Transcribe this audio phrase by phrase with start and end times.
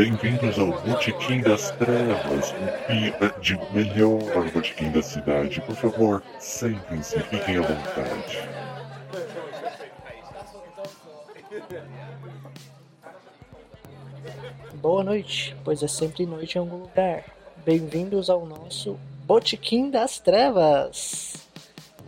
[0.00, 5.60] Bem-vindos ao Botequim das Trevas, o pior de melhor botequim da cidade.
[5.60, 8.48] Por favor, sentem-se e fiquem à vontade.
[14.76, 17.22] Boa noite, pois é sempre noite em algum lugar.
[17.62, 21.34] Bem-vindos ao nosso Botequim das Trevas.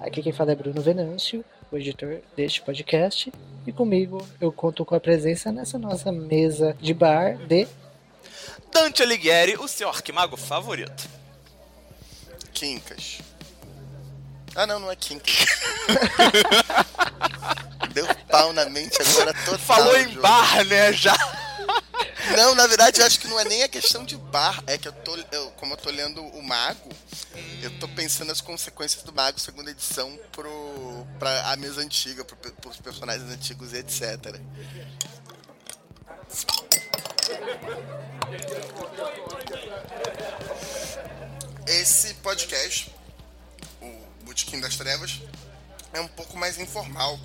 [0.01, 3.31] Aqui quem fala é Bruno Venâncio, o editor deste podcast,
[3.67, 7.69] e comigo eu conto com a presença nessa nossa mesa de bar de
[8.73, 11.09] Dante Alighieri, o seu arquimago favorito.
[12.53, 13.19] Quincas.
[14.55, 15.35] Ah, não, não é Quincas.
[17.93, 19.59] Deu pau na mente agora total.
[19.59, 20.23] Falou em João.
[20.23, 20.93] bar, né?
[20.93, 21.15] Já.
[22.37, 24.63] Não, na verdade, eu acho que não é nem a questão de bar.
[24.67, 25.17] É que eu tô.
[25.33, 26.89] eu- como eu tô lendo o Mago,
[27.63, 32.37] eu tô pensando nas consequências do Mago segunda edição pro, pra a mesa antiga, pro,
[32.37, 34.41] pros personagens antigos e etc.
[41.67, 42.91] Esse podcast,
[43.81, 45.21] o Botequim das Trevas,
[45.93, 47.19] é um pouco mais informal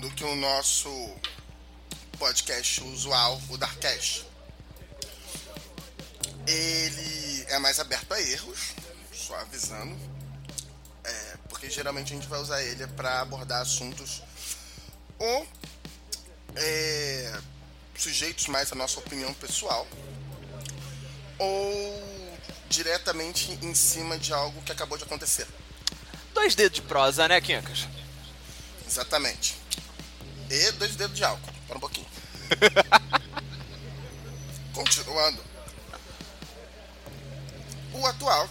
[0.00, 0.88] do que o nosso
[2.18, 4.26] podcast usual, o Darkcast.
[6.46, 8.72] Ele é mais aberto a erros,
[9.12, 9.94] só avisando,
[11.04, 14.22] é, porque geralmente a gente vai usar ele para abordar assuntos
[15.18, 15.46] ou
[16.54, 17.38] é,
[18.02, 19.86] sujeitos mais à nossa opinião pessoal,
[21.38, 22.02] ou
[22.68, 25.46] diretamente em cima de algo que acabou de acontecer.
[26.34, 27.88] Dois dedos de prosa, né, Quincas?
[28.86, 29.56] Exatamente.
[30.50, 31.52] E dois dedos de álcool.
[31.66, 32.06] Para um pouquinho.
[34.72, 35.42] Continuando.
[37.92, 38.48] O atual.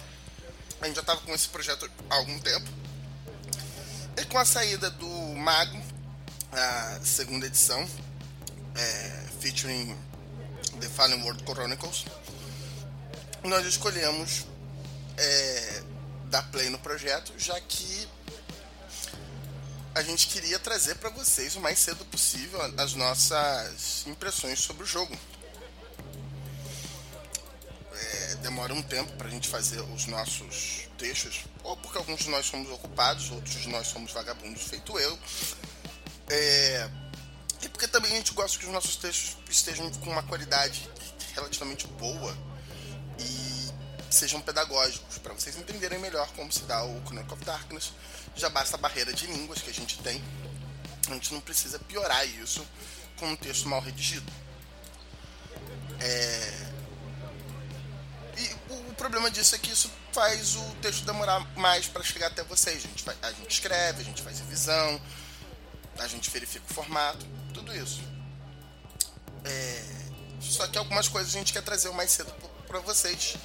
[0.80, 2.68] A gente já estava com esse projeto há algum tempo.
[4.16, 5.80] E com a saída do Mago,
[6.52, 7.88] a segunda edição,
[8.74, 9.96] é, featuring
[10.80, 12.04] The Fallen World Chronicles,
[13.44, 14.46] nós escolhemos
[15.16, 15.82] é,
[16.26, 18.08] dar play no projeto, já que
[19.94, 24.86] a gente queria trazer para vocês o mais cedo possível as nossas impressões sobre o
[24.86, 25.16] jogo.
[27.94, 32.28] É, demora um tempo para a gente fazer os nossos textos, ou porque alguns de
[32.28, 35.18] nós somos ocupados, outros de nós somos vagabundos, feito eu.
[36.28, 36.90] É,
[37.62, 40.88] e porque também a gente gosta que os nossos textos estejam com uma qualidade
[41.34, 42.36] relativamente boa
[43.18, 43.66] e
[44.10, 47.92] sejam pedagógicos, para vocês entenderem melhor como se dá o Chronicle of Darkness.
[48.34, 50.22] Já basta a barreira de línguas que a gente tem.
[51.08, 52.66] A gente não precisa piorar isso
[53.18, 54.30] com um texto mal redigido.
[56.00, 56.66] É...
[58.38, 58.56] E
[58.90, 62.84] o problema disso é que isso faz o texto demorar mais para chegar até vocês.
[62.84, 65.00] A gente, vai- a gente escreve, a gente faz revisão,
[65.98, 68.02] a gente verifica o formato, tudo isso.
[69.44, 69.82] É,
[70.40, 72.32] Só que algumas coisas a gente quer trazer mais cedo
[72.66, 73.36] para vocês.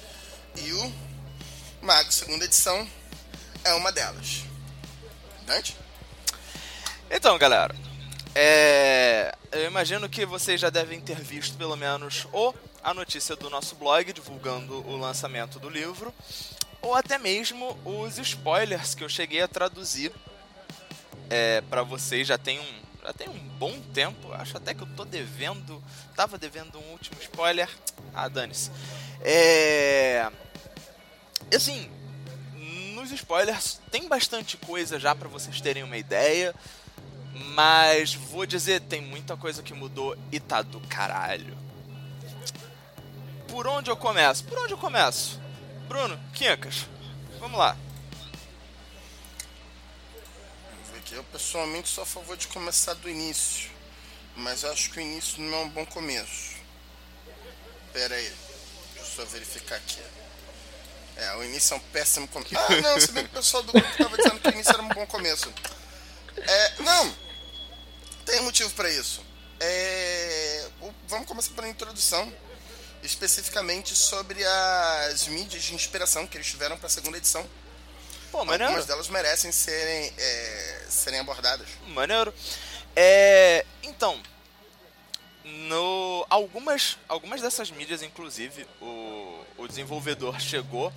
[0.56, 0.92] E o
[1.80, 2.86] Mago, segunda edição,
[3.64, 4.44] é uma delas.
[5.46, 5.76] Dante?
[7.10, 7.74] Então, galera,
[8.34, 13.48] é, eu imagino que vocês já devem ter visto pelo menos ou a notícia do
[13.48, 16.12] nosso blog divulgando o lançamento do livro,
[16.80, 20.12] ou até mesmo os spoilers que eu cheguei a traduzir
[21.30, 24.32] é, para vocês já tem um já tem um bom tempo.
[24.32, 25.82] Acho até que eu tô devendo,
[26.14, 27.68] tava devendo um último spoiler.
[28.14, 28.70] Ah, dane-se.
[29.20, 30.30] É,
[31.54, 31.90] assim,
[32.94, 36.54] nos spoilers tem bastante coisa já para vocês terem uma ideia.
[37.54, 41.56] Mas vou dizer, tem muita coisa que mudou e tá do caralho.
[43.48, 44.44] Por onde eu começo?
[44.44, 45.40] Por onde eu começo?
[45.88, 46.86] Bruno, Quincas,
[47.40, 47.76] vamos lá.
[51.12, 53.70] Eu pessoalmente sou a favor de começar do início.
[54.34, 56.56] Mas acho que o início não é um bom começo.
[57.92, 58.32] Pera aí.
[58.94, 60.00] Deixa eu só verificar aqui.
[61.16, 62.56] É, o início é um péssimo começo.
[62.56, 64.82] Ah, não, se bem que o pessoal do grupo tava dizendo que o início era
[64.82, 65.52] um bom começo.
[66.38, 67.14] É, não.
[68.24, 69.22] Tem motivo para isso.
[69.60, 70.70] É,
[71.06, 72.32] vamos começar pela introdução.
[73.02, 77.46] Especificamente sobre as mídias de inspiração que eles tiveram para a segunda edição.
[78.32, 78.64] Pô, maneiro.
[78.64, 81.68] Algumas delas merecem serem, é, serem abordadas.
[81.88, 82.32] Maneiro.
[82.96, 84.18] É, então,
[85.44, 90.90] no algumas algumas dessas mídias, inclusive, o, o desenvolvedor chegou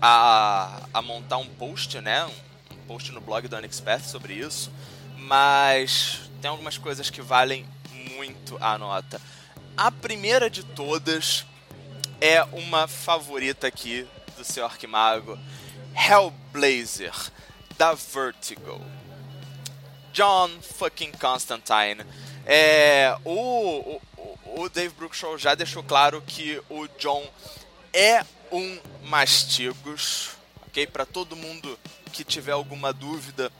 [0.00, 2.24] a, a montar um post, né?
[2.24, 4.70] Um, um post no blog do Unexpert sobre isso,
[5.16, 7.66] mas tem algumas coisas que valem
[8.14, 9.20] muito a nota.
[9.76, 11.44] A primeira de todas
[12.20, 14.06] é uma favorita aqui
[14.36, 15.36] do seu Arquimago,
[15.94, 17.14] Hellblazer,
[17.76, 18.80] da Vertigo.
[20.12, 22.04] John fucking Constantine.
[22.44, 24.02] É, o, o,
[24.62, 27.24] o, Dave Brookshaw já deixou claro que o John
[27.92, 30.30] é um mastigos,
[30.66, 30.86] ok?
[30.86, 31.78] Para todo mundo
[32.12, 33.50] que tiver alguma dúvida,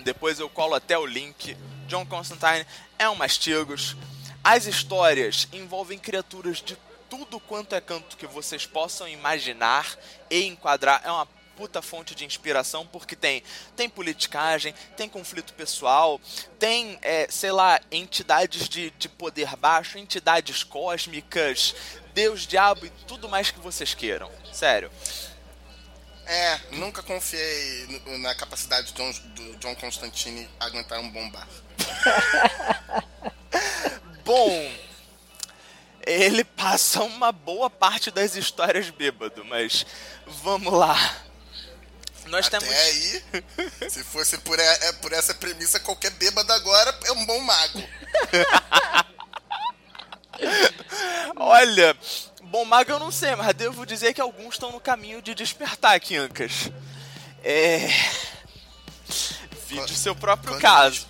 [0.00, 1.56] depois eu colo até o link.
[1.86, 2.66] John Constantine
[2.98, 3.96] é um mastigos.
[4.42, 6.76] As histórias envolvem criaturas de
[7.08, 9.96] tudo quanto é canto que vocês possam imaginar
[10.28, 11.00] e enquadrar.
[11.04, 11.26] É uma
[11.56, 13.42] puta fonte de inspiração porque tem
[13.74, 16.20] tem politicagem, tem conflito pessoal,
[16.58, 21.74] tem, é, sei lá, entidades de, de poder baixo, entidades cósmicas,
[22.14, 24.30] Deus, diabo e tudo mais que vocês queiram.
[24.52, 24.90] Sério.
[26.26, 31.46] É, nunca confiei na capacidade do John, do John Constantine aguentar um bom bar.
[34.24, 34.72] bom,
[36.04, 39.86] ele passa uma boa parte das histórias bêbado, mas
[40.26, 40.96] vamos lá.
[42.26, 42.74] Nós Até temos...
[42.74, 43.24] aí,
[43.90, 47.82] se fosse por, é, por essa premissa, qualquer bêbado agora é um bom mago.
[51.36, 51.96] Olha,
[52.42, 55.98] bom mago eu não sei, mas devo dizer que alguns estão no caminho de despertar,
[56.00, 56.70] Kiankas.
[57.42, 57.88] É.
[59.68, 61.06] Vide o seu próprio quando caso.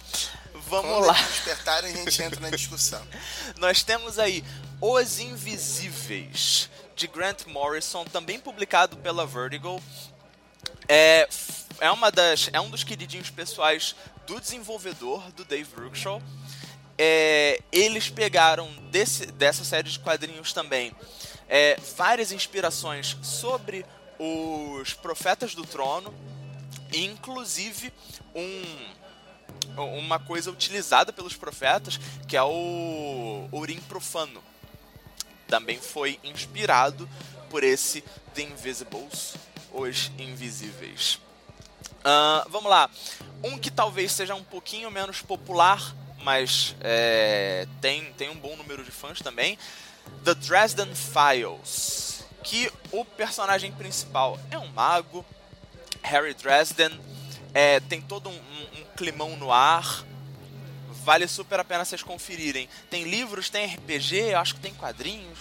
[0.68, 1.12] Vamos lá.
[1.12, 3.00] despertarem, a gente entra na discussão.
[3.56, 4.44] Nós temos aí
[4.80, 9.80] Os Invisíveis, de Grant Morrison, também publicado pela Vertigo.
[10.88, 11.28] É,
[11.80, 13.94] é, uma das, é um dos queridinhos pessoais
[14.26, 16.22] do desenvolvedor, do Dave Brookshaw.
[16.98, 20.94] É, eles pegaram desse, dessa série de quadrinhos também
[21.48, 23.84] é, várias inspirações sobre
[24.18, 26.14] os Profetas do Trono,
[26.92, 27.92] inclusive
[28.34, 34.42] um, uma coisa utilizada pelos profetas, que é o Urim Profano.
[35.46, 37.08] Também foi inspirado
[37.50, 38.02] por esse
[38.34, 39.34] The Invisibles,
[39.80, 41.20] os Invisíveis.
[42.06, 42.88] Uh, vamos lá.
[43.42, 48.82] Um que talvez seja um pouquinho menos popular, mas é, tem, tem um bom número
[48.82, 49.58] de fãs também.
[50.24, 52.24] The Dresden Files.
[52.42, 55.24] Que o personagem principal é um mago,
[56.02, 57.00] Harry Dresden.
[57.52, 60.04] É, tem todo um, um, um climão no ar.
[61.04, 62.68] Vale super a pena vocês conferirem.
[62.88, 65.38] Tem livros, tem RPG, eu acho que tem quadrinhos.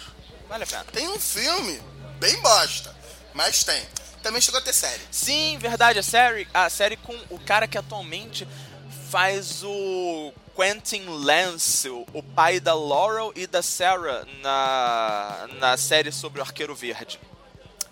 [0.49, 0.83] Vale a pena.
[0.85, 1.79] Tem um filme,
[2.19, 2.95] bem bosta,
[3.33, 3.83] mas tem
[4.25, 5.01] também chegou a ter série.
[5.11, 5.99] Sim, verdade.
[5.99, 8.47] A série, a série com o cara que atualmente
[9.11, 16.39] faz o Quentin Lance, o pai da Laurel e da Sarah na, na série sobre
[16.39, 17.19] o Arqueiro Verde.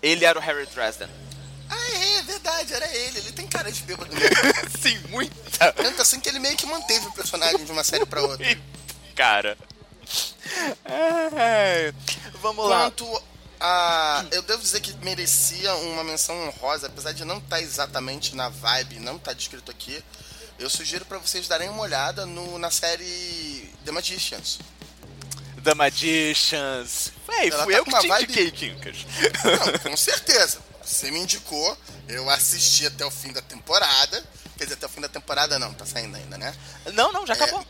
[0.02, 1.08] Ele era o Harry Dresden.
[1.70, 3.18] Ah, é, é verdade, era ele.
[3.20, 4.10] Ele tem cara de bêbado
[4.82, 5.72] Sim, muita.
[5.72, 8.44] Tanto assim que ele meio que manteve o personagem de uma série pra outra.
[9.14, 9.56] cara.
[10.84, 11.94] É,
[12.42, 13.22] vamos Quanto lá
[13.60, 18.34] a, eu devo dizer que merecia uma menção honrosa, apesar de não estar tá exatamente
[18.34, 20.02] na vibe, não estar tá descrito aqui.
[20.58, 24.58] Eu sugiro para vocês darem uma olhada no, na série The Magicians.
[25.62, 27.12] The Magicians.
[27.26, 28.24] Véi, fui tá eu que te vibe...
[28.24, 28.96] indiquei, Kinkas.
[29.44, 30.58] Não, com certeza.
[30.84, 34.22] Você me indicou, eu assisti até o fim da temporada.
[34.58, 36.54] Quer dizer, até o fim da temporada não, tá saindo ainda, né?
[36.92, 37.36] Não, não, já é...
[37.36, 37.66] acabou.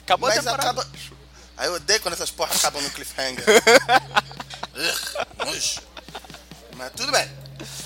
[0.00, 0.80] Acabou Mas a temporada.
[0.80, 0.98] Acaba...
[1.56, 3.44] Aí eu odeio quando essas porras acabam no cliffhanger.
[6.76, 7.28] Mas tudo bem,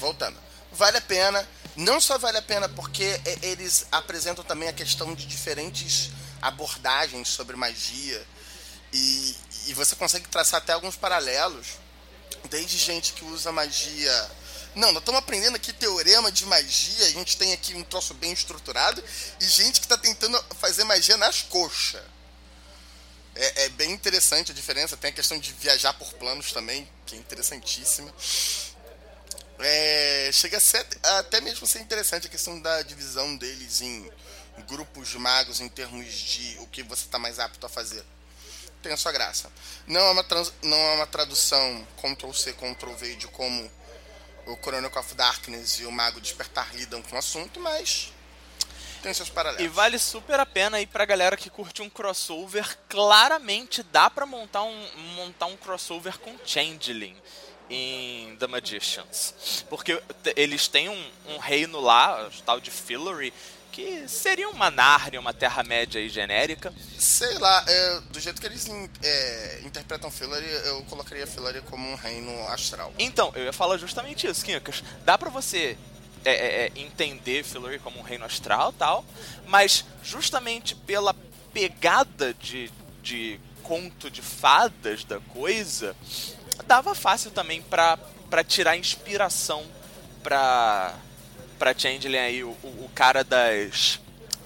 [0.01, 0.39] voltando.
[0.73, 1.49] Vale a pena.
[1.75, 6.11] Não só vale a pena porque eles apresentam também a questão de diferentes
[6.41, 8.27] abordagens sobre magia.
[8.93, 9.37] E,
[9.69, 11.67] e você consegue traçar até alguns paralelos.
[12.51, 14.31] Desde gente que usa magia
[14.75, 18.33] não, nós estamos aprendendo aqui teorema de magia, a gente tem aqui um troço bem
[18.33, 19.05] estruturado,
[19.39, 22.01] e gente que está tentando fazer magia nas coxas.
[23.35, 24.97] É, é, bem interessante a diferença.
[24.97, 28.13] Tem a questão de viajar por planos também, que é interessantíssima.
[29.59, 30.85] É, chega a ser
[31.19, 34.11] até mesmo ser interessante a questão da divisão deles em
[34.67, 38.05] grupos magos em termos de o que você está mais apto a fazer.
[38.83, 39.51] Tem a sua graça.
[39.87, 43.71] Não é uma, trans, não é uma tradução Ctrl-C, Ctrl-V de como
[44.47, 48.13] o Chronicle of Darkness e o Mago Despertar lidam com o assunto, mas
[49.03, 49.65] tem seus paralelos.
[49.65, 52.79] E vale super a pena aí pra galera que curte um crossover.
[52.89, 57.17] Claramente dá pra montar um, montar um crossover com Changeling
[57.69, 59.65] em The Magicians.
[59.69, 60.01] Porque
[60.37, 63.33] eles têm um, um reino lá, o tal de Fillory,
[63.73, 66.73] que seria uma Narnia, uma Terra-média aí genérica.
[66.99, 68.69] Sei lá, é, do jeito que eles
[69.03, 72.93] é, interpretam Fillory, eu colocaria Fillory como um reino astral.
[72.99, 74.85] Então, eu ia falar justamente isso, Kinkas.
[75.05, 75.77] Dá pra você
[76.25, 79.05] é, é, é, entender Fillory como um reino astral tal,
[79.47, 81.15] mas justamente pela
[81.53, 82.71] pegada de,
[83.03, 85.97] de conto de fadas da coisa,
[86.67, 87.99] dava fácil também pra,
[88.47, 89.65] tirar inspiração
[90.23, 90.95] pra,
[91.59, 94.01] pra Changeling aí, o, o cara das,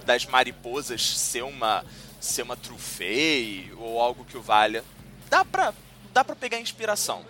[0.04, 1.84] das mariposas ser uma,
[2.20, 4.84] ser uma trufei ou algo que o valha.
[5.28, 5.74] dá pra,
[6.12, 7.24] dá pra pegar inspiração.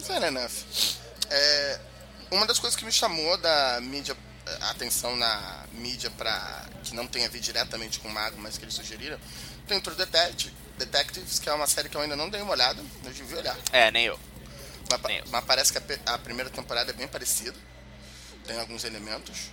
[0.00, 0.64] Fair enough.
[1.30, 1.80] É,
[2.32, 4.16] uma das coisas que me chamou da mídia,
[4.62, 8.58] a atenção na mídia pra, que não tem a ver diretamente com o Mago, mas
[8.58, 9.18] que eles sugeriram,
[9.66, 12.52] tem o True Detective, Detectives, que é uma série que eu ainda não dei uma
[12.52, 13.56] olhada, eu devia olhar.
[13.72, 14.18] É, nem eu.
[14.90, 15.24] Mas, Nem eu.
[15.30, 17.54] mas parece que a, a primeira temporada é bem parecida.
[18.46, 19.50] Tem alguns elementos.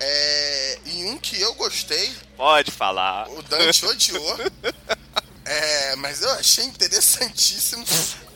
[0.00, 3.28] É, e um que eu gostei, Pode falar.
[3.30, 4.36] o Dante odiou.
[5.44, 7.84] É, mas eu achei interessantíssimo.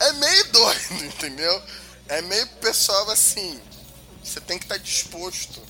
[0.01, 1.63] É meio doido, entendeu?
[2.09, 3.61] É meio pessoal assim.
[4.23, 5.63] Você tem que estar disposto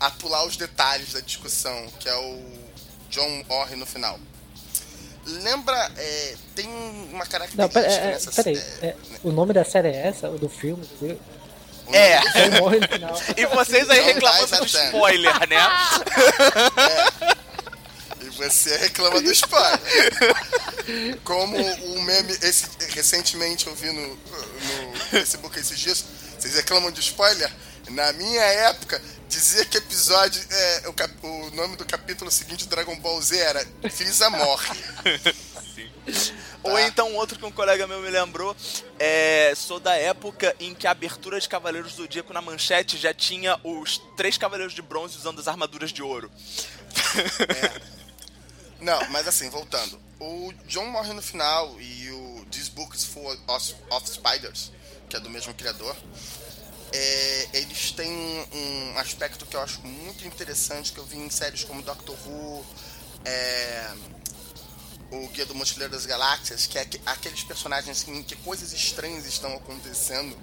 [0.00, 2.42] a pular os detalhes da discussão, que é o
[3.10, 4.18] John Orr no final.
[5.26, 6.68] Lembra, é, tem
[7.12, 8.56] uma característica Não, pera, é, é, nessa peraí.
[8.82, 10.28] é, é, o nome da série é essa?
[10.28, 10.86] O do filme?
[11.92, 12.60] É.
[12.60, 13.14] morre no final.
[13.36, 15.56] E vocês aí Não reclamando do spoiler, né?
[17.53, 17.53] E
[18.36, 19.80] você reclama do spoiler.
[21.24, 26.04] Como o meme, esse, recentemente eu vi no, no Facebook esses dias,
[26.38, 27.50] vocês reclamam de spoiler?
[27.90, 30.42] Na minha época, dizia que episódio.
[30.50, 34.68] É, o, cap- o nome do capítulo seguinte do Dragon Ball Z era Freeza morre.
[36.62, 38.56] Ou então outro que um colega meu me lembrou,
[38.98, 43.12] é, sou da época em que a abertura de Cavaleiros do Zodíaco na manchete já
[43.12, 46.30] tinha os três Cavaleiros de Bronze usando as armaduras de ouro.
[48.84, 49.98] Não, mas assim, voltando.
[50.20, 54.70] O John morre no final e o This Book is Full of, of Spiders,
[55.08, 55.96] que é do mesmo criador,
[56.92, 58.12] é, eles têm
[58.52, 62.64] um aspecto que eu acho muito interessante que eu vi em séries como Doctor Who,
[63.24, 63.90] é,
[65.10, 69.24] o Guia do Mochileiro das Galáxias, que é aque- aqueles personagens em que coisas estranhas
[69.24, 70.36] estão acontecendo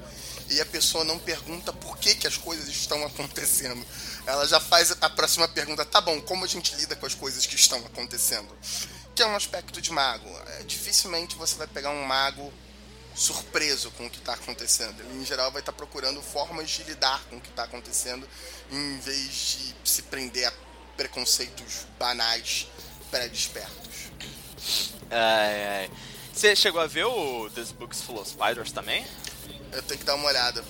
[0.51, 3.85] e a pessoa não pergunta por que, que as coisas estão acontecendo.
[4.25, 7.45] Ela já faz a próxima pergunta, tá bom, como a gente lida com as coisas
[7.45, 8.49] que estão acontecendo?
[9.15, 10.29] Que é um aspecto de mago.
[10.47, 12.51] É, dificilmente você vai pegar um mago
[13.15, 14.99] surpreso com o que está acontecendo.
[15.01, 18.27] Ele, em geral, vai estar procurando formas de lidar com o que está acontecendo,
[18.71, 20.53] em vez de se prender a
[20.95, 22.67] preconceitos banais
[23.09, 24.11] pré-despertos.
[25.09, 25.91] Ai, ai.
[26.33, 29.05] Você chegou a ver o This Books Full of Spiders também?
[29.71, 30.63] Eu tenho que dar uma olhada.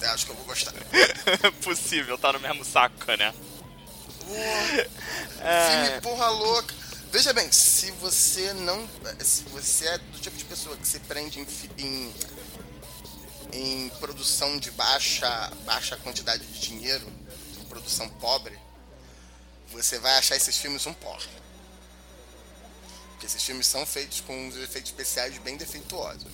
[0.00, 0.72] Eu acho que eu vou gostar.
[1.62, 3.34] Possível, tá no mesmo saco, né?
[4.28, 6.74] Filme porra louca.
[7.10, 8.88] Veja bem, se você não.
[9.20, 11.46] Se você é do tipo de pessoa que se prende em,
[11.78, 12.14] em,
[13.52, 17.06] em produção de baixa, baixa quantidade de dinheiro,
[17.60, 18.58] em produção pobre,
[19.70, 21.26] você vai achar esses filmes um porra.
[23.12, 26.30] Porque esses filmes são feitos com os efeitos especiais bem defeituosos.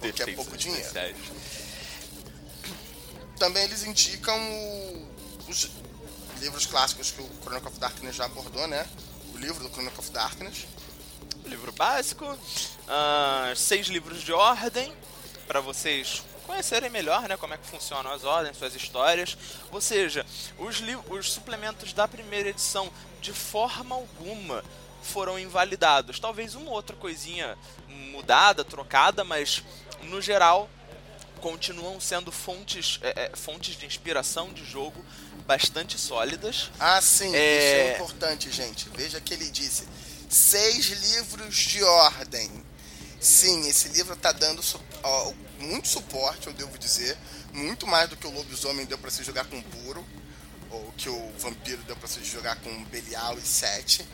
[0.00, 0.88] Porque é pouco dinheiro.
[3.38, 5.08] Também eles indicam o-
[5.48, 5.68] os
[6.40, 8.86] livros clássicos que o Chronicle of Darkness já abordou, né?
[9.34, 10.66] O livro do Chronicle of Darkness.
[11.46, 12.24] livro básico,
[12.88, 14.90] ah, seis livros de ordem
[15.46, 19.36] para vocês conhecerem melhor, né, como é que funcionam as ordens, suas histórias.
[19.70, 20.24] Ou seja,
[20.58, 20.80] os,
[21.10, 22.90] os suplementos da primeira edição
[23.20, 24.64] de forma alguma
[25.02, 26.18] foram invalidados.
[26.18, 27.58] Talvez uma outra coisinha
[28.10, 29.62] mudada, trocada, mas
[30.02, 30.68] no geral
[31.40, 35.04] continuam sendo fontes, é, é, fontes de inspiração de jogo
[35.46, 36.70] bastante sólidas.
[36.80, 37.58] Ah, sim, É.
[37.58, 38.88] isso é importante, gente.
[38.96, 39.86] Veja que ele disse:
[40.30, 42.50] seis livros de ordem.
[43.20, 44.62] Sim, esse livro tá dando
[45.02, 47.16] ó, muito suporte, eu devo dizer.
[47.52, 50.04] Muito mais do que o lobisomem deu pra se jogar com puro.
[50.70, 54.06] Ou que o vampiro deu pra se jogar com Belial e Sete.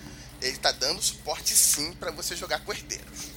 [0.43, 3.29] Ele tá dando suporte sim pra você jogar com herdeiros.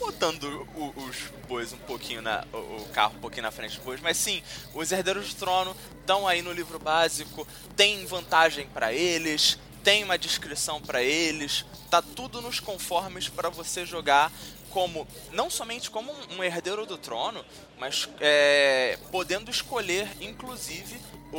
[0.00, 1.16] Botando o- os
[1.46, 2.44] bois um pouquinho na.
[2.52, 4.42] O, o carro um pouquinho na frente dos bois, mas sim,
[4.74, 10.18] os herdeiros do trono estão aí no livro básico, tem vantagem pra eles, tem uma
[10.18, 14.32] descrição pra eles, tá tudo nos conformes pra você jogar
[14.70, 17.44] como não somente como um, um herdeiro do trono,
[17.78, 20.96] mas é, podendo escolher inclusive
[21.32, 21.36] o,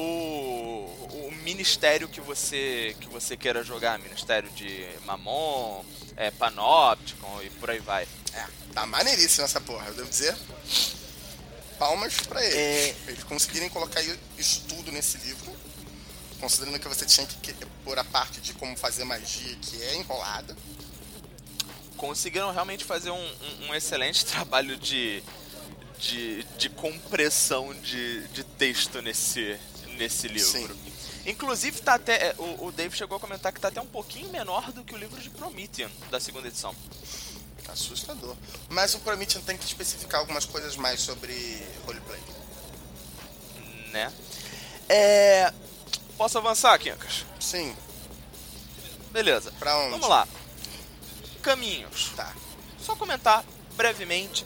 [1.28, 5.84] o ministério que você que você queira jogar, ministério de Mamon,
[6.18, 8.08] é, Panopticon e por aí vai.
[8.34, 10.36] É, tá maneiríssimo essa porra, eu devo dizer.
[11.78, 12.56] Palmas pra eles.
[12.56, 12.96] É.
[13.08, 14.02] Eles conseguirem colocar
[14.38, 15.52] isso tudo nesse livro.
[16.40, 19.96] Considerando que você tinha que que- pôr a parte de como fazer magia, que é
[19.96, 20.56] enrolada.
[21.98, 25.24] conseguiram realmente fazer um, um- um excelente trabalho de,
[26.00, 29.56] de, de compressão de, de texto nesse,
[29.98, 30.74] nesse livro.
[30.76, 30.91] Sim.
[31.26, 34.30] Inclusive, tá até, é, o, o Dave chegou a comentar que tá até um pouquinho
[34.30, 36.76] menor do que o livro de Promethean, da segunda edição.
[37.70, 38.36] Assustador.
[38.70, 41.34] Mas o Promethean tem que especificar algumas coisas mais sobre
[41.86, 42.20] roleplay.
[43.92, 44.12] Né?
[44.90, 45.54] É...
[46.18, 47.26] Posso avançar, Kinkas?
[47.40, 47.76] Sim,
[49.12, 49.52] Beleza.
[49.60, 49.92] pra onde?
[49.92, 50.28] Vamos lá.
[51.42, 52.12] Caminhos.
[52.16, 52.34] Tá.
[52.80, 53.44] Só comentar
[53.76, 54.46] brevemente.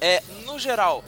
[0.00, 1.04] É, no geral,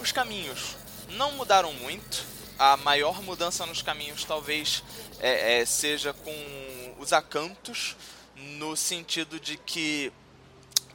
[0.00, 0.76] os caminhos
[1.10, 2.23] não mudaram muito.
[2.64, 4.82] A maior mudança nos caminhos talvez
[5.20, 7.94] é, é, seja com os acantos,
[8.34, 10.10] no sentido de que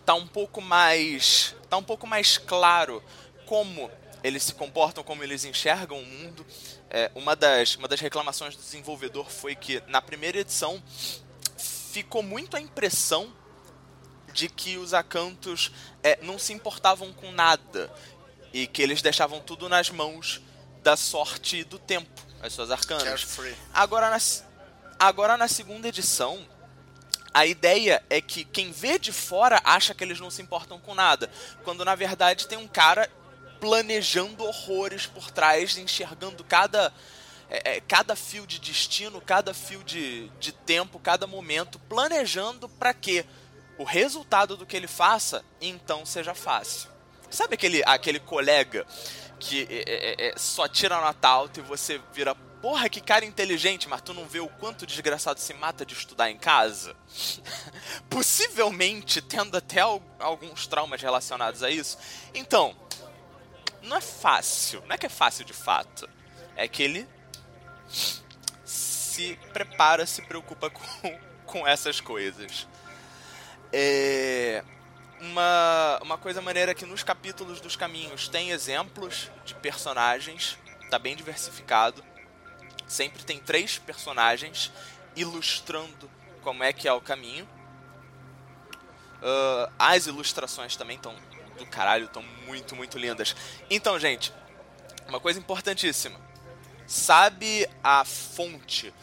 [0.03, 3.03] tá um pouco mais tá um pouco mais claro
[3.45, 3.91] como
[4.23, 6.43] eles se comportam, como eles enxergam o mundo.
[6.89, 10.81] É, uma, das, uma das reclamações do desenvolvedor foi que na primeira edição
[11.55, 13.31] ficou muito a impressão
[14.33, 15.71] de que os acantos
[16.01, 17.93] é, não se importavam com nada
[18.51, 20.41] e que eles deixavam tudo nas mãos
[20.83, 23.03] da sorte do tempo, as suas arcanas.
[23.03, 23.55] Carefree.
[23.73, 24.17] Agora na,
[24.97, 26.45] agora na segunda edição,
[27.33, 30.95] a ideia é que quem vê de fora acha que eles não se importam com
[30.95, 31.29] nada,
[31.63, 33.09] quando na verdade tem um cara
[33.59, 36.93] planejando horrores por trás, enxergando cada
[37.49, 42.93] é, é, cada fio de destino, cada fio de, de tempo, cada momento, planejando para
[42.93, 43.25] que
[43.77, 46.89] o resultado do que ele faça então seja fácil.
[47.29, 48.85] Sabe aquele, aquele colega
[49.39, 53.87] que é, é, é, só tira nota alta e você vira, porra, que cara inteligente,
[53.87, 56.95] mas tu não vê o quanto o desgraçado se mata de estudar em casa?
[58.09, 61.97] Possivelmente tendo até al- alguns traumas relacionados a isso.
[62.33, 62.75] Então,
[63.81, 66.07] não é fácil, não é que é fácil de fato.
[66.55, 67.07] É que ele
[68.65, 72.67] se prepara, se preocupa com, com essas coisas.
[73.71, 74.63] É,
[75.21, 80.57] uma, uma coisa maneira é que nos capítulos dos caminhos tem exemplos de personagens,
[80.89, 82.03] tá bem diversificado.
[82.87, 84.71] Sempre tem três personagens
[85.15, 86.09] ilustrando
[86.41, 87.47] como é que é o caminho.
[89.21, 91.15] Ah, as ilustrações também estão
[91.57, 93.35] do caralho, estão muito, muito lindas.
[93.69, 94.33] Então, gente,
[95.07, 96.19] uma coisa importantíssima.
[96.87, 98.93] Sabe a fonte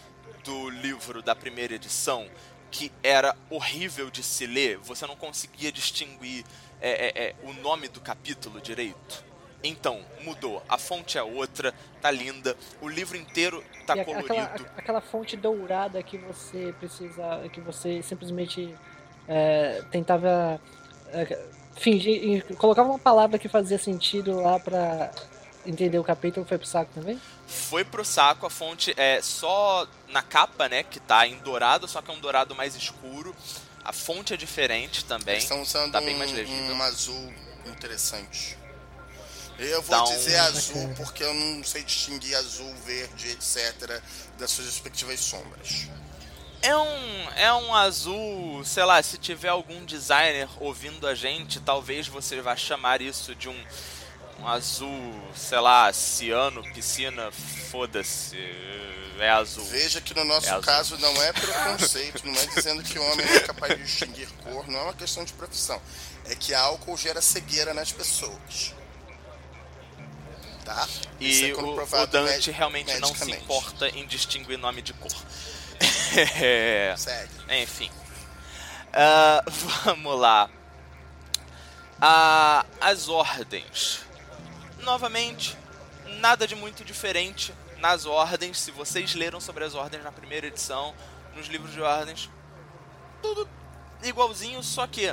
[0.43, 2.29] do livro da primeira edição
[2.76, 4.76] que era horrível de se ler?
[4.78, 6.45] Você não conseguia distinguir
[6.78, 9.25] é, é, é, o nome do capítulo direito?
[9.65, 10.62] Então, mudou.
[10.69, 12.54] A fonte é outra, tá linda.
[12.82, 14.30] O livro inteiro tá E colorido.
[14.30, 17.49] aquela, aquela fonte dourada que você precisa.
[17.50, 18.75] que você simplesmente
[19.26, 20.60] é, tentava
[21.08, 22.45] é, fingir.
[22.58, 25.10] colocava uma palavra que fazia sentido lá pra
[25.67, 27.21] entender o capítulo, foi pro saco também?
[27.47, 30.83] Foi pro saco, a fonte é só na capa, né?
[30.83, 33.35] Que tá em dourado, só que é um dourado mais escuro.
[33.85, 35.35] A fonte é diferente também.
[35.35, 36.75] Eles estão usando tá bem mais legível.
[36.75, 37.33] um, um azul
[37.67, 38.57] interessante.
[39.59, 44.02] Eu vou um- dizer azul porque eu não sei distinguir azul, verde, etc.
[44.39, 45.89] das suas respectivas sombras.
[46.63, 52.09] É um, é um azul, sei lá, se tiver algum designer ouvindo a gente, talvez
[52.09, 53.65] você vá chamar isso de um,
[54.39, 57.31] um azul, sei lá, ciano, piscina,
[57.71, 58.37] foda-se,
[59.19, 59.65] é azul.
[59.67, 60.63] Veja que no nosso É azul.
[60.63, 64.69] caso não é preconceito, não é dizendo que o homem é capaz de distinguir cor,
[64.69, 65.81] não é uma questão de profissão.
[66.27, 68.75] É que álcool gera cegueira nas pessoas.
[70.65, 70.87] Tá?
[71.21, 75.13] E é o, o Dante realmente não se importa em distinguir nome de cor.
[76.37, 77.33] É, Segue.
[77.63, 77.91] Enfim.
[78.93, 79.45] Ah,
[79.85, 80.51] vamos lá.
[82.01, 84.01] Ah, as ordens.
[84.87, 85.59] Novamente,
[86.21, 88.61] nada de muito diferente nas ordens.
[88.61, 90.95] Se vocês leram sobre as ordens na primeira edição,
[91.35, 92.31] nos livros de ordens,
[93.21, 93.49] tudo
[94.05, 95.13] igualzinho, só que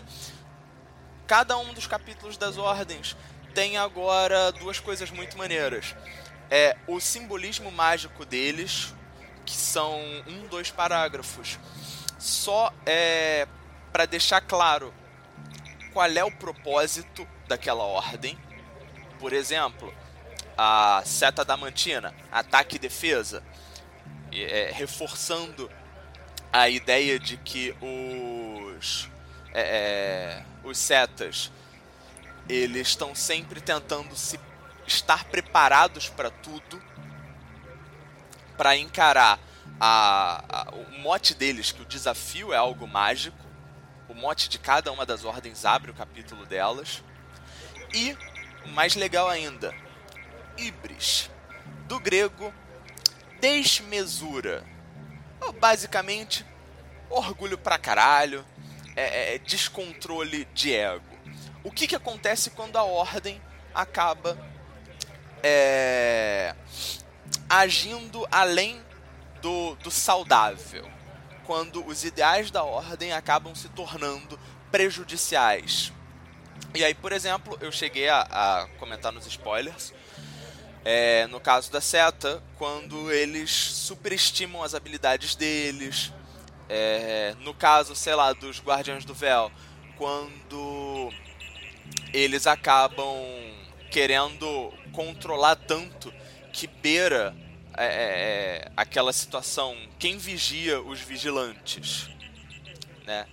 [1.26, 3.18] cada um dos capítulos das ordens
[3.56, 5.96] tem agora duas coisas muito maneiras.
[6.52, 8.94] É o simbolismo mágico deles,
[9.44, 11.58] que são um, dois parágrafos,
[12.20, 13.48] só é
[13.92, 14.94] para deixar claro
[15.92, 18.38] qual é o propósito daquela ordem.
[19.20, 19.94] Por exemplo,
[20.58, 23.44] a seta damantina, ataque e defesa,
[24.32, 25.70] é, reforçando
[26.52, 29.10] a ideia de que os
[29.54, 31.52] é, é, os setas
[32.50, 34.40] eles estão sempre tentando se
[34.86, 36.82] estar preparados para tudo
[38.58, 39.40] para encarar
[39.80, 43.38] a, a- o mote deles que o desafio é algo mágico
[44.10, 47.02] o mote de cada uma das ordens abre o capítulo delas
[47.94, 48.16] e
[48.68, 49.74] mais legal ainda
[50.58, 51.30] ibris
[51.88, 52.54] do grego
[53.40, 54.64] desmesura
[55.60, 56.46] basicamente
[57.10, 58.46] orgulho pra caralho
[58.96, 61.14] é, é, descontrole de ego
[61.64, 63.42] o que, que acontece quando a ordem
[63.74, 64.38] acaba
[65.42, 66.56] é,
[67.50, 68.82] agindo além
[69.42, 70.90] do, do saudável.
[71.46, 74.40] Quando os ideais da ordem acabam se tornando
[74.72, 75.92] prejudiciais.
[76.76, 79.94] E aí, por exemplo, eu cheguei a, a comentar nos spoilers.
[80.86, 86.12] é, no caso da seta, quando eles superestimam as habilidades deles,
[86.70, 89.52] É, no caso, sei lá, dos Guardiões do Véu,
[89.98, 91.12] quando
[92.14, 93.16] eles acabam
[93.92, 96.12] querendo controlar tanto
[96.54, 97.36] que beira
[97.78, 99.76] é, é, é aquela situação.
[100.00, 102.10] Quem vigia os vigilantes?
[103.06, 103.28] Né?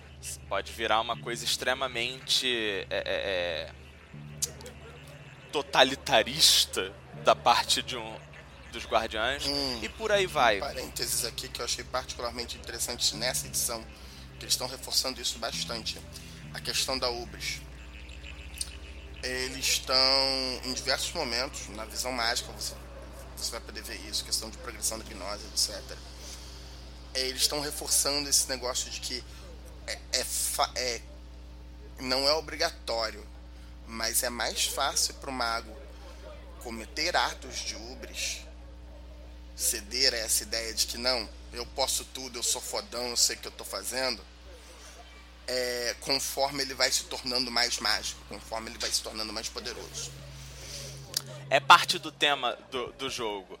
[0.47, 2.47] Pode virar uma coisa extremamente
[2.89, 3.71] é, é, é
[5.51, 8.19] totalitarista da parte de um
[8.71, 10.57] dos Guardiões hum, e por aí vai.
[10.57, 13.83] Um parênteses aqui que eu achei particularmente interessante nessa edição,
[14.39, 15.99] que eles estão reforçando isso bastante.
[16.53, 17.61] A questão da Ubris.
[19.23, 19.95] Eles estão
[20.65, 22.73] em diversos momentos, na visão mágica, você,
[23.37, 25.97] você vai poder ver isso, questão de progressão da hipnose, etc.
[27.13, 29.23] É, eles estão reforçando esse negócio de que
[29.87, 30.25] é, é,
[30.75, 31.01] é
[31.99, 33.25] não é obrigatório,
[33.87, 35.75] mas é mais fácil para o mago
[36.63, 38.41] cometer atos de ubris,
[39.55, 43.35] ceder a essa ideia de que não, eu posso tudo, eu sou fodão, eu sei
[43.35, 44.23] o que eu estou fazendo,
[45.47, 50.11] é, conforme ele vai se tornando mais mágico, conforme ele vai se tornando mais poderoso.
[51.49, 53.59] É parte do tema do, do jogo.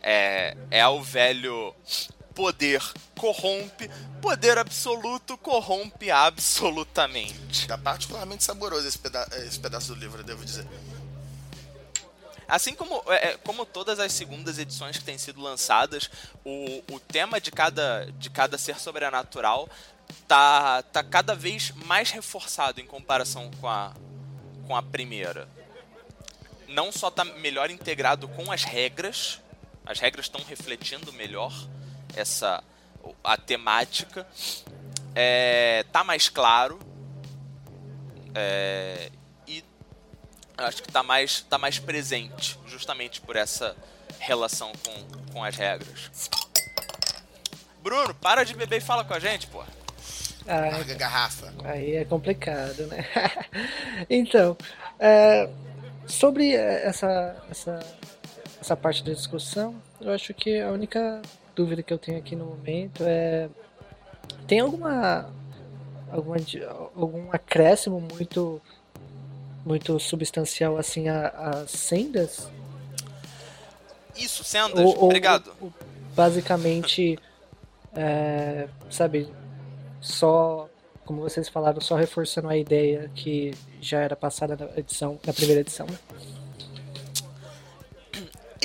[0.00, 1.74] É, é o velho
[2.34, 2.82] poder
[3.18, 3.90] corrompe,
[4.20, 7.66] poder absoluto corrompe absolutamente.
[7.66, 10.66] Tá particularmente saboroso esse, peda esse pedaço do livro, devo dizer.
[12.48, 16.10] Assim como, é, é, como todas as segundas edições que têm sido lançadas,
[16.44, 19.68] o, o tema de cada, de cada ser sobrenatural
[20.28, 23.94] tá, tá cada vez mais reforçado em comparação com a,
[24.66, 25.48] com a primeira.
[26.68, 29.40] Não só tá melhor integrado com as regras,
[29.86, 31.52] as regras estão refletindo melhor
[32.14, 32.62] essa
[33.22, 34.26] a temática.
[35.14, 36.78] É, tá mais claro.
[38.34, 39.10] É,
[39.46, 39.62] e
[40.56, 43.76] acho que tá mais tá mais presente justamente por essa
[44.18, 46.10] relação com, com as regras.
[47.82, 49.62] Bruno para de beber e fala com a gente pô.
[50.46, 51.54] Ah, Larga a garrafa.
[51.64, 53.06] aí é complicado né?
[54.08, 54.56] Então
[54.98, 55.48] é,
[56.06, 57.80] sobre essa essa
[58.60, 61.20] essa parte da discussão eu acho que a única
[61.54, 63.48] dúvida que eu tenho aqui no momento é
[64.46, 65.30] tem alguma
[66.10, 66.36] alguma
[66.94, 68.60] algum acréscimo muito
[69.64, 72.48] muito substancial assim às sendas?
[74.16, 74.84] Isso, sendas.
[74.84, 75.52] Ou, Obrigado.
[75.60, 75.72] Ou,
[76.14, 77.18] basicamente,
[77.94, 79.28] é, sabe,
[80.00, 80.68] só
[81.04, 85.60] como vocês falaram, só reforçando a ideia que já era passada na edição, na primeira
[85.60, 85.86] edição.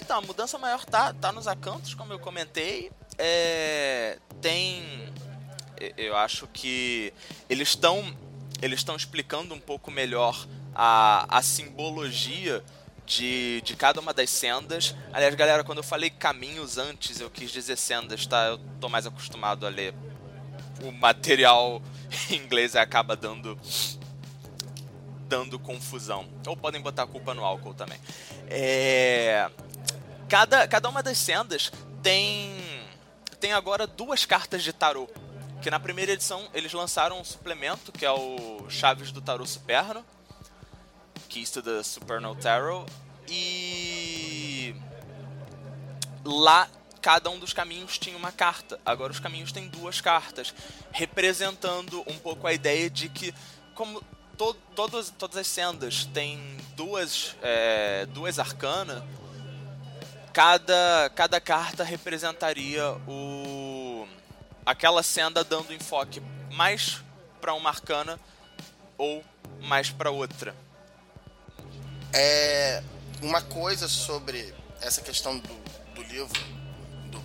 [0.08, 2.89] Então, a mudança maior tá, tá nos acantos, como eu comentei.
[3.17, 4.82] É, tem.
[5.98, 7.13] Eu acho que
[7.50, 8.15] eles estão
[8.62, 12.63] eles estão explicando um pouco melhor a, a simbologia
[13.06, 14.96] de, de cada uma das sendas.
[15.12, 18.46] Aliás, galera, quando eu falei caminhos antes, eu quis dizer sendas, tá?
[18.46, 19.93] Eu tô mais acostumado a ler
[20.84, 21.82] o material
[22.32, 23.60] em inglês e acaba dando
[25.28, 26.26] dando confusão.
[26.46, 28.00] Ou podem botar a culpa no álcool também.
[28.50, 29.52] É
[30.30, 32.56] cada, cada uma das sendas tem
[33.40, 35.08] tem agora duas cartas de tarô.
[35.62, 40.06] Que na primeira edição eles lançaram um suplemento, que é o Chaves do Tarô Superno.
[41.30, 42.86] Keys to the Supernal Tarot.
[43.28, 44.76] E
[46.24, 46.70] lá
[47.02, 48.80] cada um dos caminhos tinha uma carta.
[48.86, 50.54] Agora os caminhos têm duas cartas,
[50.92, 53.34] representando um pouco a ideia de que,
[53.74, 54.04] como
[54.38, 59.02] to todas, todas as sendas têm duas, é, duas arcanas,
[60.38, 64.08] cada, cada carta representaria o
[64.63, 66.21] aquela senda dando enfoque
[66.52, 67.02] mais
[67.41, 68.19] para uma arcana
[69.00, 69.23] ou
[69.62, 70.56] mais para outra.
[72.13, 72.84] É
[73.19, 75.56] uma coisa sobre essa questão do,
[75.95, 76.39] do livro,
[77.10, 77.19] do,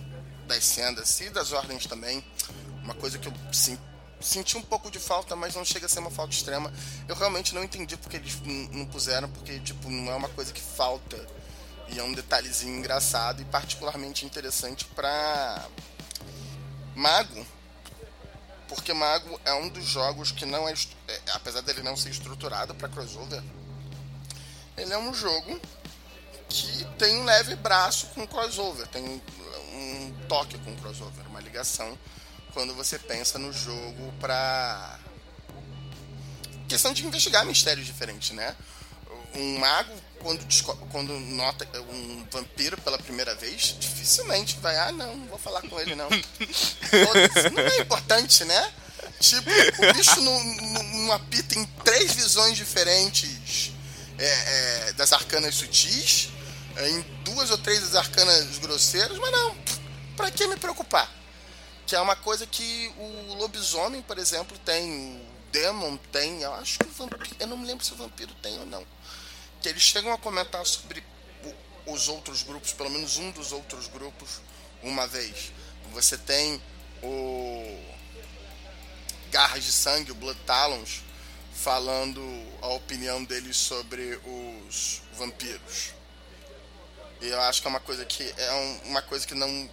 [0.47, 2.25] das sendas e das ordens também.
[2.81, 3.77] Uma coisa que eu sim,
[4.19, 6.73] senti um pouco de falta, mas não chega a ser uma falta extrema.
[7.07, 10.61] Eu realmente não entendi porque eles não puseram, porque tipo não é uma coisa que
[10.61, 11.42] falta
[11.89, 15.65] e é um detalhezinho engraçado e particularmente interessante para
[16.95, 17.45] Mago.
[18.67, 20.73] Porque Mago é um dos jogos que não é,
[21.07, 23.43] é apesar dele não ser estruturado para crossover,
[24.75, 25.59] ele é um jogo
[26.49, 31.97] que tem um leve braço com crossover, tem um toque com crossover, uma ligação
[32.53, 34.99] quando você pensa no jogo para
[36.67, 38.55] questão de investigar mistérios diferentes, né?
[39.35, 39.93] Um mago
[40.23, 40.45] quando,
[40.91, 45.79] quando nota um vampiro pela primeira vez, dificilmente vai, ah, não, não vou falar com
[45.79, 46.09] ele, não.
[46.09, 48.73] não é importante, né?
[49.19, 53.71] Tipo, o bicho não, não, apita em três visões diferentes
[54.17, 54.25] é,
[54.89, 56.29] é, das arcanas sutis,
[56.75, 59.55] é, em duas ou três das arcanas grosseiras, mas não,
[60.15, 61.11] pra que me preocupar?
[61.85, 66.79] Que é uma coisa que o lobisomem, por exemplo, tem, o Demon tem, eu acho
[66.79, 68.85] que o vampiro, eu não me lembro se o vampiro tem ou não.
[69.63, 71.01] Que eles chegam a comentar sobre
[71.85, 74.41] os outros grupos, pelo menos um dos outros grupos,
[74.81, 75.53] uma vez.
[75.93, 76.61] Você tem
[77.01, 77.79] o
[79.31, 81.01] Garras de Sangue, o Blood Talons,
[81.53, 82.21] falando
[82.61, 85.93] a opinião deles sobre os vampiros.
[87.21, 89.69] E eu acho que é uma coisa que é um, uma coisa que não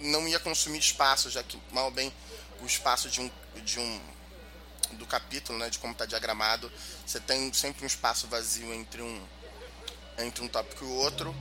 [0.00, 2.12] não ia consumir espaço, já que mal bem
[2.60, 3.30] o espaço de um
[3.62, 4.13] de um
[4.94, 6.70] do capítulo, né, de como está diagramado,
[7.06, 9.22] você tem sempre um espaço vazio entre um
[10.18, 11.34] entre um tópico e o outro.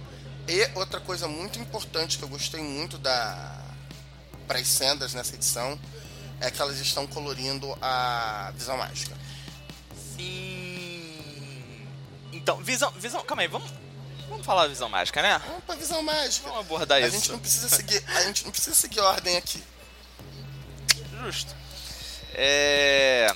[0.48, 3.62] E outra coisa muito importante que eu gostei muito da
[4.48, 5.80] para as sendas nessa edição
[6.42, 9.16] é que elas estão colorindo a visão mágica.
[10.18, 11.88] Sim.
[12.34, 13.72] Então, visão, visão, calma aí, vamos
[14.30, 15.40] Vamos falar da visão mágica, né?
[15.46, 16.48] Vamos pra visão mágica.
[16.48, 17.16] Vamos abordar a isso.
[17.16, 19.64] A gente não precisa seguir, a gente não precisa seguir a ordem aqui.
[21.22, 21.56] Justo.
[22.34, 23.28] É...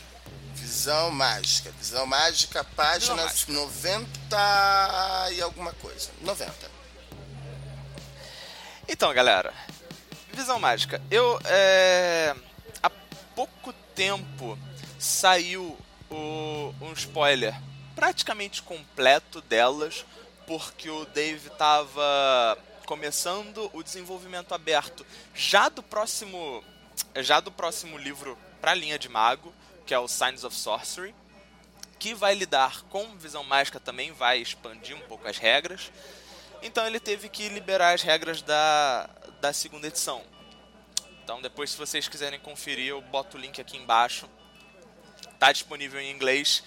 [0.53, 1.71] Visão mágica.
[1.71, 3.51] Visão mágica, página visão mágica.
[3.51, 6.09] 90 e alguma coisa.
[6.21, 6.53] 90.
[8.87, 9.53] Então, galera.
[10.33, 11.01] Visão mágica.
[11.11, 12.35] Eu, é...
[12.81, 12.89] Há
[13.35, 14.57] pouco tempo
[14.99, 15.77] saiu
[16.09, 16.73] o...
[16.81, 17.53] um spoiler
[17.95, 20.05] praticamente completo delas
[20.45, 26.63] porque o Dave estava começando o desenvolvimento aberto já do próximo
[27.17, 29.53] já do próximo livro para a linha de mago,
[29.85, 31.13] que é o Signs of Sorcery,
[31.99, 35.91] que vai lidar com visão mágica também, vai expandir um pouco as regras.
[36.61, 40.23] Então ele teve que liberar as regras da, da segunda edição.
[41.23, 44.29] Então depois se vocês quiserem conferir, eu boto o link aqui embaixo.
[45.39, 46.63] Tá disponível em inglês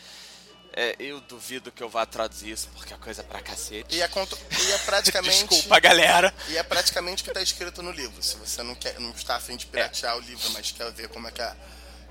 [0.73, 3.95] é, eu duvido que eu vá traduzir isso, porque é coisa pra cacete.
[3.95, 5.47] E é, e é praticamente.
[5.47, 6.33] Desculpa, galera.
[6.49, 8.23] E é praticamente o que tá escrito no livro.
[8.23, 10.17] Se você não, quer, não está afim de piratear é.
[10.17, 11.57] o livro, mas quer ver como é que a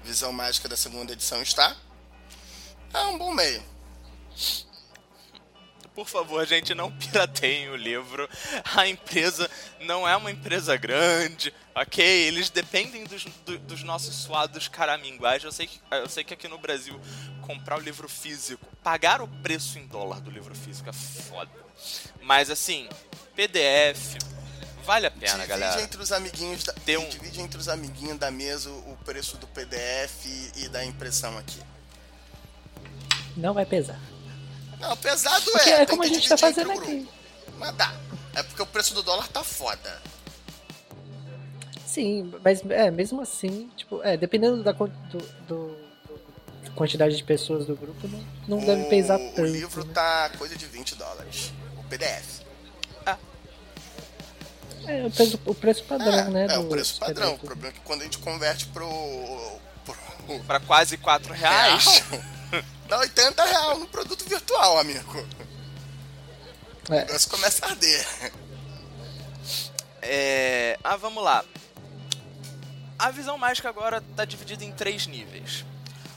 [0.04, 1.76] visão mágica da segunda edição está,
[2.94, 3.64] é um bom meio.
[6.00, 8.30] Por favor, gente, não pirateiem o livro.
[8.74, 12.04] A empresa não é uma empresa grande, ok?
[12.04, 15.44] Eles dependem dos, do, dos nossos suados caraminguais.
[15.44, 17.00] Eu sei, que, eu sei que aqui no Brasil,
[17.42, 21.52] comprar o livro físico, pagar o preço em dólar do livro físico é foda.
[22.22, 22.88] Mas assim,
[23.36, 24.16] PDF,
[24.90, 25.82] vale a pena, divide galera.
[25.84, 27.08] Entre os amiguinhos da, Tem um...
[27.08, 31.62] Divide entre os amiguinhos da mesa o preço do PDF e, e da impressão aqui.
[33.38, 34.00] Não vai pesar.
[34.80, 35.82] Não, pesado porque é.
[35.82, 37.08] É como a gente tá fazendo aqui.
[37.60, 37.94] Mas dá.
[38.34, 40.02] É porque o preço do dólar tá foda.
[41.86, 44.88] Sim, mas é, mesmo assim, tipo, é, dependendo da do,
[45.48, 45.78] do,
[46.66, 49.42] do quantidade de pessoas do grupo, não, não o, deve pesar tanto.
[49.42, 49.94] O livro né?
[49.94, 51.52] tá coisa de 20 dólares.
[51.78, 52.49] O PDF.
[54.90, 56.48] É, o preço, o preço padrão, é, né?
[56.50, 57.36] É, o preço padrão.
[57.36, 58.90] O problema é que quando a gente converte pro.
[59.86, 60.40] pro...
[60.48, 62.04] Pra quase 4 reais.
[62.90, 65.28] Dá 80 reais no produto virtual, amigo.
[66.90, 66.94] É.
[66.94, 68.08] O negócio começa a arder.
[70.02, 70.80] É...
[70.84, 71.46] Ah, vamos lá.
[72.98, 75.64] A visão mágica agora está dividida em três níveis.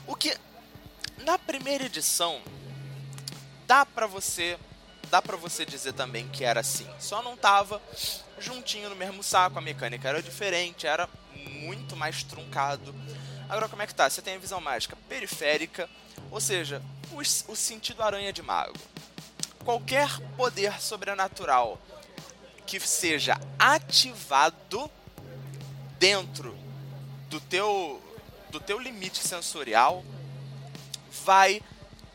[0.07, 0.35] O que
[1.23, 2.41] na primeira edição
[3.67, 4.57] dá para você
[5.11, 6.87] dá para você dizer também que era assim.
[6.99, 7.79] Só não tava
[8.43, 11.09] juntinho no mesmo saco, a mecânica era diferente, era
[11.61, 12.93] muito mais truncado.
[13.47, 14.09] Agora como é que tá?
[14.09, 15.89] Você tem a visão mágica periférica,
[16.29, 17.19] ou seja, o,
[17.51, 18.77] o sentido aranha de mago.
[19.63, 21.79] Qualquer poder sobrenatural
[22.65, 24.89] que seja ativado
[25.97, 26.57] dentro
[27.29, 28.01] do teu
[28.49, 30.03] do teu limite sensorial
[31.25, 31.61] vai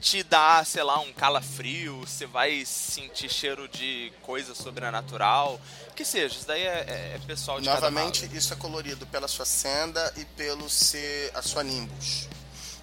[0.01, 5.61] te dar, sei lá, um calafrio, você vai sentir cheiro de coisa sobrenatural,
[5.99, 9.45] que seja, isso daí é, é, é pessoal de Novamente, isso é colorido pela sua
[9.45, 12.29] senda e pelo ser a sua nimbus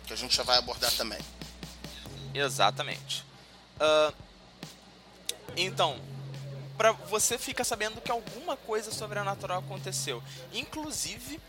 [0.06, 1.18] que a gente já vai abordar também.
[2.34, 3.26] Exatamente.
[3.80, 4.14] Uh,
[5.56, 5.98] então,
[6.78, 10.22] para você fica sabendo que alguma coisa sobrenatural aconteceu.
[10.52, 11.40] Inclusive,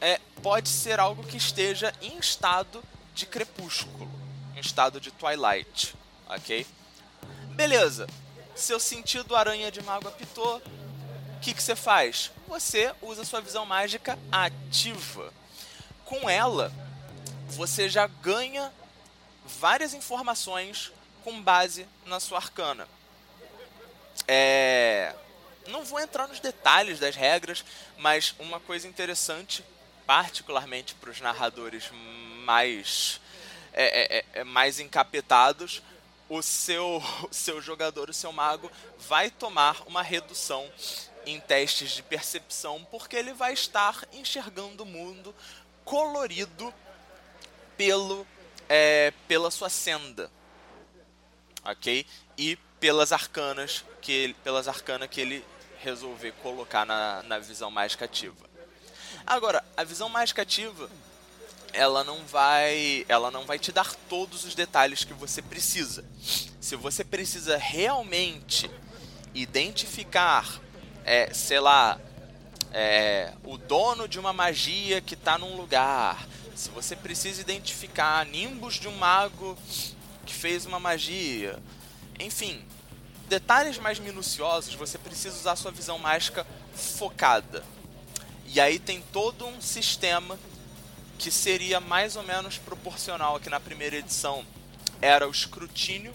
[0.00, 2.80] é, pode ser algo que esteja em estado
[3.12, 4.08] de crepúsculo,
[4.54, 5.96] em estado de twilight,
[6.28, 6.64] ok?
[7.56, 8.06] Beleza.
[8.54, 10.62] Seu sentido aranha de mago apitou.
[11.38, 12.32] O que, que você faz?
[12.48, 15.32] Você usa sua visão mágica ativa.
[16.04, 16.72] Com ela,
[17.46, 18.72] você já ganha
[19.46, 22.88] várias informações com base na sua arcana.
[24.26, 25.14] É...
[25.68, 27.64] Não vou entrar nos detalhes das regras,
[27.98, 29.64] mas uma coisa interessante,
[30.04, 31.88] particularmente para os narradores
[32.44, 33.20] mais,
[33.72, 35.82] é, é, é, mais encapetados,
[36.28, 40.68] o seu, seu jogador, o seu mago, vai tomar uma redução
[41.30, 45.34] em testes de percepção, porque ele vai estar enxergando o mundo
[45.84, 46.72] colorido
[47.76, 48.26] pelo
[48.68, 50.30] é, pela sua senda,
[51.64, 52.04] ok?
[52.36, 55.44] E pelas arcanas que ele, pelas arcanas que ele
[55.80, 58.48] resolver colocar na, na visão mágica ativa.
[59.26, 60.90] Agora, a visão mágica ativa,
[61.72, 66.04] ela não vai, ela não vai te dar todos os detalhes que você precisa.
[66.60, 68.70] Se você precisa realmente
[69.34, 70.60] identificar,
[71.08, 71.98] é, sei lá,
[72.70, 78.74] é, o dono de uma magia que está num lugar, se você precisa identificar nimbus
[78.74, 79.56] de um mago
[80.26, 81.58] que fez uma magia,
[82.20, 82.62] enfim,
[83.26, 87.64] detalhes mais minuciosos, você precisa usar sua visão mágica focada.
[88.44, 90.38] E aí tem todo um sistema
[91.16, 94.44] que seria mais ou menos proporcional aqui na primeira edição.
[95.00, 96.12] Era o escrutínio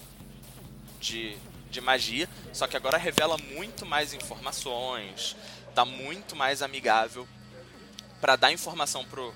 [0.99, 1.35] de,
[1.73, 5.35] de magia, só que agora revela muito mais informações,
[5.73, 7.27] tá muito mais amigável
[8.21, 9.33] para dar informação pro,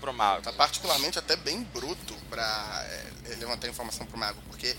[0.00, 0.42] pro mago.
[0.42, 2.86] Tá particularmente até bem bruto para
[3.26, 4.74] é, levantar informação pro mago, porque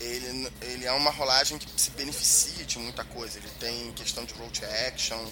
[0.00, 3.38] ele, ele é uma rolagem que se beneficia de muita coisa.
[3.38, 5.24] Ele tem questão de roll to action,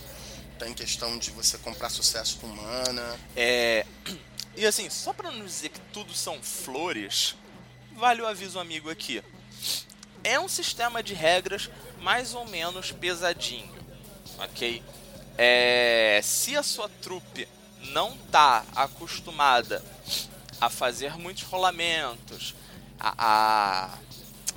[0.58, 3.18] tem questão de você comprar sucesso com mana.
[3.36, 3.84] É.
[4.58, 7.36] E assim, só para não dizer que tudo são flores,
[7.94, 9.22] vale o aviso amigo aqui.
[10.26, 13.72] É um sistema de regras mais ou menos pesadinho,
[14.40, 14.82] ok?
[15.38, 17.46] É, se a sua trupe
[17.92, 19.80] não tá acostumada
[20.60, 22.56] a fazer muitos rolamentos,
[22.98, 23.98] a, a,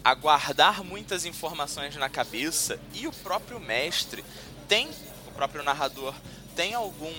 [0.03, 4.25] a guardar muitas informações na cabeça e o próprio mestre
[4.67, 4.89] tem,
[5.27, 6.15] o próprio narrador
[6.55, 7.13] tem algum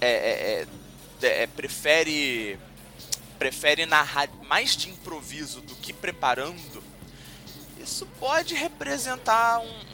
[0.00, 0.66] é, é,
[1.20, 2.60] é, é prefere
[3.40, 6.79] prefere narrar mais de improviso do que preparando,
[7.82, 9.84] isso pode representar um,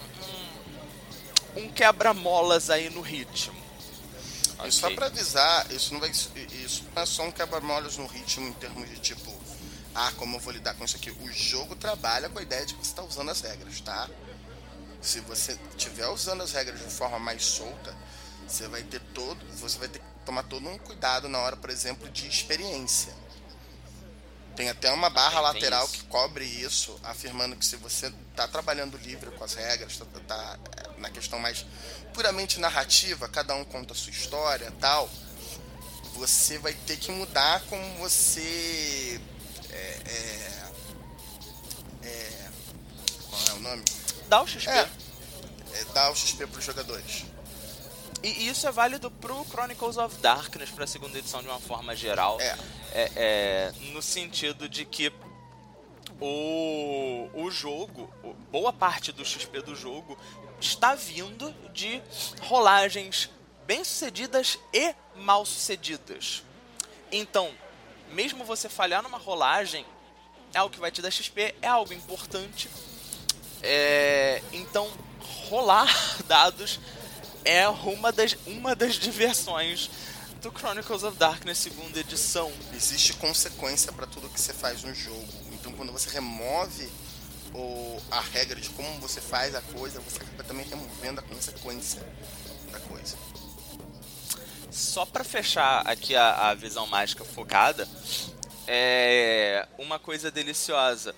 [1.57, 3.57] um, um quebra-molas aí no ritmo.
[4.59, 4.72] Okay.
[4.72, 8.53] Só para avisar, isso não vai isso não é só um quebra-molas no ritmo em
[8.55, 9.33] termos de tipo,
[9.94, 11.11] ah, como eu vou lidar com isso aqui.
[11.11, 14.09] O jogo trabalha com a ideia de que você está usando as regras, tá?
[15.01, 17.94] Se você estiver usando as regras de forma mais solta,
[18.46, 21.70] você vai ter todo, você vai ter que tomar todo um cuidado na hora, por
[21.70, 23.14] exemplo, de experiência.
[24.57, 29.31] Tem até uma barra lateral que cobre isso, afirmando que se você está trabalhando livre
[29.33, 31.66] com as regras, está tá, é, na questão mais
[32.14, 35.11] puramente narrativa, cada um conta a sua história tal,
[36.14, 39.21] você vai ter que mudar como você.
[39.71, 40.62] É, é,
[42.03, 42.51] é,
[43.29, 43.85] qual é o nome?
[44.27, 44.71] Dá o XP.
[44.71, 44.88] É,
[45.75, 47.25] é, dá o XP para os jogadores.
[48.27, 52.41] E isso é válido pro Chronicles of Darkness, pra segunda edição de uma forma geral.
[52.41, 52.59] É.
[52.93, 55.12] é, é no sentido de que
[56.21, 58.12] o, o jogo,
[58.51, 60.19] boa parte do XP do jogo,
[60.61, 62.03] está vindo de
[62.41, 63.31] rolagens
[63.65, 66.43] bem-sucedidas e mal-sucedidas.
[67.12, 67.53] Então,
[68.11, 69.87] mesmo você falhar numa rolagem,
[70.53, 72.69] é algo que vai te dar XP, é algo importante.
[73.62, 74.91] É, então,
[75.49, 75.89] rolar
[76.27, 76.81] dados
[77.47, 79.89] é uma das, uma das diversões
[80.43, 82.53] do Chronicles of Darkness segunda edição.
[82.75, 85.27] Existe consequência para tudo que você faz no jogo.
[85.53, 86.91] Então quando você remove
[87.55, 92.03] o, a regra de como você faz a coisa, você acaba também removendo a consequência
[92.73, 93.17] da coisa.
[94.69, 97.89] Só para fechar aqui a, a visão mágica focada,
[98.67, 101.15] é uma coisa deliciosa.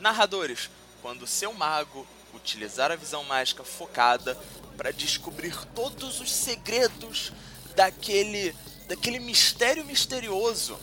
[0.00, 0.70] Narradores,
[1.02, 2.06] quando seu mago
[2.46, 4.38] utilizar a visão mágica focada,
[4.76, 7.32] para descobrir todos os segredos
[7.74, 8.54] daquele
[8.86, 10.78] daquele mistério misterioso.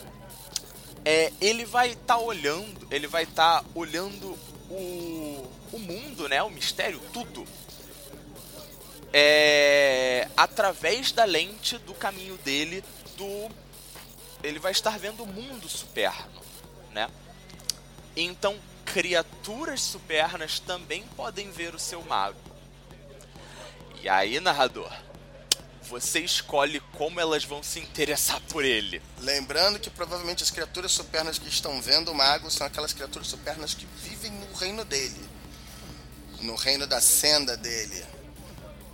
[1.05, 4.37] É, ele vai estar tá olhando, ele vai estar tá olhando
[4.69, 7.47] o, o mundo, né, o mistério, tudo.
[9.13, 12.83] É, através da lente do caminho dele
[13.15, 13.49] do
[14.43, 16.41] ele vai estar vendo o mundo superno,
[16.91, 17.09] né?
[18.17, 22.39] Então, criaturas supernas também podem ver o seu mago.
[24.01, 24.91] E aí, narrador,
[25.83, 29.01] você escolhe como elas vão se interessar por ele.
[29.19, 33.73] Lembrando que provavelmente as criaturas supernas que estão vendo o mago são aquelas criaturas supernas
[33.73, 35.29] que vivem no reino dele.
[36.41, 38.03] No reino da senda dele.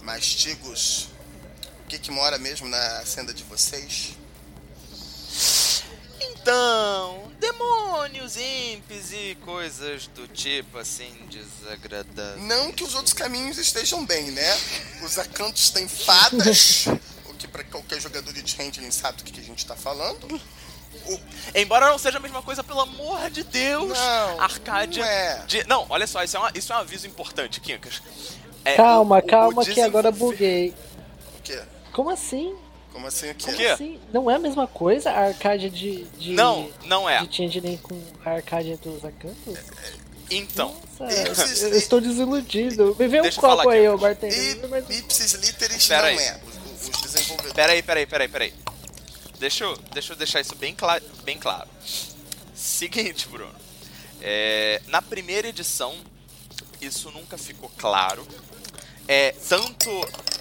[0.01, 1.09] Mastigos.
[1.83, 4.15] O que, que mora mesmo na senda de vocês?
[6.41, 12.41] Então, demônios, imps e coisas do tipo assim desagradáveis.
[12.45, 14.57] Não que os outros caminhos estejam bem, né?
[15.03, 16.85] Os acantos têm fadas,
[17.25, 20.41] o que para qualquer jogador de Changeling sabe do que a gente tá falando.
[21.05, 21.19] O...
[21.55, 25.03] Embora não seja a mesma coisa, pelo amor de Deus, não, Arcádia.
[25.03, 25.43] Não, é.
[25.45, 25.67] de...
[25.67, 28.01] não olha só, isso é, uma, isso é um aviso importante, Kinkas.
[28.65, 30.73] É, calma, o- o- o calma, que agora buguei.
[31.37, 31.61] O quê?
[31.93, 32.55] Como assim?
[32.91, 33.51] Como assim o quê?
[33.51, 33.99] Como assim?
[34.11, 36.03] Não é a mesma coisa a arcade de.
[36.17, 37.25] de Não, não é.
[37.25, 39.57] De Changeling com a arcade dos Acantos?
[40.31, 42.95] Então, Nossa, Ipsis- eu estou desiludido.
[42.99, 44.57] Me vê um eu copo aí, ô Bartender.
[44.89, 46.17] Ipsis Literis Pera não aí.
[46.17, 46.39] é.
[46.45, 47.53] Os, os desenvolvedores.
[47.53, 48.53] peraí, peraí, peraí, peraí.
[49.39, 51.67] Deixa eu, deixa eu deixar isso bem, cla bem claro.
[52.53, 53.53] Seguinte, Bruno.
[54.21, 55.95] É, na primeira edição,
[56.81, 58.27] isso nunca ficou claro.
[59.12, 59.89] É, tanto,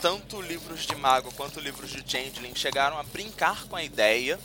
[0.02, 4.38] tanto livros de mago quanto livros de Changeling chegaram a brincar com a ideia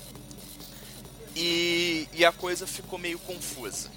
[1.35, 3.91] e, e a coisa ficou meio confusa.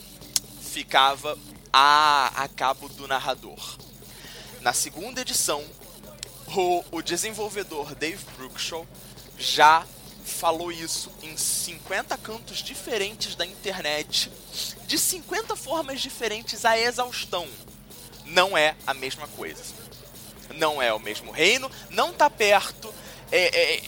[0.61, 1.39] Ficava
[1.73, 3.79] a, a cabo do narrador.
[4.63, 5.65] Na segunda edição,
[6.49, 8.85] o, o desenvolvedor Dave Brookshaw
[9.39, 9.87] já
[10.25, 14.33] falou isso em 50 cantos diferentes da internet,
[14.89, 17.47] de 50 formas diferentes a exaustão.
[18.25, 19.86] Não é a mesma coisa.
[20.55, 22.93] Não é o mesmo reino, não tá perto.
[23.31, 23.83] É, é,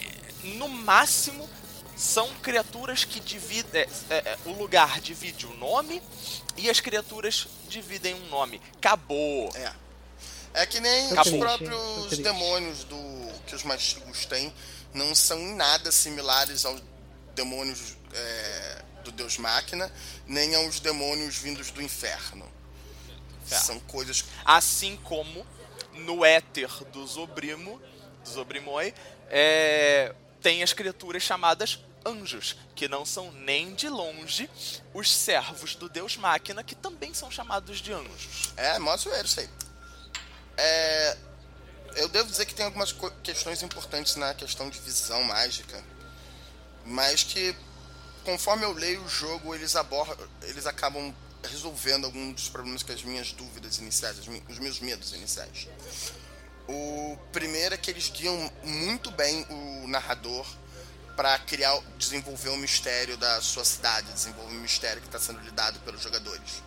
[0.45, 1.49] no máximo,
[1.97, 3.83] são criaturas que dividem.
[3.83, 6.03] é, é, é, o lugar divide o nome
[6.57, 8.61] e as criaturas dividem um nome.
[8.77, 9.51] Acabou.
[9.55, 9.73] É.
[10.55, 12.97] É que nem os próprios demônios do
[13.47, 14.53] que os mastigos têm
[14.95, 16.83] não são em nada similares aos
[17.35, 19.93] demônios é, do Deus Máquina,
[20.27, 22.47] nem aos demônios vindos do inferno.
[23.51, 23.57] É.
[23.57, 24.25] São coisas.
[24.45, 25.47] Assim como
[25.99, 27.81] no éter do Zobrimo,
[28.25, 28.95] do Zobrimoi,
[29.29, 34.49] é, tem as criaturas chamadas anjos, que não são nem de longe
[34.95, 38.53] os servos do Deus Máquina, que também são chamados de anjos.
[38.57, 39.49] É, mó zoeiro isso aí.
[40.57, 41.19] É,
[41.97, 45.83] eu devo dizer que tem algumas questões importantes na questão de visão mágica,
[46.85, 47.55] mas que
[48.25, 51.15] conforme eu leio o jogo, eles abordam, eles acabam
[51.45, 54.19] resolvendo alguns dos problemas que as minhas dúvidas iniciais,
[54.49, 55.69] os meus medos iniciais.
[56.69, 60.47] O primeiro é que eles guiam muito bem o narrador
[61.17, 65.81] para criar, desenvolver o mistério da sua cidade, desenvolver o mistério que está sendo lidado
[65.81, 66.63] pelos jogadores.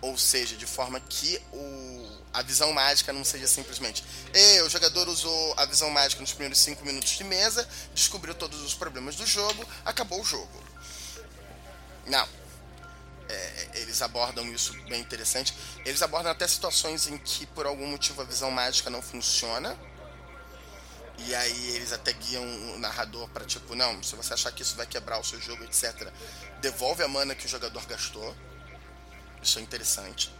[0.00, 5.08] Ou seja, de forma que o, a visão mágica não seja simplesmente "Ei, o jogador
[5.08, 9.24] usou a visão mágica nos primeiros 5 minutos de mesa, descobriu todos os problemas do
[9.24, 10.62] jogo, acabou o jogo.
[12.06, 12.41] Não.
[13.32, 15.54] É, eles abordam isso bem interessante.
[15.86, 19.74] Eles abordam até situações em que por algum motivo a visão mágica não funciona.
[21.18, 22.42] E aí eles até guiam
[22.74, 25.64] o narrador para tipo, não, se você achar que isso vai quebrar o seu jogo,
[25.64, 26.10] etc.,
[26.60, 28.36] devolve a mana que o jogador gastou.
[29.42, 30.30] Isso é interessante.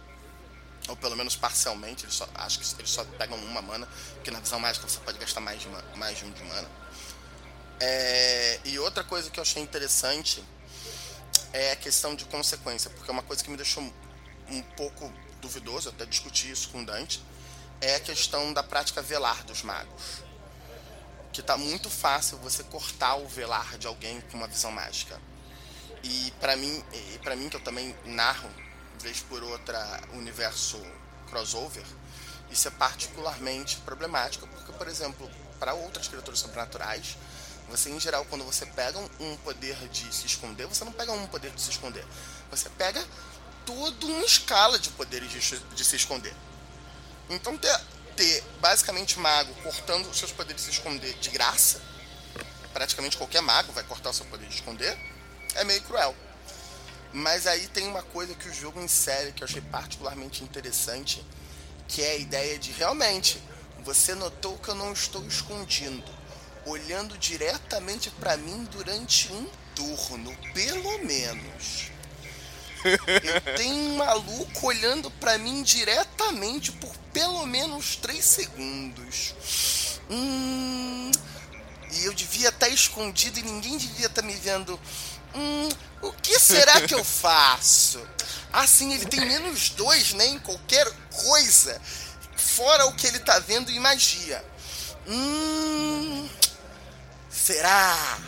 [0.87, 4.39] Ou pelo menos parcialmente, eles só, acho que eles só pegam uma mana, porque na
[4.39, 6.69] visão mágica você pode gastar mais de, uma, mais de um de mana.
[7.79, 10.43] É, e outra coisa que eu achei interessante
[11.51, 13.83] é a questão de consequência, porque é uma coisa que me deixou
[14.49, 15.11] um pouco
[15.41, 17.23] duvidoso, até discuti isso com o Dante,
[17.81, 20.23] é a questão da prática velar dos magos.
[21.31, 25.19] Que tá muito fácil você cortar o velar de alguém com uma visão mágica.
[26.03, 28.49] E para mim, e para mim que eu também narro
[28.99, 30.81] vez por outra universo
[31.29, 31.85] crossover,
[32.49, 35.29] isso é particularmente problemático, porque por exemplo,
[35.59, 37.17] para outras criaturas sobrenaturais,
[37.69, 41.27] você em geral quando você pega um- poder de se esconder, você não pega um
[41.27, 42.05] poder de se esconder.
[42.51, 43.03] Você pega
[43.65, 46.33] toda uma escala de poderes de, se- de se esconder.
[47.29, 47.79] Então ter,
[48.15, 51.81] ter basicamente mago cortando os seus poderes de se esconder de graça,
[52.73, 54.97] praticamente qualquer mago vai cortar o seu poder de esconder,
[55.55, 56.15] é meio cruel.
[57.11, 61.23] Mas aí tem uma coisa que o jogo insere que eu achei particularmente interessante,
[61.87, 63.41] que é a ideia de realmente
[63.83, 66.03] você notou que eu não estou escondido,
[66.65, 71.91] olhando diretamente para mim durante um turno, pelo menos.
[72.85, 79.33] Eu tenho um maluco olhando pra mim diretamente por pelo menos 3 segundos.
[80.09, 81.11] Hum,
[81.93, 84.79] e eu devia estar escondido e ninguém devia estar me vendo.
[85.33, 85.69] Hum,
[86.01, 88.05] o que será que eu faço?
[88.51, 90.27] Assim, ele tem menos dois, né?
[90.27, 90.91] Em qualquer
[91.23, 91.81] coisa.
[92.35, 94.43] Fora o que ele tá vendo em magia.
[95.07, 96.29] Hum.
[97.43, 98.19] Será?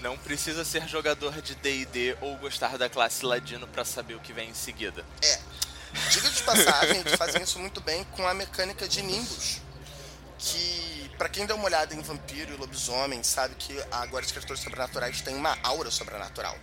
[0.00, 4.32] Não precisa ser jogador de D&D ou gostar da classe Ladino pra saber o que
[4.32, 5.04] vem em seguida.
[5.20, 5.40] É.
[6.12, 9.60] Diga de passagem, eles fazem isso muito bem com a mecânica de Nimbus.
[10.38, 14.60] Que, pra quem deu uma olhada em Vampiro e Lobisomem, sabe que agora os criaturas
[14.60, 16.56] sobrenaturais têm uma aura sobrenatural.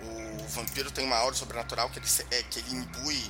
[0.00, 3.28] O vampiro tem uma aura sobrenatural que ele, é, que ele imbui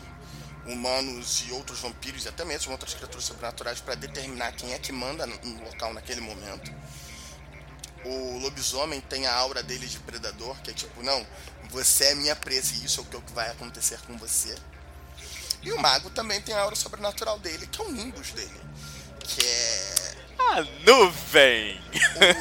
[0.68, 4.92] humanos e outros vampiros e até mesmo outras criaturas sobrenaturais para determinar quem é que
[4.92, 6.72] manda no, local naquele momento.
[8.04, 11.26] O lobisomem tem a aura dele de predador, que é tipo, não,
[11.70, 14.54] você é minha presa e isso é o que vai acontecer com você.
[15.62, 18.60] E o mago também tem a aura sobrenatural dele, que é o nimbus dele.
[19.20, 20.14] Que é.
[20.38, 21.80] A nuvem!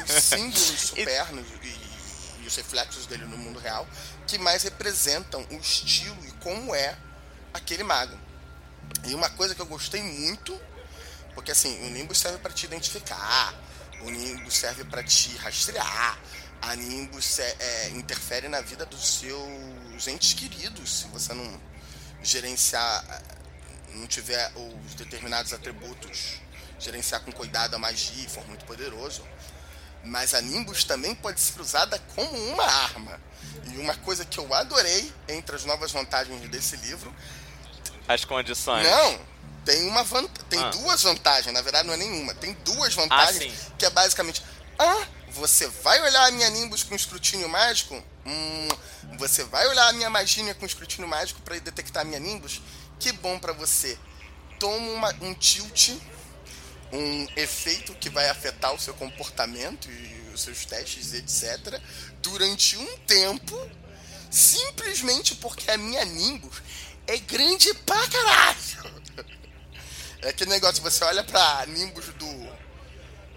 [0.04, 3.86] Os símbolos supernos e, e os reflexos dele no mundo real
[4.28, 6.96] que mais representam o estilo e como é
[7.52, 8.18] aquele mago.
[9.04, 10.58] E uma coisa que eu gostei muito,
[11.34, 13.54] porque assim, o Nimbus serve para te identificar,
[14.02, 16.18] o Nimbus serve para te rastrear,
[16.60, 21.60] a Nimbus é, é, interfere na vida dos seus entes queridos, se você não
[22.22, 23.22] gerenciar,
[23.94, 26.40] não tiver os determinados atributos,
[26.78, 29.24] gerenciar com cuidado a magia e for muito poderoso.
[30.04, 33.20] Mas a Nimbus também pode ser usada como uma arma.
[33.66, 37.14] E uma coisa que eu adorei entre as novas vantagens desse livro.
[38.08, 38.84] As condições.
[38.84, 39.28] Não!
[39.64, 40.24] Tem uma van...
[40.48, 40.70] tem ah.
[40.70, 42.34] duas vantagens, na verdade não é nenhuma.
[42.34, 44.42] Tem duas vantagens ah, que é basicamente.
[44.78, 48.02] Ah, você vai olhar a minha Nimbus com escrutínio mágico?
[48.24, 48.68] Hum,
[49.18, 52.62] você vai olhar a minha magia com escrutínio mágico para detectar a minha Nimbus?
[52.98, 53.98] Que bom para você.
[54.58, 55.90] Toma uma, um tilt,
[56.90, 61.78] um efeito que vai afetar o seu comportamento e os seus testes, etc
[62.22, 63.70] durante um tempo,
[64.30, 66.62] simplesmente porque a minha Nimbus
[67.08, 69.02] é grande pra caralho.
[70.20, 72.58] É aquele negócio, você olha pra Nimbus do.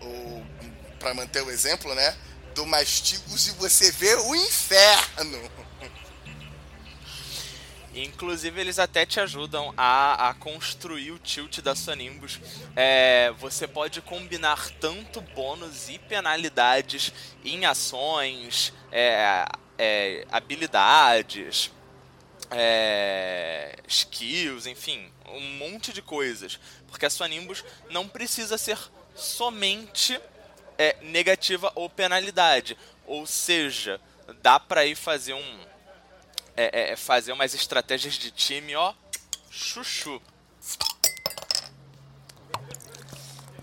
[0.02, 0.46] O,
[1.00, 2.18] pra manter o exemplo, né?
[2.54, 5.50] Do Mastigos e você vê o inferno.
[7.94, 12.40] Inclusive, eles até te ajudam a, a construir o tilt da sua Nimbus.
[12.76, 17.14] É, você pode combinar tanto bônus e penalidades
[17.44, 19.46] em ações, é,
[19.78, 21.72] é, habilidades,
[22.52, 26.60] é, skills, enfim, um monte de coisas.
[26.88, 28.78] Porque a sua Nimbus não precisa ser
[29.16, 30.20] somente
[30.78, 32.78] é, negativa ou penalidade.
[33.06, 34.00] Ou seja,
[34.42, 35.72] dá pra ir fazer um
[36.56, 38.94] é, é, é, fazer umas estratégias de time, ó,
[39.50, 40.22] chuchu.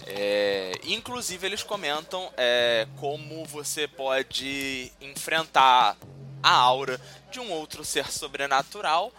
[0.07, 5.99] É, inclusive eles comentam é, como você pode enfrentar
[6.43, 9.13] a aura de um outro ser sobrenatural,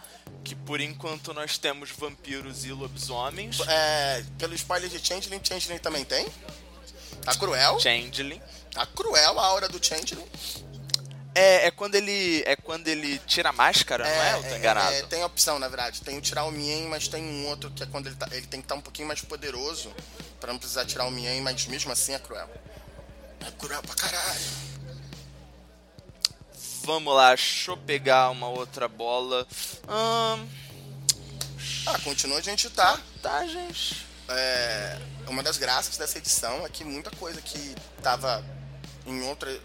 [0.44, 3.60] que por enquanto nós temos vampiros e lobisomens.
[3.66, 6.26] É, pelo spoiler de Changeling, Changeling também tem?
[7.24, 7.78] Tá cruel?
[7.78, 8.40] Changeling.
[8.72, 10.26] Tá cruel a aura do Changeling.
[11.34, 14.34] É, é quando ele é quando ele tira a máscara, é, não é?
[14.34, 14.94] Eu tô é, enganado.
[14.94, 16.00] É, tem opção, na verdade.
[16.00, 18.46] Tem o tirar o Mien, mas tem um outro que é quando ele, tá, ele
[18.46, 19.94] tem que estar tá um pouquinho mais poderoso
[20.40, 22.48] para não precisar tirar o Mien, mas mesmo assim é cruel.
[23.46, 24.40] É cruel pra caralho.
[26.92, 29.46] Vamos lá, deixa eu pegar uma outra bola.
[29.88, 30.48] Hum...
[31.86, 32.98] Ah, continua a gente tá.
[33.14, 34.04] Vantagens.
[34.28, 38.44] É, uma das graças dessa edição é que muita coisa que tava
[39.06, 39.56] em, outra,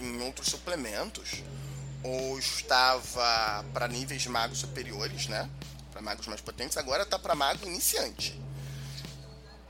[0.00, 1.44] em outros suplementos
[2.02, 5.48] ou estava para níveis de magos superiores, né?
[5.92, 8.42] Para magos mais potentes, agora tá para mago iniciante.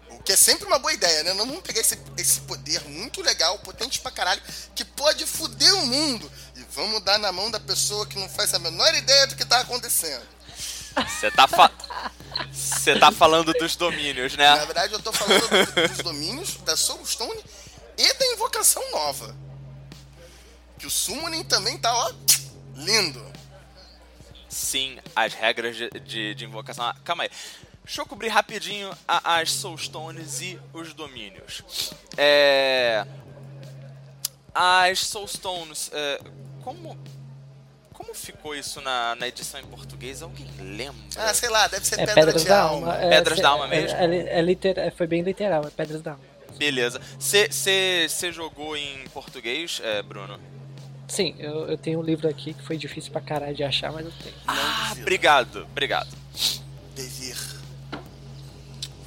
[0.09, 1.35] O que é sempre uma boa ideia, né?
[1.35, 4.41] Não vamos pegar esse, esse poder muito legal, potente pra caralho,
[4.75, 6.31] que pode foder o mundo.
[6.75, 9.61] Vamos dar na mão da pessoa que não faz a menor ideia do que tá
[9.61, 10.25] acontecendo.
[10.95, 11.71] Você tá, fa...
[12.99, 14.49] tá falando dos domínios, né?
[14.57, 17.43] Na verdade, eu tô falando dos domínios da Soulstone
[17.97, 19.35] e da invocação nova.
[20.79, 22.13] Que o Summoning também tá, ó,
[22.75, 23.25] lindo.
[24.49, 26.95] Sim, as regras de, de, de invocação.
[27.05, 27.31] Calma aí.
[27.85, 31.93] Deixa eu cobrir rapidinho a, as Soulstones e os domínios.
[32.17, 33.07] É...
[34.55, 35.91] As Soulstones.
[35.93, 36.21] É...
[36.63, 36.97] Como.
[37.93, 40.23] Como ficou isso na, na edição em português?
[40.23, 40.97] Alguém lembra?
[41.17, 42.93] Ah, sei lá, deve ser é, Pedra Pedras de da Alma.
[42.95, 43.05] alma.
[43.05, 43.99] É, Pedras é, da Alma mesmo?
[43.99, 46.25] É, é, é liter, foi bem literal, é Pedras da Alma.
[46.57, 47.01] Beleza.
[47.19, 50.41] Você jogou em português, é, Bruno?
[51.07, 54.07] Sim, eu, eu tenho um livro aqui que foi difícil pra caralho de achar, mas
[54.07, 54.35] eu tenho.
[54.49, 56.09] Ah, obrigado, obrigado.
[56.95, 57.37] Devir.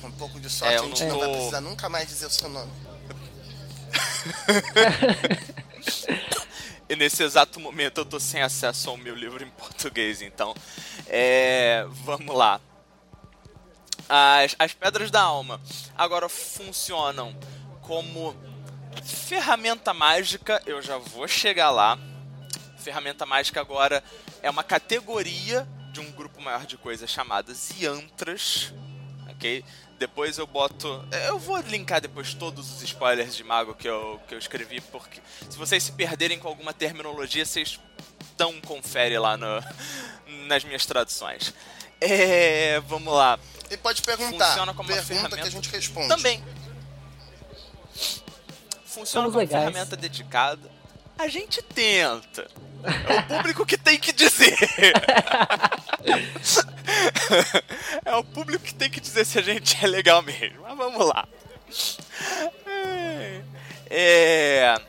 [0.03, 2.30] Um pouco de sorte, É, a gente não não vai precisar nunca mais dizer o
[2.30, 2.72] seu nome.
[6.88, 10.54] E nesse exato momento eu tô sem acesso ao meu livro em português, então.
[11.08, 12.62] É, vamos lá.
[14.08, 15.60] As, as pedras da alma
[15.98, 17.36] agora funcionam
[17.82, 18.36] como
[19.04, 21.98] ferramenta mágica, eu já vou chegar lá.
[22.78, 24.04] Ferramenta mágica agora
[24.44, 28.72] é uma categoria de um grupo maior de coisas chamadas Yantras,
[29.30, 29.66] ok?
[30.06, 31.03] Depois eu boto.
[31.26, 35.20] Eu vou linkar depois todos os spoilers de mago que eu, que eu escrevi, porque
[35.49, 37.80] se vocês se perderem com alguma terminologia, vocês
[38.38, 39.47] dão um confere lá no,
[40.45, 41.51] nas minhas traduções.
[41.99, 43.39] É, vamos lá.
[43.72, 44.49] E pode perguntar.
[44.49, 45.38] Funciona como uma pergunta ferramenta.
[45.38, 46.08] que a gente responde.
[46.08, 46.43] Também.
[48.86, 49.66] Funciona Somos como legais.
[49.66, 50.70] ferramenta dedicada.
[51.18, 52.47] A gente tenta.
[52.84, 54.56] É o público que tem que dizer.
[58.06, 60.62] é o público que tem que dizer se a gente é legal mesmo.
[60.62, 61.28] Mas vamos lá.
[63.89, 64.80] É...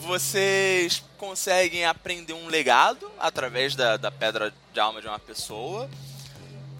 [0.00, 5.88] Vocês conseguem aprender um legado através da, da pedra de alma de uma pessoa.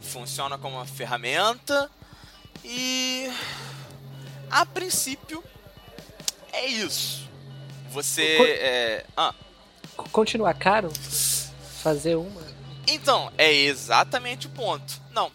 [0.01, 1.91] Funciona como uma ferramenta.
[2.65, 3.31] E.
[4.51, 5.45] A princípio,
[6.53, 7.29] é isso.
[7.91, 8.37] Você.
[8.37, 9.05] Co- É...
[9.17, 9.35] Ah.
[10.11, 10.91] Continua caro
[11.83, 12.50] fazer uma?
[12.91, 15.01] Então, é exatamente o ponto.
[15.13, 15.31] Não.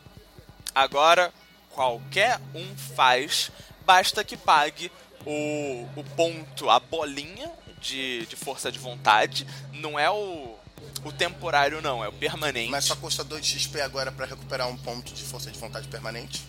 [0.74, 1.34] Agora,
[1.70, 3.50] qualquer um faz,
[3.86, 4.92] basta que pague
[5.26, 7.50] o, o ponto, a bolinha
[7.80, 9.48] de, de força de vontade.
[9.72, 10.58] Não é o,
[11.06, 12.70] o temporário, não, é o permanente.
[12.70, 16.44] Mas só custa 2 XP agora pra recuperar um ponto de força de vontade permanente.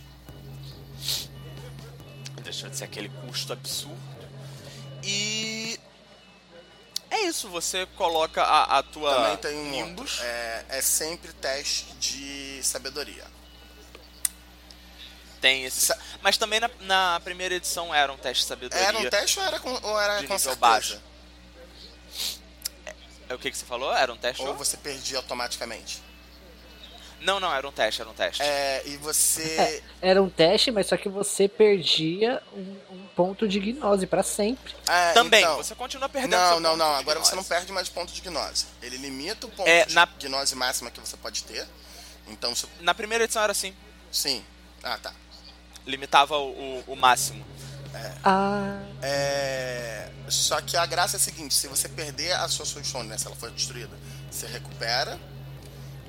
[2.42, 3.96] Deixa de ser aquele custo absurdo.
[5.04, 5.78] E.
[7.10, 10.12] É isso, você coloca a, a tua Também tem um Nimbus.
[10.14, 10.24] outro.
[10.26, 13.24] É, é sempre teste de sabedoria.
[15.40, 15.80] Tem esse.
[15.86, 18.84] Sa- Mas também na, na primeira edição era um teste de sabedoria.
[18.86, 20.56] Era um teste ou era com, ou era de com nível certeza?
[20.60, 21.00] baixo.
[23.28, 23.92] É o que, que você falou?
[23.92, 24.42] Era um teste?
[24.42, 26.02] Ou você perdia automaticamente?
[27.20, 28.42] Não, não, era um teste, era um teste.
[28.42, 29.82] É, e você.
[30.02, 32.76] Era um teste, mas só que você perdia um
[33.16, 34.74] ponto de gnose pra sempre.
[34.86, 36.92] É, Também, então, você continua perdendo Não, seu não, ponto não.
[36.94, 38.66] de Agora você não perde mais ponto de gnose.
[38.82, 41.66] Ele limita o ponto É, de na- gnose máxima que você pode ter.
[42.28, 43.74] Então, se- Na primeira edição era assim.
[44.12, 44.44] sim.
[44.82, 45.12] Ah, tá.
[45.86, 47.44] Limitava o, o, o máximo.
[48.22, 50.10] Ah, É...
[50.28, 53.16] Só que a graça é a seguinte: se você perder a sua Soulstone, né?
[53.16, 53.96] Se ela for destruída,
[54.30, 55.18] você recupera.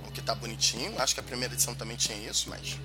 [0.07, 0.93] O que tá bonitinho.
[0.99, 2.77] Acho que a primeira edição também tinha isso, mas.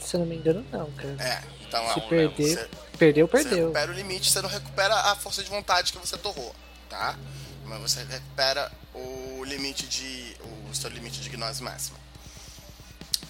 [0.00, 1.16] Se não me engano, não, cara.
[1.18, 1.42] É.
[1.66, 2.68] Então, Se ó, perder, você,
[2.98, 3.58] perdeu, você perdeu.
[3.66, 6.54] recupera o limite, você não recupera a força de vontade que você torrou,
[6.88, 7.16] tá?
[7.64, 10.36] Mas você recupera o limite de.
[10.70, 11.98] o seu limite de gnose máxima.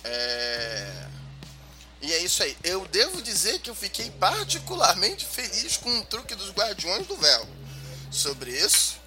[0.05, 1.07] É.
[2.03, 2.57] E é isso aí.
[2.64, 7.46] Eu devo dizer que eu fiquei particularmente feliz com o truque dos Guardiões do Véu
[8.11, 8.98] sobre isso,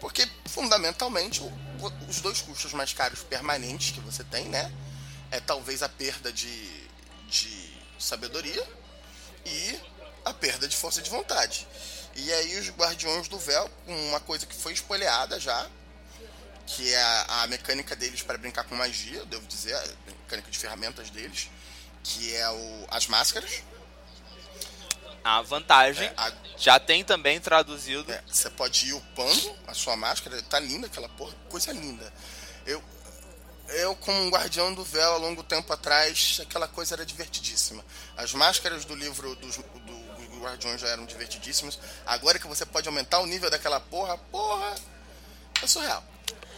[0.00, 1.42] porque fundamentalmente
[2.08, 4.70] os dois custos mais caros permanentes que você tem, né?
[5.30, 6.88] É talvez a perda de,
[7.28, 8.66] de sabedoria
[9.44, 9.80] e
[10.24, 11.66] a perda de força de vontade.
[12.14, 15.68] E aí os Guardiões do Véu, com uma coisa que foi espolhada já,
[16.66, 20.58] que é a, a mecânica deles para brincar com magia, devo dizer, a mecânica de
[20.58, 21.48] ferramentas deles,
[22.02, 23.62] que é o, as máscaras.
[25.22, 28.10] A vantagem É, a- já tem também traduzido.
[28.10, 32.12] É, você pode ir upando a sua máscara, tá linda aquela porra, coisa linda.
[32.64, 32.82] Eu,
[33.68, 37.84] eu como um guardião do véu há longo tempo atrás, aquela coisa era divertidíssima.
[38.16, 39.62] As máscaras do livro dos, do,
[40.26, 41.78] dos guardiões já eram divertidíssimas.
[42.06, 44.74] Agora que você pode aumentar o nível daquela porra, porra,
[45.62, 46.02] é surreal.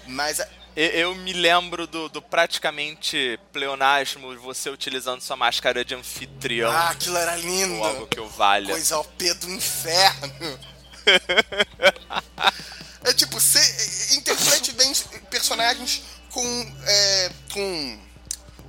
[0.06, 5.94] Mas é- E- Eu me lembro do, do praticamente pleonasmo, você utilizando sua máscara de
[5.94, 6.70] anfitrião.
[6.70, 7.82] ah, aquilo era lindo.
[7.82, 8.70] algo que eu valha.
[8.70, 10.58] Coisa OP do inferno.
[13.04, 14.92] é tipo, você interprete bem
[15.30, 16.02] personagens
[16.38, 17.98] com, é, com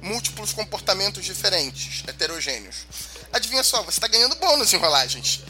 [0.01, 2.87] múltiplos comportamentos diferentes, heterogêneos.
[3.31, 5.43] Adivinha só, você tá ganhando bônus em rolagens.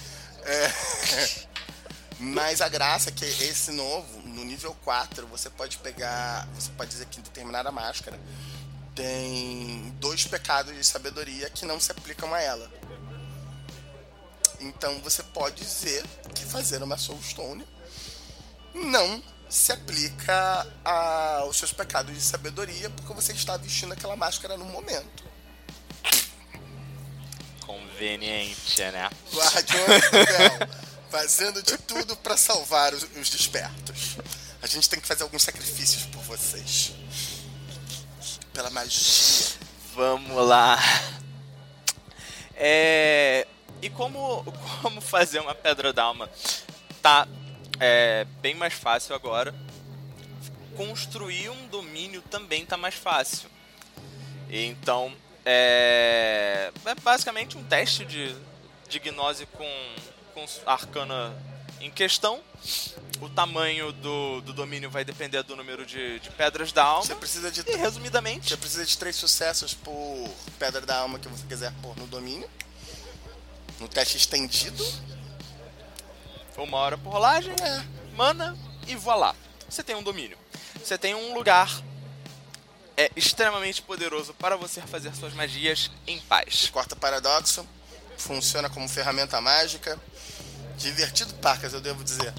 [0.43, 0.73] É,
[2.19, 6.45] mas a graça é que esse novo, no nível 4, você pode pegar.
[6.55, 8.19] Você pode dizer que determinada máscara
[8.93, 12.69] tem dois pecados de sabedoria que não se aplicam a ela.
[14.59, 16.03] Então você pode dizer
[16.35, 17.65] que fazer uma Soulstone
[18.73, 24.65] não se aplica aos seus pecados de sabedoria porque você está vestindo aquela máscara no
[24.65, 25.27] momento.
[27.65, 29.09] Conveniente, né?
[29.33, 30.69] Guardiões do Véu,
[31.09, 34.17] fazendo de tudo para salvar os, os despertos.
[34.61, 36.93] A gente tem que fazer alguns sacrifícios por vocês.
[38.53, 39.47] Pela magia.
[39.95, 40.77] Vamos lá.
[42.55, 43.47] É,
[43.81, 44.43] e como,
[44.81, 46.29] como fazer uma pedra d'alma?
[47.01, 47.27] Tá
[47.79, 49.53] é, bem mais fácil agora.
[50.75, 53.49] Construir um domínio também tá mais fácil.
[54.49, 55.13] Então,
[55.45, 58.35] é, é basicamente um teste de,
[58.87, 59.95] de gnose com,
[60.33, 61.35] com arcana
[61.79, 62.41] em questão.
[63.21, 67.05] O tamanho do, do domínio vai depender do número de, de pedras da alma.
[67.05, 71.27] Você precisa de E resumidamente, Você precisa de três sucessos por pedra da alma que
[71.27, 72.49] você quiser pôr no domínio.
[73.79, 74.85] No teste estendido.
[76.61, 77.83] Uma hora por rolagem, É.
[78.15, 78.57] mana
[78.87, 79.35] e voilá.
[79.69, 80.37] Você tem um domínio.
[80.83, 81.69] Você tem um lugar
[82.97, 86.69] é extremamente poderoso para você fazer suas magias em paz.
[86.69, 87.65] Corta paradoxo.
[88.17, 89.97] Funciona como ferramenta mágica.
[90.77, 92.33] Divertido, Parcas, eu devo dizer.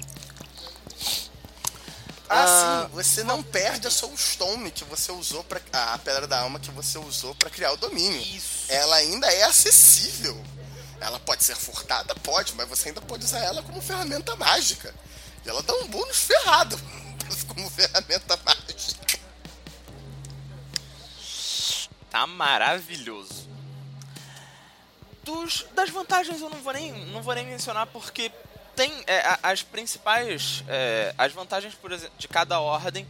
[2.29, 6.39] Ah, Ah, sim, você não perde a Soulstone que você usou para a Pedra da
[6.41, 8.21] Alma que você usou pra criar o domínio.
[8.21, 8.65] Isso.
[8.71, 10.41] Ela ainda é acessível.
[11.01, 14.93] Ela pode ser furtada, pode, mas você ainda pode usar ela como ferramenta mágica.
[15.43, 16.79] E ela dá um bônus ferrado
[17.49, 19.19] como ferramenta mágica.
[22.11, 23.49] Tá maravilhoso.
[25.23, 28.31] Dos, das vantagens eu não vou nem, não vou nem mencionar porque
[28.75, 33.07] tem é, as principais é, as vantagens por exemplo de cada ordem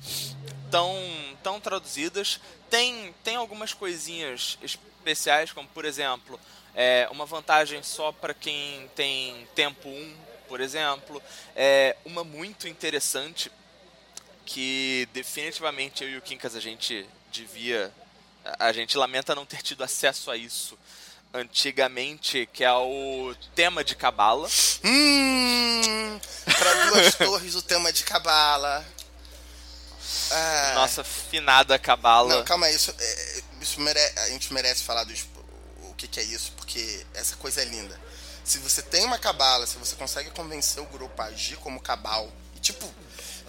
[0.65, 0.97] estão
[1.41, 6.37] tão traduzidas tem tem algumas coisinhas especiais como por exemplo
[6.75, 10.15] é, uma vantagem só para quem tem tempo 1
[10.47, 11.21] por exemplo
[11.55, 13.51] é uma muito interessante
[14.45, 17.91] que definitivamente eu e o Kinkas a gente devia
[18.59, 20.77] a gente lamenta não ter tido acesso a isso
[21.33, 24.49] antigamente, que é o tema de Cabala.
[24.83, 28.85] Hum, pra duas torres o tema de Cabala.
[30.31, 32.35] Ah, Nossa finada Cabala.
[32.35, 35.13] Não, calma aí, isso, é, isso mere- a gente merece falar do
[35.83, 37.99] o que, que é isso, porque essa coisa é linda.
[38.45, 42.31] Se você tem uma cabala, se você consegue convencer o grupo a agir como cabal,
[42.55, 42.89] e tipo,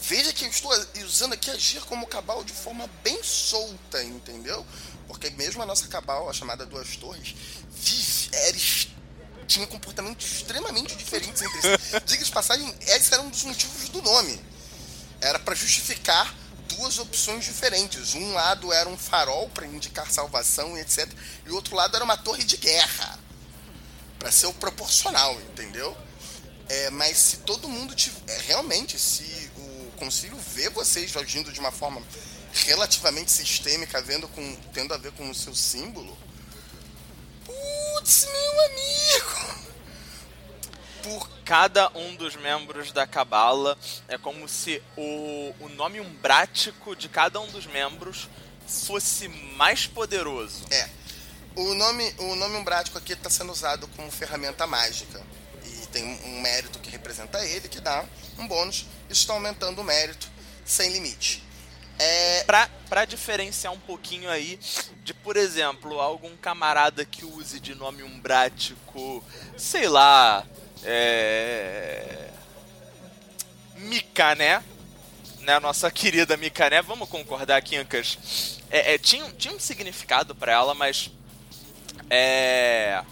[0.01, 0.71] veja que eu estou
[1.05, 4.67] usando aqui agir como cabal de forma bem solta, entendeu?
[5.07, 7.35] Porque mesmo a nossa cabal, a chamada Duas Torres,
[7.71, 8.89] vive, era es-
[9.47, 12.01] tinha comportamentos extremamente diferentes entre si.
[12.05, 14.41] Diga de passagem, esse era um dos motivos do nome
[15.21, 16.35] era para justificar
[16.77, 18.15] duas opções diferentes.
[18.15, 21.11] Um lado era um farol para indicar salvação e etc.
[21.47, 23.19] E o outro lado era uma torre de guerra
[24.19, 25.97] para ser o proporcional, entendeu?
[26.69, 31.73] É, mas se todo mundo tiver, realmente, se o concílio vê vocês agindo de uma
[31.73, 32.03] forma
[32.53, 36.17] relativamente sistêmica, vendo com, tendo a ver com o seu símbolo,
[37.45, 39.72] putz, meu amigo,
[41.03, 43.77] por Cada um dos membros da Cabala
[44.09, 48.29] é como se o, o nome umbrático de cada um dos membros
[48.67, 50.65] fosse mais poderoso.
[50.71, 50.89] É.
[51.57, 55.21] O nome, o nome umbrático aqui está sendo usado como ferramenta mágica.
[55.65, 58.05] E tem um mérito que representa ele, que dá
[58.39, 58.87] um bônus.
[59.11, 60.31] Isso está aumentando o mérito
[60.65, 61.43] sem limite.
[61.99, 64.59] É, Pra, pra diferenciar um pouquinho aí
[65.05, 69.23] de, por exemplo, algum camarada que use de nome umbrático,
[69.59, 70.47] sei lá,
[70.85, 72.29] é.
[73.77, 74.63] Micané,
[75.41, 75.59] né?
[75.59, 78.61] Nossa querida Micané, vamos concordar aqui, Ancas.
[78.71, 81.11] É, é, tinha, tinha um significado pra ela, mas.
[82.09, 83.03] É.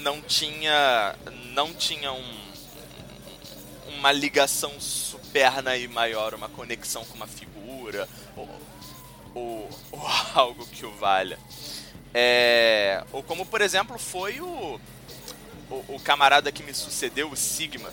[0.00, 1.14] Não tinha.
[1.52, 2.48] Não tinha um
[3.98, 8.48] uma ligação superna e maior, uma conexão com uma figura ou,
[9.34, 11.38] ou, ou algo que o valha.
[12.14, 14.80] É, ou como, por exemplo, foi o,
[15.70, 17.90] o, o camarada que me sucedeu, o Sigma.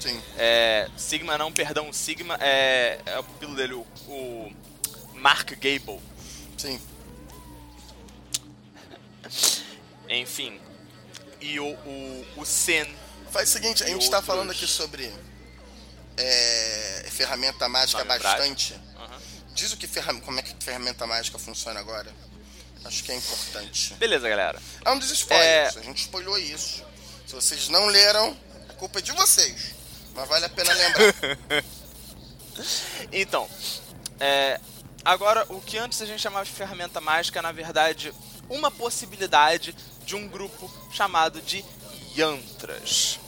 [0.00, 0.20] sim.
[0.36, 4.52] É, Sigma não, perdão, o Sigma é, é o pupilo dele, o, o
[5.14, 6.00] Mark Gable.
[6.56, 6.80] Sim.
[10.08, 10.60] Enfim.
[11.40, 12.86] E o, o, o Sen.
[13.30, 15.12] Faz o seguinte, a gente está outros- falando aqui sobre
[16.16, 18.74] é, ferramenta mágica bastante.
[18.98, 19.20] Aham.
[19.54, 22.12] Diz o que ferram- como é que ferramenta mágica funciona agora.
[22.84, 23.94] Acho que é importante.
[23.94, 24.60] Beleza, galera.
[24.84, 25.76] É um dos spoilers.
[25.76, 25.78] É.
[25.78, 26.84] A gente spoilou isso.
[27.26, 28.36] Se vocês não leram,
[28.68, 29.74] a culpa é de vocês.
[30.14, 31.64] Mas vale a pena lembrar.
[33.10, 33.48] Então,
[34.18, 34.60] é,
[35.02, 38.12] agora o que antes a gente chamava de ferramenta mágica é na verdade
[38.50, 39.74] uma possibilidade
[40.04, 41.64] de um grupo chamado de
[42.16, 43.18] Yantras.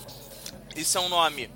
[0.74, 1.50] Isso é um nome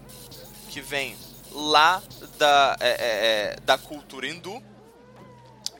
[0.70, 1.16] que vem
[1.50, 2.02] lá
[2.38, 4.62] da, é, é, é, da cultura hindu.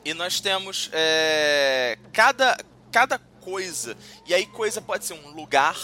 [0.07, 2.57] E nós temos é, cada,
[2.93, 3.97] cada coisa.
[4.25, 5.77] E aí, coisa pode ser um lugar,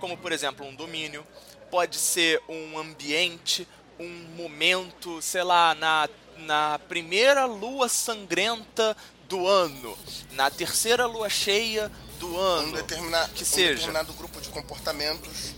[0.00, 1.22] como por exemplo um domínio,
[1.70, 3.68] pode ser um ambiente,
[4.00, 4.08] um
[4.38, 6.08] momento, sei lá, na,
[6.38, 8.96] na primeira lua sangrenta
[9.28, 9.98] do ano,
[10.32, 12.72] na terceira lua cheia do um, ano.
[12.72, 13.74] determina- que um seja.
[13.74, 15.52] determinado grupo de comportamentos.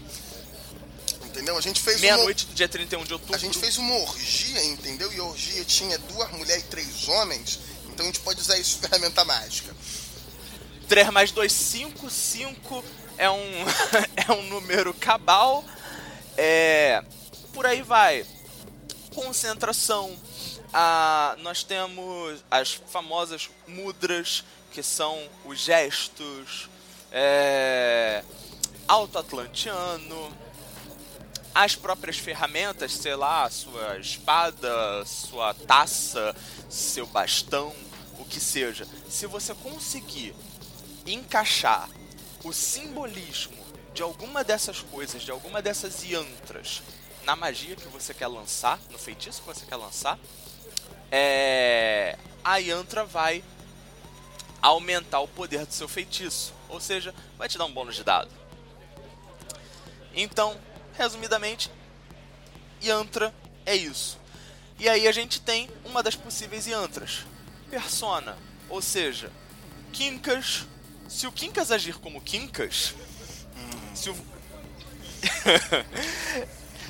[1.26, 1.56] Entendeu?
[1.56, 3.36] A gente fez uma, Meia-noite do dia 31 de outubro.
[3.36, 5.12] a gente fez uma orgia, entendeu?
[5.12, 7.60] E a orgia tinha duas mulheres e três homens.
[8.00, 9.76] Então a gente pode usar isso ferramenta mágica.
[10.88, 12.08] 3 mais 2, 5.
[12.08, 12.84] 5
[13.18, 13.36] é um,
[14.16, 15.62] é um número cabal.
[16.34, 17.04] É,
[17.52, 18.24] por aí vai.
[19.14, 20.16] Concentração.
[20.72, 26.70] Ah, nós temos as famosas mudras, que são os gestos.
[27.12, 28.24] É,
[28.88, 30.34] Alto-Atlantiano.
[31.54, 36.34] As próprias ferramentas, sei lá, sua espada, sua taça,
[36.70, 37.74] seu bastão,
[38.30, 38.86] que seja.
[39.08, 40.34] Se você conseguir
[41.04, 41.90] encaixar
[42.44, 43.58] o simbolismo
[43.92, 46.82] de alguma dessas coisas, de alguma dessas yantras,
[47.24, 50.18] na magia que você quer lançar, no feitiço que você quer lançar,
[51.10, 53.42] é, a Yantra vai
[54.62, 56.54] aumentar o poder do seu feitiço.
[56.68, 58.30] Ou seja, vai te dar um bônus de dado.
[60.14, 60.56] Então,
[60.94, 61.70] resumidamente,
[62.82, 63.34] Yantra
[63.66, 64.18] é isso.
[64.78, 67.26] E aí a gente tem uma das possíveis Yantras.
[67.70, 68.36] Persona,
[68.68, 69.30] ou seja,
[69.92, 70.66] Kinkas.
[71.08, 72.94] Se o Kinkas agir como Kinkas,
[73.94, 74.16] se o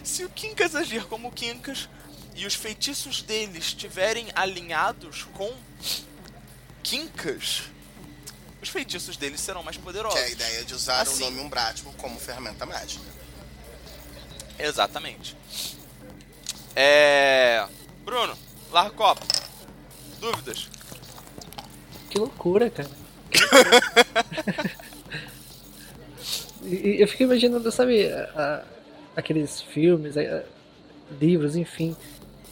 [0.05, 1.89] se o Kinkas agir como Kinkas
[2.35, 5.53] e os feitiços dele estiverem alinhados com
[6.83, 7.63] Kinkas,
[8.63, 10.19] os feitiços deles serão mais poderosos.
[10.19, 11.23] Que é a ideia de usar Assim.
[11.23, 13.05] o nome umbrático como ferramenta mágica.
[14.59, 15.37] Exatamente.
[16.77, 17.67] É.
[18.05, 18.37] Bruno,
[18.71, 19.27] larga o copo.
[20.21, 20.69] Dúvidas?
[22.11, 22.89] Que loucura, cara.
[23.31, 24.71] Que loucura.
[26.65, 28.65] e, eu fico imaginando, sabe, a- a-
[29.17, 30.43] aqueles filmes, a-
[31.21, 31.97] livros, enfim,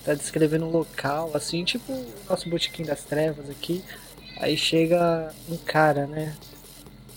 [0.05, 3.85] tá descrevendo um local, assim, tipo o nosso botequim das trevas aqui.
[4.41, 6.35] Aí chega um cara, né?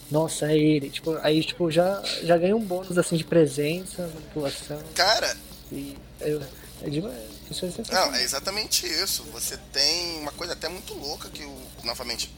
[0.10, 0.90] Nossa, é ele.
[0.90, 4.82] Tipo, aí tipo, já, já ganha um bônus assim de presença, manipulação.
[4.96, 5.36] Cara,
[5.72, 6.42] E eu,
[6.84, 7.41] é demais.
[7.90, 9.24] É não, é exatamente isso.
[9.32, 11.68] Você tem uma coisa até muito louca que o.
[11.84, 12.34] Novamente.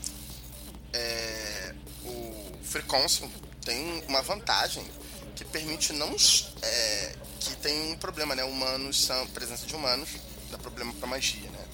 [0.91, 1.73] É,
[2.05, 3.29] o Free Council
[3.65, 4.85] tem uma vantagem
[5.35, 6.15] que permite não.
[6.61, 8.43] é, que tem um problema, né?
[8.43, 9.25] Humanos são.
[9.27, 10.09] Presença de humanos
[10.51, 11.65] dá problema pra magia, né?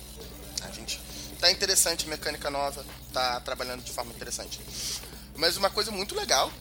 [0.63, 0.99] A gente.
[1.39, 4.59] Tá interessante, mecânica nova, tá trabalhando de forma interessante.
[5.37, 6.51] Mas uma coisa muito legal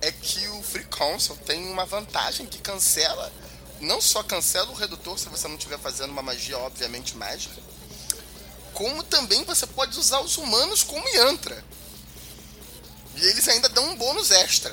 [0.00, 3.30] é que o Free Council tem uma vantagem que cancela,
[3.82, 7.54] não só cancela o redutor se você não estiver fazendo uma magia obviamente mágica,
[8.72, 11.62] como também você pode usar os humanos como yantra.
[13.16, 14.70] E eles ainda dão um bônus extra.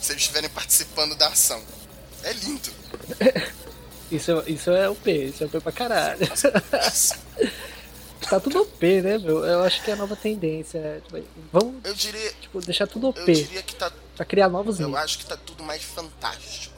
[0.00, 1.62] Se eles estiverem participando da ação.
[2.22, 2.70] É lindo.
[4.12, 6.20] Isso, é- isso é OP, isso é OP pra caralho.
[8.28, 9.44] tá tudo OP, né, meu?
[9.44, 10.78] Eu acho que é a nova tendência.
[10.78, 14.48] é, tipo, vamos Eu diria, tipo, deixar tudo eu OP diria que tá pra criar
[14.48, 15.04] novos Eu níveis.
[15.04, 16.75] acho que tá tudo mais fantástico.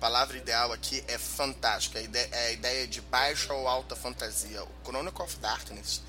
[0.00, 1.98] Palavra ideal aqui é fantástico.
[1.98, 4.62] A ideia, é a ideia de baixa ou alta fantasia.
[4.62, 6.02] O Chronicle of Darkness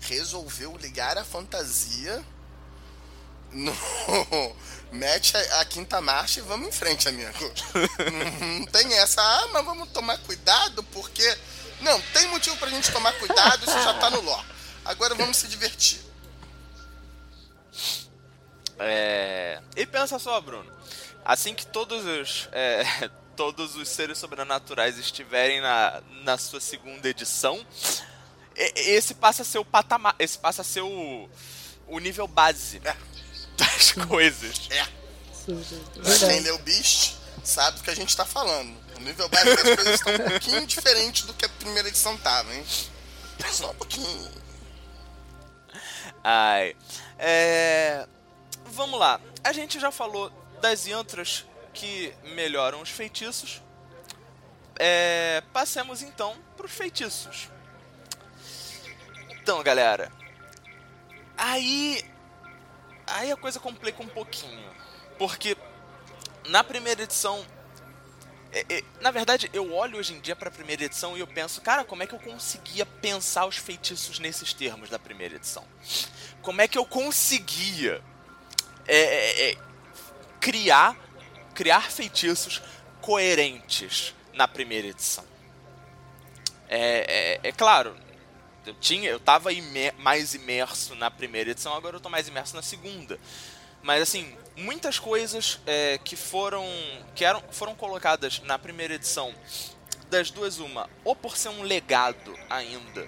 [0.00, 2.24] resolveu ligar a fantasia
[3.52, 3.72] no.
[4.92, 7.30] Mete a, a quinta marcha e vamos em frente, amigo.
[8.58, 11.38] não tem essa, ah, mas vamos tomar cuidado porque.
[11.80, 14.46] Não, tem motivo pra gente tomar cuidado, isso já tá no lore.
[14.84, 16.00] Agora vamos se divertir.
[18.78, 19.60] É...
[19.76, 20.70] E pensa só, Bruno.
[21.24, 22.82] Assim que todos os, é,
[23.40, 27.66] todos os seres sobrenaturais estiverem na, na sua segunda edição,
[28.54, 30.14] esse passa a ser o patamar.
[30.18, 31.26] Esse passa a ser o,
[31.86, 32.94] o nível base É,
[33.56, 34.68] das coisas.
[34.70, 34.86] é.
[36.18, 38.76] Quem leu Beast, sabe do que a gente tá falando.
[38.98, 42.54] O nível básico das coisas está um pouquinho diferente do que a primeira edição tava,
[42.54, 42.62] hein?
[43.50, 44.30] Só um pouquinho.
[46.22, 46.76] Ai.
[47.18, 48.06] É...
[48.66, 49.18] Vamos lá.
[49.42, 50.30] A gente já falou
[50.60, 53.62] das yantras que melhoram os feitiços.
[54.78, 55.42] É...
[55.52, 57.48] Passemos então para os feitiços.
[59.30, 60.10] Então, galera.
[61.36, 62.04] Aí.
[63.06, 64.70] Aí a coisa complica um pouquinho.
[65.18, 65.56] Porque
[66.48, 67.44] na primeira edição.
[68.52, 71.26] é- é- na verdade, eu olho hoje em dia para a primeira edição e eu
[71.26, 75.64] penso, cara, como é que eu conseguia pensar os feitiços nesses termos da primeira edição?
[76.42, 78.02] Como é que eu conseguia
[78.88, 79.56] é, é, é,
[80.40, 80.96] criar
[81.60, 82.62] criar feitiços
[83.02, 85.22] coerentes na primeira edição?
[86.66, 87.94] É, é, é claro,
[88.64, 92.56] eu tinha, eu tava imer- mais imerso na primeira edição, agora eu tô mais imerso
[92.56, 93.20] na segunda.
[93.82, 96.66] Mas assim, muitas coisas é, que foram
[97.14, 99.34] que eram, foram colocadas na primeira edição,
[100.08, 103.06] das duas uma, ou por ser um legado ainda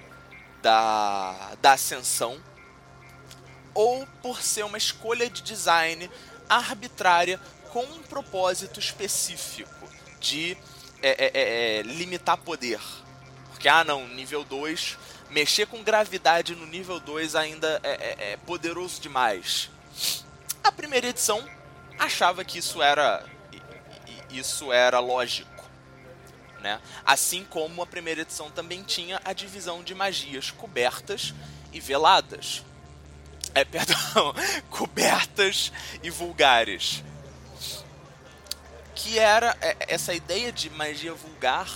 [0.60, 2.38] da, da ascensão,
[3.72, 6.10] ou por ser uma escolha de design
[6.50, 7.40] arbitrária
[7.72, 9.88] com um propósito específico
[10.20, 10.56] de
[11.02, 12.78] é, é, é, é, limitar poder.
[13.50, 14.98] Porque, ah não, nível 2,
[15.30, 19.70] mexer com gravidade no nível 2 ainda é, é- é poderoso demais.
[20.62, 21.42] A primeira edição
[21.98, 23.24] achava que isso era
[24.30, 25.50] isso era lógico.
[26.60, 26.78] Né?
[27.04, 31.34] Assim como a primeira edição também tinha a divisão de magias cobertas
[31.72, 32.62] e veladas.
[33.54, 34.34] É, perdão,
[34.70, 37.02] cobertas e vulgares.
[39.02, 41.68] Que era é, essa ideia de magia vulgar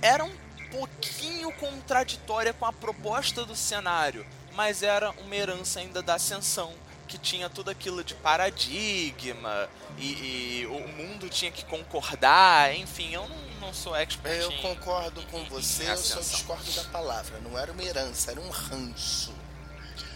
[0.00, 0.32] era um
[0.70, 6.72] pouquinho contraditória com a proposta do cenário, mas era uma herança ainda da ascensão
[7.06, 13.26] que tinha tudo aquilo de paradigma e, e o mundo tinha que concordar, enfim, eu
[13.28, 14.40] não, não sou expert.
[14.42, 17.38] Eu em, concordo com em- você, em eu só discordo da palavra.
[17.40, 19.32] Não era uma herança, era um ranço.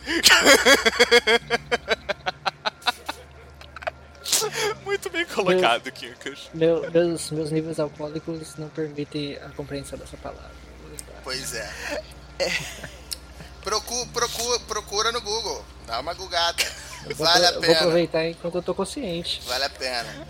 [4.93, 6.51] Muito bem colocado, Kinkas.
[6.53, 10.51] Meu- meus, meus níveis alcoólicos não permitem a compreensão dessa palavra.
[11.25, 11.71] Pois é.
[13.65, 15.65] Procura, procura, procura no Google.
[15.87, 16.63] Dá uma gugada.
[17.17, 17.79] Vou, Vale a eu vou pena.
[17.79, 19.41] aproveitar enquanto eu tô consciente.
[19.47, 20.27] Vale a pena.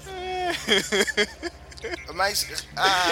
[2.14, 2.46] Mas
[2.76, 3.08] a,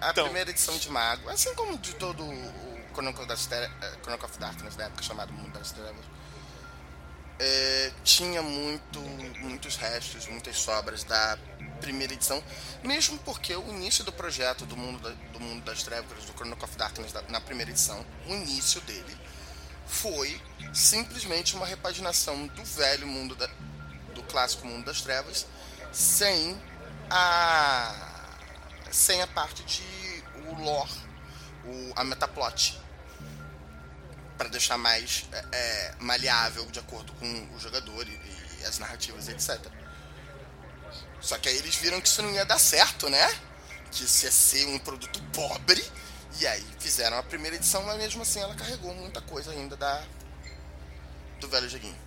[0.00, 0.24] a Então.
[0.24, 3.70] primeira edição de Mago, assim como de todo o Chronicle, das eh,
[4.02, 6.04] Chronicle of Darkness, da época chamado Mundo das Trevas,
[7.42, 11.38] eh, tinha muito, muitos restos, muitas sobras da
[11.80, 12.42] primeira edição,
[12.84, 16.62] mesmo porque o início do projeto do Mundo, da- do mundo das Trevas, do Chronicle
[16.64, 19.16] of Darkness, da- na primeira edição, o início dele
[19.86, 20.40] foi
[20.74, 23.48] simplesmente uma repaginação do velho mundo da,
[24.14, 25.46] do clássico mundo das trevas
[25.92, 26.56] sem
[27.08, 28.06] a
[28.92, 29.82] sem a parte de
[30.48, 30.90] o lore
[31.64, 32.79] o, a metaplot
[34.40, 38.18] para deixar mais é, é, maleável de acordo com o jogador e,
[38.60, 39.60] e as narrativas etc
[41.20, 43.28] só que aí eles viram que isso não ia dar certo né?
[43.92, 45.84] Que isso ia ser um produto pobre.
[46.40, 50.02] E aí fizeram a primeira edição mas mesmo assim ela carregou muita coisa ainda da
[51.38, 51.98] do velho joguinho.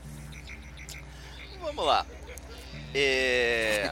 [1.60, 2.06] Vamos lá.
[2.94, 3.92] É...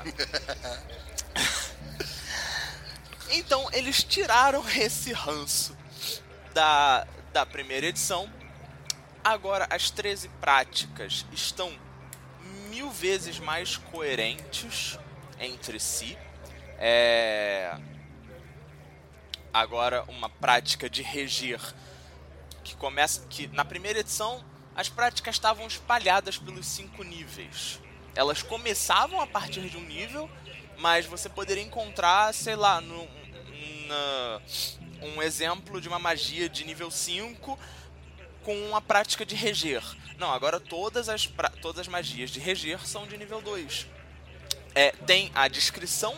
[3.29, 5.75] então, eles tiraram esse ranço
[6.53, 8.32] da, da primeira edição.
[9.23, 11.71] Agora, as 13 práticas estão
[12.69, 14.97] mil vezes mais coerentes
[15.39, 16.17] entre si.
[16.77, 17.77] É...
[19.53, 21.59] Agora, uma prática de reger
[22.63, 24.43] que começa que na primeira edição
[24.75, 27.79] as práticas estavam espalhadas pelos cinco níveis.
[28.15, 30.29] Elas começavam a partir de um nível,
[30.77, 33.07] mas você poderia encontrar, sei lá, no,
[33.88, 34.41] na-
[35.02, 37.58] um exemplo de uma magia de nível 5
[38.43, 39.84] com uma prática de reger.
[40.18, 41.30] Não, agora todas as,
[41.62, 43.88] todas as magias de reger são de nível 2.
[44.74, 46.18] É, tem a descrição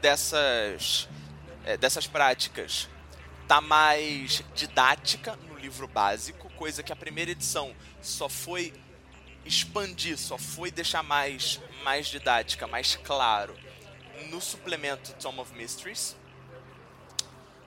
[0.00, 1.08] dessas,
[1.64, 2.88] é, dessas práticas
[3.46, 8.72] tá mais didática no livro básico, coisa que a primeira edição só foi
[9.44, 13.58] expandir, só foi deixar mais, mais didática, mais claro
[14.28, 16.16] no suplemento Tome of Mysteries.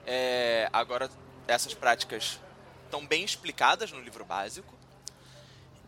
[0.06, 1.10] É, agora
[1.46, 2.38] essas práticas
[2.84, 4.74] estão bem explicadas no livro básico.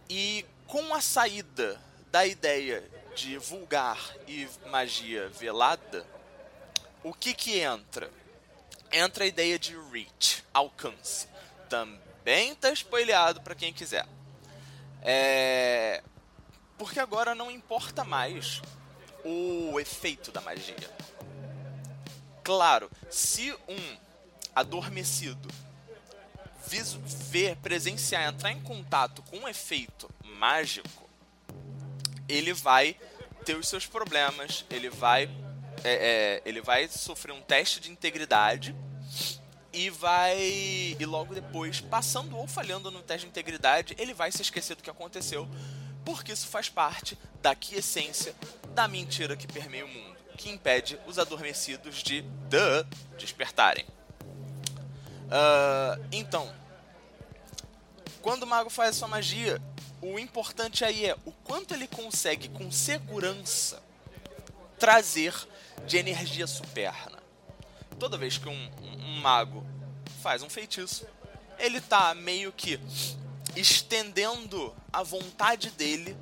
[0.08, 2.82] E com a saída da ideia
[3.14, 6.06] de vulgar e magia velada,
[7.02, 8.10] o que que entra?
[8.92, 11.28] entra a ideia de reach, alcance.
[11.68, 14.06] Também tá spoileado para quem quiser.
[15.02, 16.02] É...
[16.78, 18.60] Porque agora não importa mais
[19.24, 20.90] o efeito da magia.
[22.42, 23.96] Claro, se um
[24.56, 25.48] adormecido
[27.30, 31.08] ver, presenciar, entrar em contato com um efeito mágico,
[32.28, 32.96] ele vai
[33.44, 35.30] ter os seus problemas, ele vai
[35.84, 38.74] é, é, ele vai sofrer um teste de integridade
[39.72, 44.42] e vai e logo depois, passando ou falhando no teste de integridade, ele vai se
[44.42, 45.46] esquecer do que aconteceu,
[46.04, 48.34] porque isso faz parte da quiescência
[48.74, 52.86] da mentira que permeia o mundo, que impede os adormecidos de duh,
[53.18, 53.86] despertarem.
[55.30, 56.52] Ah, então,
[58.22, 59.60] quando o mago faz sua magia,
[60.00, 63.82] o importante aí é o quanto ele consegue com segurança
[64.78, 65.34] trazer
[65.86, 67.18] de energia superna.
[67.98, 69.64] Toda vez que um, um- um mago
[70.22, 71.06] faz um feitiço,
[71.58, 72.78] ele tá meio que
[73.54, 76.16] estendendo a vontade dele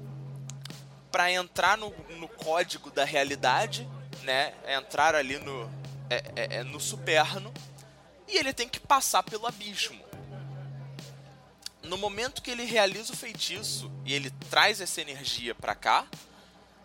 [1.11, 3.89] para entrar no, no código da realidade,
[4.23, 4.53] né?
[4.67, 5.69] Entrar ali no,
[6.09, 7.53] é, é, é, no superno
[8.29, 10.03] e ele tem que passar pelo abismo.
[11.83, 16.07] No momento que ele realiza o feitiço e ele traz essa energia para cá,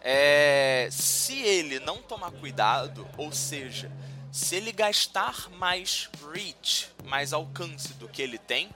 [0.02, 3.92] é, se ele não tomar cuidado, ou seja,
[4.32, 8.70] se ele gastar mais reach, mais alcance do que ele tem,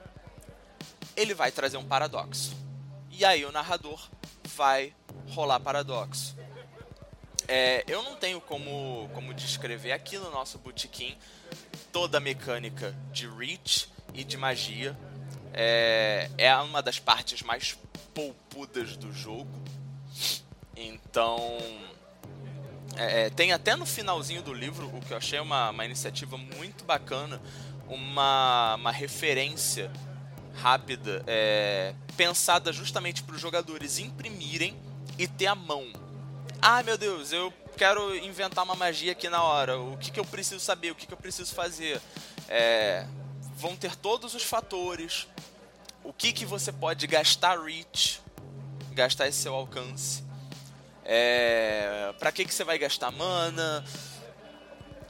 [1.16, 2.56] ele vai trazer um paradoxo.
[3.12, 4.10] E aí o narrador
[4.56, 4.94] vai
[5.30, 6.36] rolar paradoxo.
[7.48, 11.18] É, eu não tenho como, como descrever aqui no nosso botequim
[11.94, 14.98] toda a mecânica de reach e de magia.
[15.54, 17.78] É, é uma das partes mais
[18.14, 19.64] poupudas do jogo.
[20.76, 21.58] Então.
[22.98, 26.84] é, tem até no finalzinho do livro, o que eu achei uma, uma iniciativa muito
[26.84, 27.40] bacana,
[27.88, 29.92] uma, uma referência
[30.56, 34.76] rápida, é, pensada justamente para os jogadores imprimirem
[35.18, 35.86] e ter a mão.
[36.62, 39.80] Ah, meu Deus, eu quero inventar uma magia aqui na hora.
[39.80, 40.92] O que, que eu preciso saber?
[40.92, 42.02] O que, que eu preciso fazer?
[42.48, 43.06] É,
[43.56, 45.28] vão ter todos os fatores.
[46.04, 48.22] O que, que você pode gastar reach,
[48.92, 50.24] gastar esse seu alcance.
[51.06, 53.84] É, para que, que você vai gastar mana?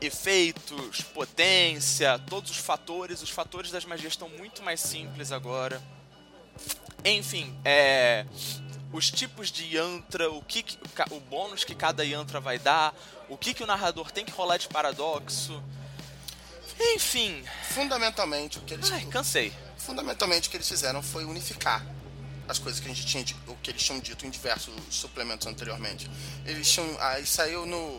[0.06, 3.22] efeitos, potência, todos os fatores.
[3.22, 5.82] Os fatores das magias estão muito mais simples agora.
[7.06, 8.26] Enfim, é,
[8.94, 10.64] os tipos de yantra, o que,
[11.10, 12.94] o bônus que cada yantra vai dar,
[13.28, 15.62] o que, que o narrador tem que rolar de paradoxo.
[16.80, 17.44] Enfim.
[17.70, 18.92] Fundamentalmente o que eles.
[18.92, 19.52] Ai, cansei.
[19.78, 21.86] Fundamentalmente o que eles fizeram foi unificar
[22.48, 26.10] as coisas que a gente tinha, o que eles tinham dito em diversos suplementos anteriormente.
[26.46, 27.98] Eles tinham, aí saiu no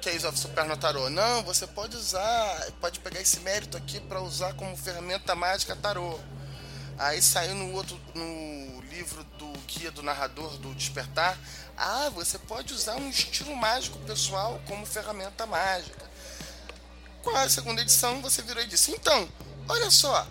[0.00, 1.08] Case of Superno Tarot.
[1.10, 6.18] Não, você pode usar, pode pegar esse mérito aqui para usar como ferramenta mágica tarô.
[7.00, 11.38] Aí saiu no outro, no livro do guia do narrador do Despertar.
[11.74, 16.10] Ah, você pode usar um estilo mágico pessoal como ferramenta mágica.
[17.22, 19.26] Com a segunda edição você virou e disse: Então,
[19.66, 20.26] olha só,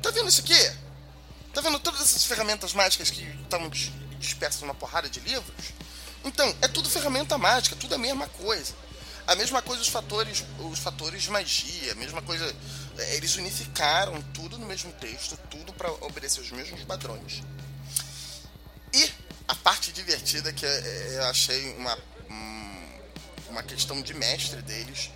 [0.00, 0.72] tá vendo isso aqui?
[1.52, 3.68] Tá vendo todas essas ferramentas mágicas que estavam
[4.20, 5.72] dispersas numa porrada de livros?
[6.24, 8.72] Então, é tudo ferramenta mágica, tudo a mesma coisa.
[9.26, 12.52] A mesma coisa os fatores, os fatores de magia, a mesma coisa.
[12.98, 17.42] É, eles unificaram tudo no mesmo texto, tudo para obedecer os mesmos padrões.
[18.92, 19.10] E
[19.48, 21.98] a parte divertida que é, eu achei uma,
[23.48, 25.10] uma questão de mestre deles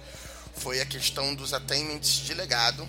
[0.56, 2.88] foi a questão dos attainments de legado.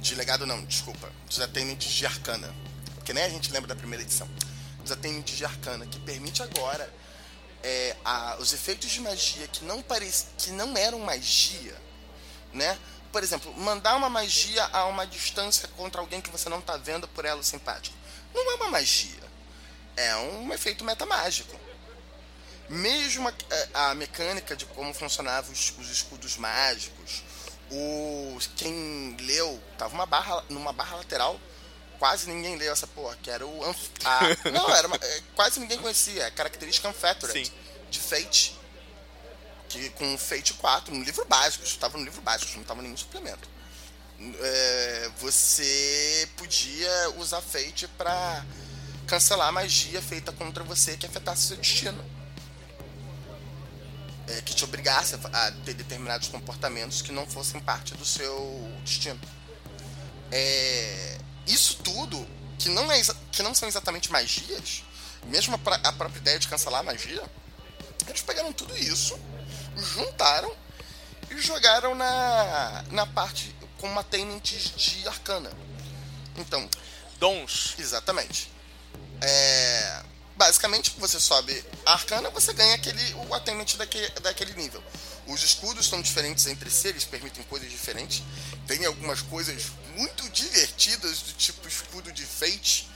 [0.00, 1.12] De legado não, desculpa.
[1.28, 2.54] Dos attainments de arcana.
[2.94, 4.26] Porque nem a gente lembra da primeira edição
[4.82, 6.90] dos de arcana, que permite agora
[7.62, 11.74] é, a, os efeitos de magia que não, parec, que não eram magia,
[12.52, 12.78] né?
[13.14, 17.06] Por exemplo, mandar uma magia a uma distância contra alguém que você não está vendo
[17.06, 17.96] por elo simpático.
[18.34, 19.22] Não é uma magia.
[19.96, 21.54] É um efeito metamágico.
[22.68, 27.22] Mesmo a, a mecânica de como funcionavam os, os escudos mágicos,
[27.70, 31.38] o, quem leu, tava uma barra, numa barra lateral
[32.00, 33.64] quase ninguém leu essa porra, que era o.
[33.64, 33.90] Anf...
[34.04, 34.20] A...
[34.50, 34.96] não, era uma...
[34.96, 36.26] É, quase ninguém conhecia.
[36.26, 37.52] A característica Unfettered
[37.88, 38.58] de Fate.
[39.74, 42.96] Que com Fate 4, no livro básico, isso estava no livro básico, não estava nenhum
[42.96, 43.48] suplemento.
[44.40, 48.44] É, você podia usar Fate para
[49.04, 52.04] cancelar a magia feita contra você que afetasse seu destino.
[54.28, 59.20] É, que te obrigasse a ter determinados comportamentos que não fossem parte do seu destino.
[60.30, 61.18] É,
[61.48, 62.24] isso tudo,
[62.60, 63.02] que não, é,
[63.32, 64.84] que não são exatamente magias,
[65.24, 67.24] mesmo a, a própria ideia de cancelar a magia,
[68.06, 69.18] eles pegaram tudo isso,
[69.76, 70.54] juntaram
[71.30, 75.50] e jogaram na, na parte com attainments de arcana.
[76.36, 76.68] Então.
[77.18, 77.74] Dons.
[77.78, 78.50] Exatamente.
[79.20, 80.02] É,
[80.36, 84.82] basicamente, você sobe a arcana, você ganha aquele, o attainment daquele, daquele nível.
[85.26, 88.22] Os escudos são diferentes entre si, eles permitem coisas diferentes.
[88.66, 92.88] Tem algumas coisas muito divertidas do tipo escudo de Fate,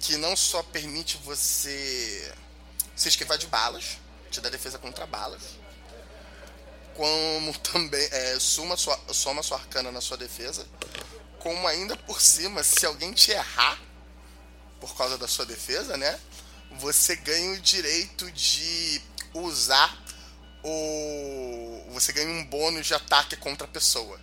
[0.00, 2.34] que não só permite você
[2.94, 3.98] se esquivar de balas,
[4.30, 5.42] te dá defesa contra balas,
[6.96, 10.66] como também é, soma, sua, soma sua arcana na sua defesa,
[11.38, 13.78] como ainda por cima, se alguém te errar
[14.80, 16.18] por causa da sua defesa, né?
[16.78, 19.00] Você ganha o direito de
[19.32, 19.96] usar
[20.62, 21.86] o.
[21.92, 24.20] Você ganha um bônus de ataque contra a pessoa.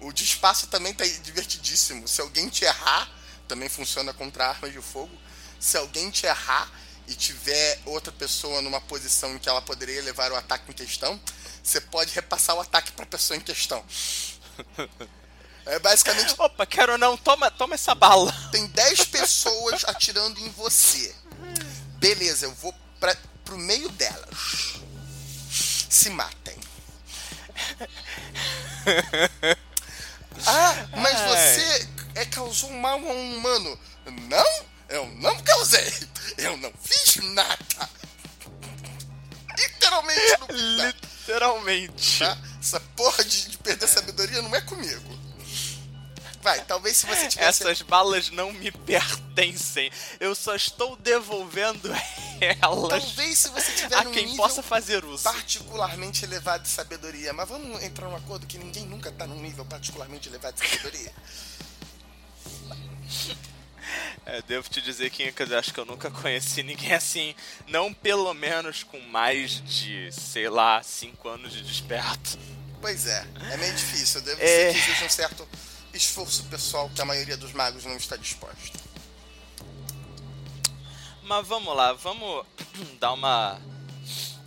[0.00, 2.08] O de espaço também tá divertidíssimo.
[2.08, 3.08] Se alguém te errar,
[3.46, 5.14] também funciona contra armas de fogo.
[5.58, 6.70] Se alguém te errar
[7.10, 11.20] e tiver outra pessoa numa posição em que ela poderia levar o ataque em questão,
[11.62, 13.84] você pode repassar o ataque para a pessoa em questão.
[15.66, 16.34] É basicamente.
[16.38, 18.32] Opa, quero não, toma, toma essa bala.
[18.50, 21.14] Tem 10 pessoas atirando em você.
[21.98, 23.14] Beleza, eu vou pra,
[23.44, 24.80] pro meio delas.
[25.90, 26.56] Se matem.
[30.46, 31.28] Ah, mas Ai.
[31.28, 33.78] você é, causou mal a um humano.
[34.28, 35.92] Não, eu não causei.
[36.36, 37.90] Eu não fiz nada.
[39.56, 40.96] Literalmente não fiz nada.
[41.20, 42.18] Literalmente.
[42.18, 42.38] Tá?
[42.60, 43.88] Essa porra de, de perder é.
[43.88, 45.20] sabedoria não é comigo.
[46.42, 47.62] Vai, talvez se você tivesse.
[47.62, 49.92] Essas balas não me pertencem.
[50.18, 51.90] Eu só estou devolvendo
[52.40, 52.88] elas.
[52.88, 55.22] Talvez se você tiver a quem possa fazer uso.
[55.22, 57.32] particularmente elevado de sabedoria.
[57.32, 61.12] Mas vamos entrar num acordo que ninguém nunca está num nível particularmente elevado de sabedoria.
[64.26, 67.34] É, devo te dizer que eu acho que eu nunca conheci ninguém assim,
[67.66, 72.38] não pelo menos com mais de, sei lá, 5 anos de desperto.
[72.80, 74.20] Pois é, é meio difícil.
[74.22, 74.44] Devo é...
[74.44, 75.48] dizer que existe um certo
[75.92, 78.78] esforço pessoal que a maioria dos magos não está disposta.
[81.22, 82.44] Mas vamos lá, vamos
[82.98, 83.60] dar uma.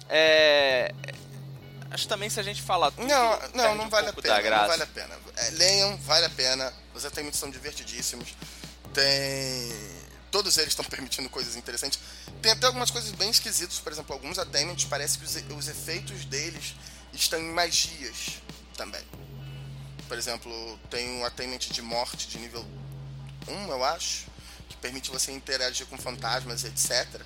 [0.10, 0.94] É.
[1.92, 3.08] Acho também se a gente falar tudo.
[3.08, 4.42] Não, não, um não vale a pena.
[4.42, 5.16] Não vale a pena.
[5.52, 6.74] Leiam, vale a pena.
[6.94, 8.30] Os atendimentos são divertidíssimos.
[8.94, 9.72] Tem.
[10.32, 12.00] Todos eles estão permitindo coisas interessantes.
[12.42, 16.26] Tem até algumas coisas bem esquisitas, por exemplo, alguns attainments parece que os, os efeitos
[16.26, 16.76] deles
[17.14, 18.42] estão em magias
[18.76, 19.04] também.
[20.08, 22.66] Por exemplo, tem um attainment de morte de nível
[23.48, 24.26] 1, eu acho,
[24.70, 27.22] que permite você interagir com fantasmas, etc.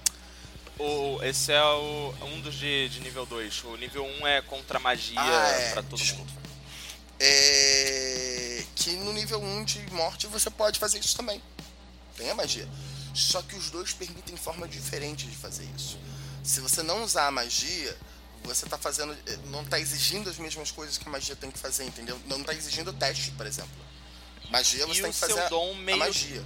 [0.80, 3.64] O, esse é o, um dos de, de nível 2.
[3.64, 5.72] O nível 1 é contra magia Ah, é.
[5.72, 6.32] pra todo Desculpa.
[6.32, 6.47] mundo.
[7.20, 11.42] É, que no nível 1 de morte você pode fazer isso também.
[12.16, 12.68] Tem a magia.
[13.14, 15.98] Só que os dois permitem forma diferente de fazer isso.
[16.44, 17.98] Se você não usar a magia,
[18.44, 19.16] você tá fazendo.
[19.48, 22.20] não tá exigindo as mesmas coisas que a magia tem que fazer, entendeu?
[22.28, 23.72] Não tá exigindo teste, por exemplo.
[24.50, 26.46] Magia você E tem que fazer seu a- dom a meio- magia.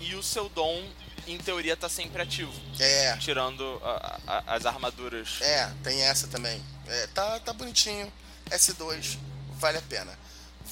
[0.00, 0.84] E o seu dom,
[1.26, 2.52] em teoria, tá sempre ativo.
[2.78, 5.38] É, Tirando a- a- as armaduras.
[5.40, 6.60] é, tem essa também.
[6.86, 8.12] É, tá, tá bonitinho.
[8.50, 9.16] S2,
[9.62, 10.18] vale a pena.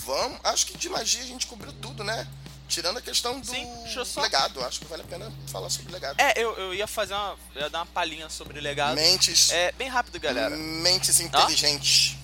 [0.00, 2.26] Vamos, acho que de magia a gente cobriu tudo, né?
[2.68, 3.66] Tirando a questão do Sim,
[4.04, 6.20] só- legado, acho que vale a pena falar sobre legado.
[6.20, 7.36] É, eu, eu ia fazer uma.
[7.54, 8.94] Eu ia dar uma palhinha sobre legado.
[8.94, 10.54] Mentes, É bem rápido, galera.
[10.56, 12.16] mentes inteligentes.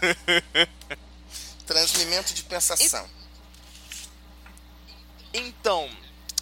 [1.66, 3.08] Transmimento de pensação.
[5.32, 5.88] Então,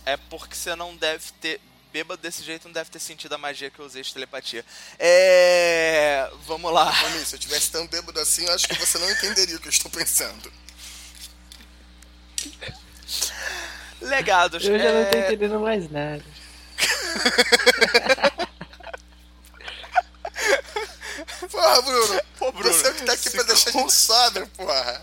[0.06, 1.60] é porque você não deve ter.
[1.94, 4.64] Bêbado desse jeito não deve ter sentido a magia que eu usei de telepatia.
[4.98, 6.28] É.
[6.44, 6.92] Vamos lá.
[6.92, 9.68] Mami, se eu tivesse tão bêbado assim, eu acho que você não entenderia o que
[9.68, 10.52] eu estou pensando.
[14.00, 14.66] Legados.
[14.66, 16.24] Eu já não tô é, entendendo mais nada.
[21.48, 22.20] Porra, Bruno!
[22.40, 25.00] Pô, Bruno, você é que tá aqui pra deixar a gente sóbrio, porra!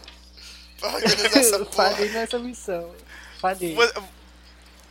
[0.77, 1.91] Pra organizar essa Eu porra.
[1.91, 2.93] falhei nessa missão.
[3.39, 3.77] Falhei.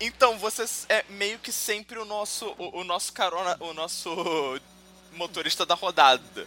[0.00, 4.58] Então, você é meio que sempre o nosso, o, o nosso carona, o nosso
[5.12, 6.46] motorista da rodada.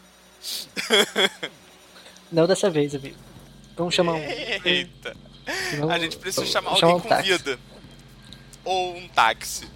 [2.32, 3.18] Não dessa vez, amigo.
[3.78, 4.24] Vamos chamar um.
[4.66, 5.16] Eita.
[5.90, 7.32] A gente precisa vamos chamar chamar alguém um com táxi.
[7.32, 7.60] vida.
[8.64, 9.70] Ou um táxi.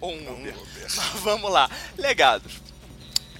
[0.00, 0.54] Ou um Uber.
[0.82, 1.70] Mas vamos lá.
[1.96, 2.54] Legados.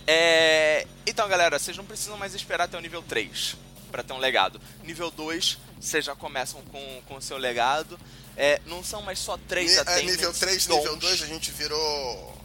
[0.06, 0.86] É...
[1.06, 3.56] Então, galera, vocês não precisam mais esperar até o nível 3
[3.90, 4.60] para ter um legado.
[4.82, 7.98] Nível 2, vocês já começam com, com o seu legado.
[8.36, 10.78] É, não são mais só 3 Ni- é, nível 3, dons.
[10.78, 12.38] nível 2, a gente virou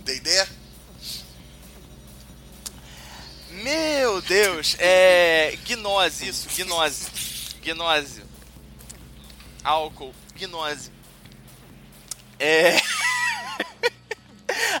[0.00, 0.46] D&D.
[3.50, 5.56] Meu Deus, é.
[5.64, 7.06] Gnose, isso, gnose.
[7.62, 8.22] Gnose.
[9.62, 10.90] Álcool, gnose.
[12.38, 12.76] É.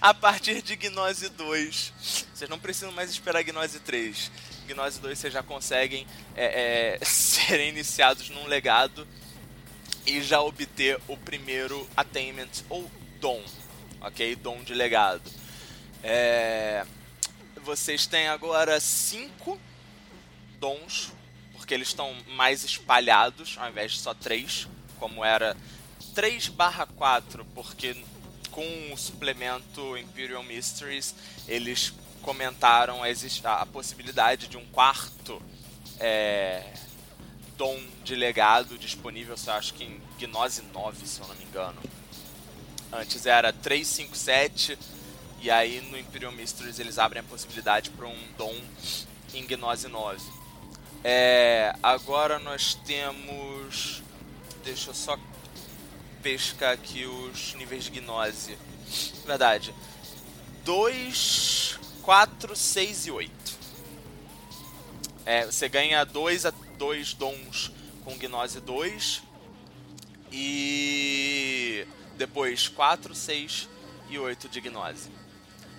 [0.00, 1.92] A partir de Gnose 2,
[2.34, 4.30] vocês não precisam mais esperar Gnose 3.
[4.66, 9.06] Gnose 2 vocês já conseguem é, é, serem iniciados num legado
[10.06, 12.90] e já obter o primeiro attainment ou
[13.20, 13.42] dom,
[14.00, 14.36] ok?
[14.36, 15.30] Dom de legado.
[16.02, 16.84] É,
[17.62, 19.58] vocês têm agora cinco
[20.58, 21.12] dons,
[21.52, 24.68] porque eles estão mais espalhados ao invés de só três,
[24.98, 25.56] como era
[26.14, 27.96] 3 barra 4, porque
[28.50, 31.14] com o suplemento Imperial Mysteries
[31.48, 35.42] eles comentaram a, a possibilidade de um quarto
[35.98, 36.62] é,
[37.56, 41.80] dom de legado disponível, eu acho que em Gnose 9, se eu não me engano.
[42.92, 44.78] Antes era 3, 5, 7,
[45.40, 48.54] e aí no Imperial Mysteries eles abrem a possibilidade para um dom
[49.32, 50.20] em Gnose 9.
[51.02, 54.02] É, agora nós temos.
[54.64, 55.18] Deixa eu só
[56.22, 58.56] pescar aqui os níveis de Gnose.
[59.26, 59.74] Verdade.
[60.64, 63.58] 2, 4, 6 e 8.
[65.26, 67.72] É, você ganha 2 a dois dons
[68.04, 69.22] com Gnose 2.
[70.32, 71.86] E
[72.16, 73.68] depois 4, 6
[74.08, 75.10] e 8 de Gnose.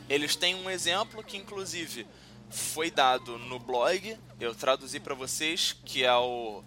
[0.07, 2.05] Eles têm um exemplo que inclusive
[2.49, 6.63] foi dado no blog, eu traduzi para vocês, que é o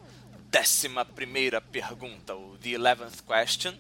[0.51, 3.75] décima primeira pergunta, o The Eleventh Question.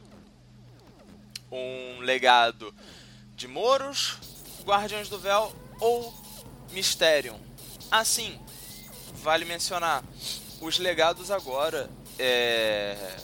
[1.50, 2.74] Um legado
[3.34, 4.16] de Moros,
[4.64, 6.14] Guardiões do Véu ou
[6.72, 7.38] Mysterium.
[7.90, 8.38] Assim,
[9.22, 10.02] vale mencionar,
[10.60, 11.88] os legados agora,
[12.18, 13.16] é...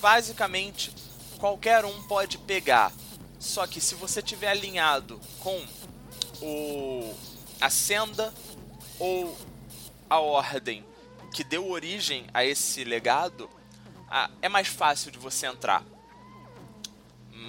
[0.00, 0.92] basicamente,
[1.38, 2.92] qualquer um pode pegar.
[3.38, 5.64] Só que se você tiver alinhado com
[6.42, 7.14] o
[7.60, 8.32] a senda
[8.98, 9.36] ou
[10.08, 10.84] a ordem
[11.32, 13.48] que deu origem a esse legado,
[14.40, 15.84] é mais fácil de você entrar.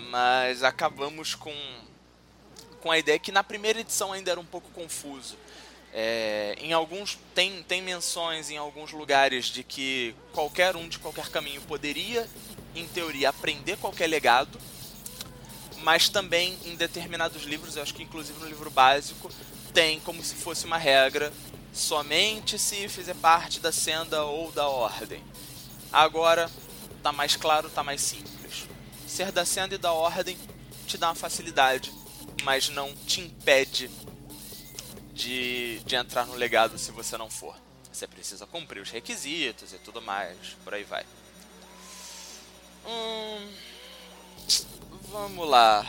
[0.10, 1.54] Mas acabamos com
[2.82, 5.38] com a ideia que na primeira edição ainda era um pouco confuso.
[5.94, 11.30] É, em alguns tem, tem menções em alguns lugares de que qualquer um de qualquer
[11.30, 12.28] caminho poderia,
[12.76, 14.60] em teoria, aprender qualquer legado,
[15.82, 19.32] mas também em determinados livros, eu acho que inclusive no livro básico,
[19.74, 21.34] tem como se fosse uma regra
[21.74, 25.24] somente se fizer parte da senda ou da ordem.
[25.92, 26.50] Agora
[27.02, 28.68] tá mais claro, tá mais simples.
[29.08, 30.38] Ser da senda e da ordem
[30.86, 31.92] te dá uma facilidade,
[32.44, 33.90] mas não te impede
[35.20, 37.56] de, de entrar no legado se você não for.
[37.92, 41.06] Você precisa cumprir os requisitos e tudo mais, por aí vai.
[42.88, 43.52] Hum,
[45.12, 45.86] vamos lá.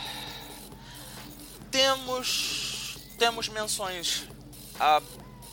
[1.70, 4.24] Temos temos menções
[4.78, 5.00] a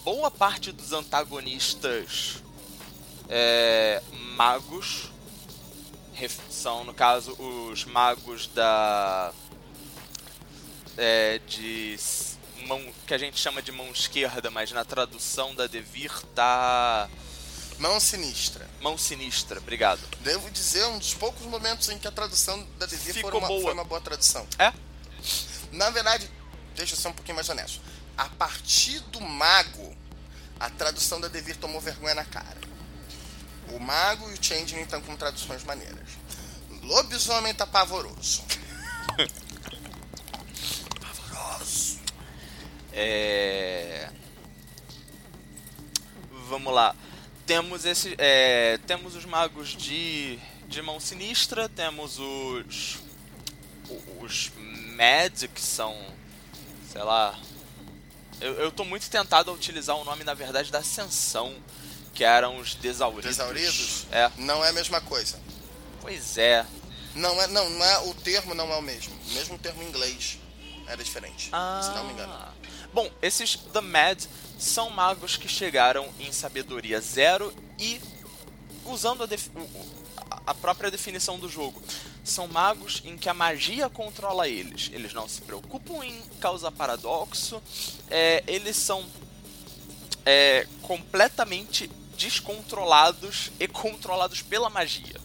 [0.03, 2.41] boa parte dos antagonistas
[3.29, 4.01] é,
[4.35, 5.11] magos
[6.49, 9.33] são no caso os magos da
[10.97, 11.97] é, de
[12.67, 17.09] mão que a gente chama de mão esquerda, mas na tradução da Devir tá
[17.79, 18.67] Mão sinistra.
[18.81, 20.01] Mão sinistra, obrigado.
[20.21, 23.61] Devo dizer, um dos poucos momentos em que a tradução da Devir foi uma, boa.
[23.61, 24.47] foi uma boa tradução.
[24.57, 24.73] É?
[25.71, 26.29] Na verdade,
[26.75, 27.79] deixa eu ser um pouquinho mais honesto.
[28.17, 29.95] A partir do mago,
[30.59, 32.57] a tradução da Devir tomou vergonha na cara.
[33.69, 36.09] O mago e o Changeling estão com traduções maneiras.
[36.81, 38.43] Lobisomem tá pavoroso.
[38.43, 39.37] pavoroso.
[42.93, 44.09] É...
[46.47, 46.95] Vamos lá.
[47.45, 48.79] Temos esse, é...
[48.85, 52.97] temos os magos de de mão sinistra, temos os
[54.19, 54.51] os
[54.97, 55.95] Mad, que são
[56.91, 57.37] sei lá.
[58.41, 61.55] Eu, eu tô muito tentado a utilizar o nome na verdade da Ascensão,
[62.13, 63.37] que eram os desauridos.
[63.37, 64.05] Desauridos?
[64.11, 64.29] É.
[64.37, 65.39] Não é a mesma coisa.
[66.01, 66.65] Pois é.
[67.15, 69.17] Não é, não, não é, o termo não é o mesmo.
[69.31, 70.37] Mesmo o termo em inglês
[70.85, 71.81] era diferente, Ah.
[71.83, 72.33] se não me engano.
[72.97, 74.23] Bom, esses The Mad
[74.57, 78.01] são magos que chegaram em sabedoria zero e
[78.85, 81.79] usando a, a própria definição do jogo.
[82.23, 84.89] São magos em que a magia controla eles.
[84.91, 87.61] Eles não se preocupam em causar paradoxo.
[88.09, 89.05] é, eles são
[90.25, 95.21] é, completamente descontrolados e controlados pela magia.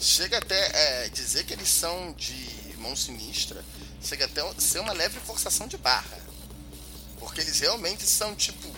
[0.00, 3.64] Chega até é, dizer que eles são de mão sinistra,
[4.02, 6.21] chega até ser uma leve forçação de barra.
[7.32, 8.68] Porque eles realmente são tipo.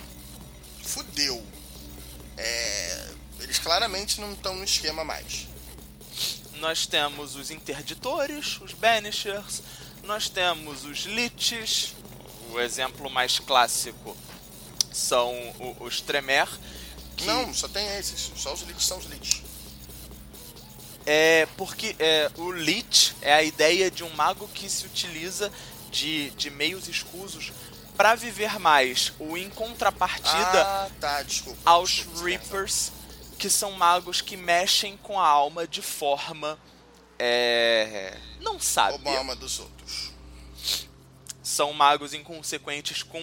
[0.85, 1.45] Fudeu.
[2.37, 3.09] É,
[3.41, 5.49] eles claramente não estão no esquema mais.
[6.61, 9.61] Nós temos os interditores, os banishers,
[10.05, 11.95] nós temos os liches,
[12.51, 14.17] o exemplo mais clássico
[14.93, 15.35] são
[15.81, 16.49] os tremer,
[17.17, 18.31] que Não, só tem esses.
[18.37, 19.43] Só os leads são os leads.
[21.05, 25.51] é porque é, o lich é a ideia de um mago que se utiliza
[25.91, 27.53] de, de meios escusos
[27.97, 31.59] para viver mais, ou em contrapartida Ah, tá, desculpa.
[31.65, 32.25] aos desculpa.
[32.25, 32.93] Reapers,
[33.39, 36.59] que são magos que mexem com a alma de forma
[37.19, 38.59] é, não.
[38.59, 40.11] Roubam a alma dos outros.
[41.43, 43.21] são magos inconsequentes com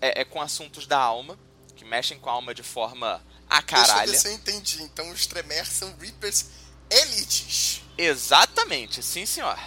[0.00, 1.36] é, é, com assuntos da alma,
[1.74, 3.20] que mexem com a alma de forma
[3.50, 4.16] a caralho.
[4.16, 4.82] se eu entendi.
[4.82, 6.46] Então os Tremere são Reapers
[6.88, 7.82] elites.
[7.96, 9.58] Exatamente, sim senhor.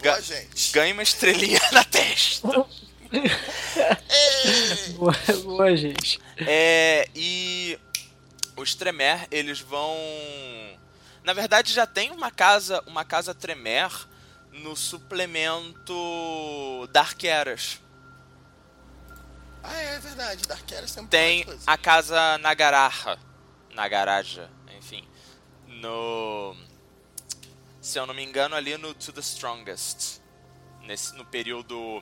[0.00, 0.70] Boa, Ga- gente.
[0.72, 2.48] Ganha uma estrelinha na testa.
[4.96, 5.14] Boa,
[5.44, 6.18] boa, gente.
[6.38, 7.78] É, e
[8.56, 9.94] os Tremer, eles vão.
[11.24, 13.90] Na verdade, já tem uma casa, uma casa Tremer
[14.52, 17.80] no suplemento Dark Eras.
[19.62, 20.42] Ah, é verdade.
[20.46, 21.62] Dark Eras tem um Tem coisa.
[21.66, 23.18] a casa Nagaraja.
[23.74, 25.06] Nagaraja, enfim.
[25.66, 26.56] No.
[27.80, 30.20] Se eu não me engano, ali no To the Strongest.
[30.82, 32.00] Nesse, no período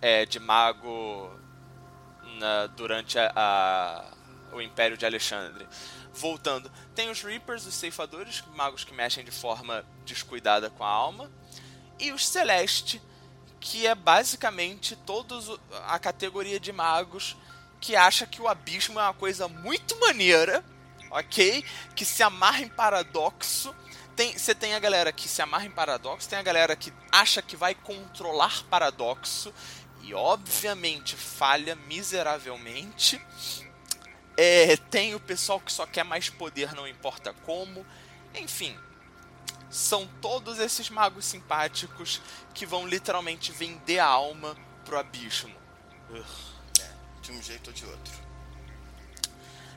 [0.00, 1.30] é, de mago
[2.38, 4.04] na- durante a, a-
[4.52, 5.66] o Império de Alexandre.
[6.12, 11.30] Voltando, tem os Reapers, os ceifadores, magos que mexem de forma descuidada com a alma.
[11.98, 13.00] E os Celeste,
[13.60, 17.36] que é basicamente todos a categoria de magos
[17.80, 20.64] que acha que o abismo é uma coisa muito maneira,
[21.10, 21.64] ok?
[21.94, 23.74] Que se amarra em paradoxo.
[24.16, 27.40] Tem, você tem a galera que se amarra em paradoxo, tem a galera que acha
[27.40, 29.54] que vai controlar paradoxo
[30.02, 33.20] e obviamente falha miseravelmente.
[34.36, 37.86] É, tem o pessoal que só quer mais poder, não importa como.
[38.34, 38.76] Enfim,
[39.70, 42.20] são todos esses magos simpáticos
[42.54, 45.54] que vão literalmente vender a alma pro abismo.
[46.10, 46.24] Ugh.
[47.22, 48.14] De um jeito ou de outro.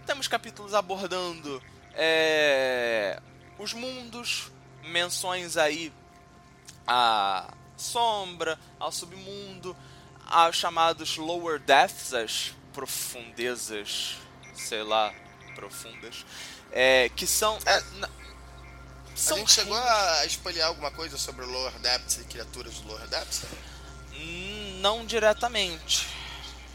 [0.06, 1.62] Temos capítulos abordando
[1.94, 3.22] é,
[3.60, 4.52] os mundos,
[4.84, 5.94] menções aí
[6.88, 9.76] à sombra, ao submundo,
[10.28, 14.18] aos chamados lower depths, as profundezas,
[14.56, 15.14] sei lá,
[15.56, 16.26] profundas,
[16.72, 17.58] é, que são.
[17.66, 22.24] É, na- A são gente chegou a espalhar alguma coisa sobre o Lower Depths e
[22.24, 23.44] criaturas do Lower Depths?
[24.82, 26.08] Não diretamente.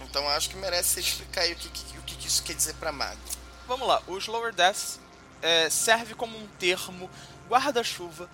[0.05, 2.93] Então acho que merece você explicar aí o que, o que, isso quer dizer pra
[2.93, 3.19] mago.
[3.67, 5.01] Vamos lá, os Lower Depths
[5.43, 7.11] é, serve como um termo
[7.49, 8.31] guarda-chuva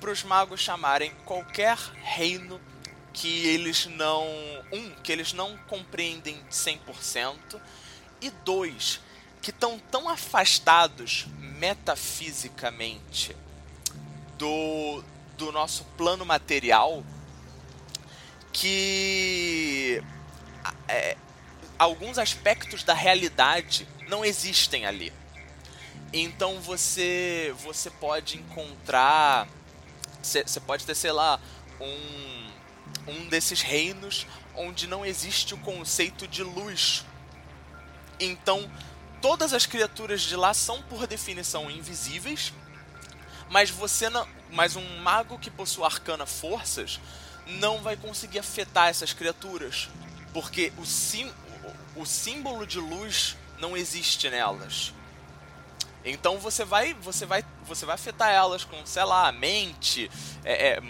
[0.00, 2.60] para os magos chamarem qualquer reino
[3.14, 4.26] que eles não.
[4.70, 7.60] Um, que eles não compreendem 100%,
[8.20, 9.00] e dois,
[9.40, 13.36] que estão tão afastados metafisicamente
[14.36, 15.02] do,
[15.38, 17.04] do nosso plano material
[18.52, 20.02] que
[20.88, 21.16] é,
[21.78, 25.12] alguns aspectos da realidade não existem ali.
[26.12, 29.48] Então você você pode encontrar
[30.22, 31.38] você pode ter, sei lá,
[31.80, 32.50] um
[33.06, 37.04] um desses reinos onde não existe o conceito de luz.
[38.18, 38.70] Então,
[39.20, 42.52] todas as criaturas de lá são por definição invisíveis,
[43.50, 47.00] mas você não, mas um mago que possui arcana forças
[47.46, 49.88] não vai conseguir afetar essas criaturas,
[50.32, 51.30] porque o, sim,
[51.96, 54.94] o, símbolo de luz não existe nelas.
[56.04, 60.10] Então você vai, você vai, você vai afetar elas com, sei lá, mente,
[60.44, 60.80] é, é,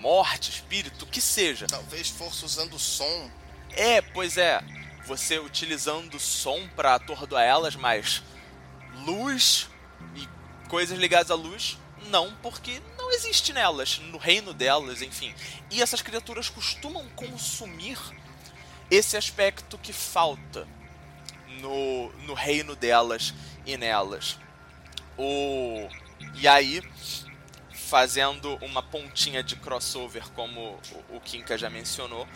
[0.00, 1.66] morte, espírito, o que seja.
[1.66, 3.30] Talvez força usando som.
[3.72, 4.60] É, pois é.
[5.06, 8.22] Você utilizando som para atordoar elas, mas
[9.04, 9.68] luz
[10.14, 10.28] e
[10.68, 15.34] coisas ligadas à luz, não, porque não existe nelas, no reino delas, enfim.
[15.70, 17.98] E essas criaturas costumam consumir
[18.90, 20.66] esse aspecto que falta
[21.60, 23.34] no, no reino delas
[23.66, 24.38] e nelas.
[25.16, 25.88] O
[26.34, 26.82] e aí
[27.90, 32.26] fazendo uma pontinha de crossover, como o- Kinka já mencionou,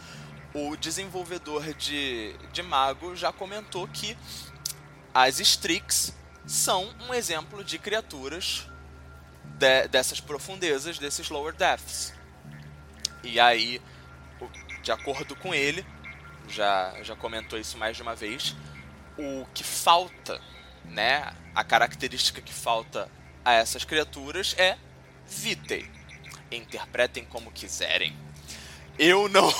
[0.52, 4.18] o desenvolvedor de, de Mago já comentou que
[5.14, 6.12] as Strix
[6.44, 8.68] são um exemplo de criaturas
[9.44, 12.12] de- dessas profundezas, desses lower depths.
[13.22, 13.81] E aí,
[14.82, 15.86] de acordo com ele,
[16.48, 18.56] já, já comentou isso mais de uma vez,
[19.16, 20.40] o que falta,
[20.85, 23.09] né, a característica que falta
[23.44, 24.76] a essas criaturas é
[25.26, 25.90] Vitae.
[26.51, 28.16] Interpretem como quiserem.
[28.98, 29.52] Eu não.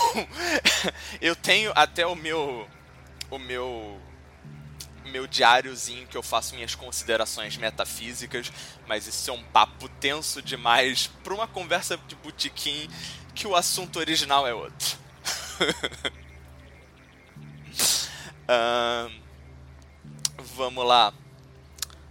[1.21, 2.69] eu tenho até o meu.
[3.31, 4.01] O meu.
[5.07, 8.51] Meu diáriozinho que eu faço minhas considerações metafísicas,
[8.87, 12.89] mas isso é um papo tenso demais para uma conversa de botequim
[13.35, 14.99] que o assunto original é outro.
[18.49, 19.11] Ahn,
[20.57, 21.13] vamos lá.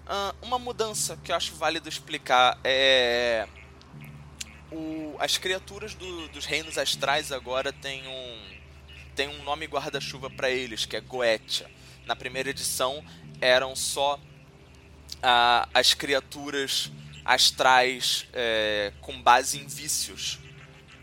[0.06, 3.48] Ah, uma mudança que eu acho válido explicar é.
[4.72, 8.58] O, as criaturas do- dos reinos astrais agora têm um,
[9.16, 11.70] tem um nome guarda-chuva para eles, que é Goetia.
[12.06, 13.04] Na primeira edição
[13.40, 14.20] eram só
[15.22, 16.92] ah, as criaturas
[17.24, 20.40] astrais é, com base em vícios,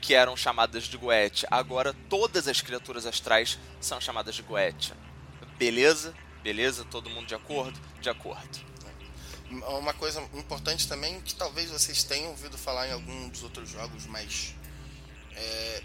[0.01, 1.49] que eram chamadas de Goetia.
[1.51, 4.97] Agora todas as criaturas astrais são chamadas de Goetia.
[5.57, 6.13] Beleza?
[6.43, 6.85] Beleza?
[6.85, 7.79] Todo mundo de acordo?
[8.01, 8.59] De acordo.
[9.51, 14.07] Uma coisa importante também que talvez vocês tenham ouvido falar em algum dos outros jogos,
[14.07, 14.55] mas
[15.35, 15.83] é,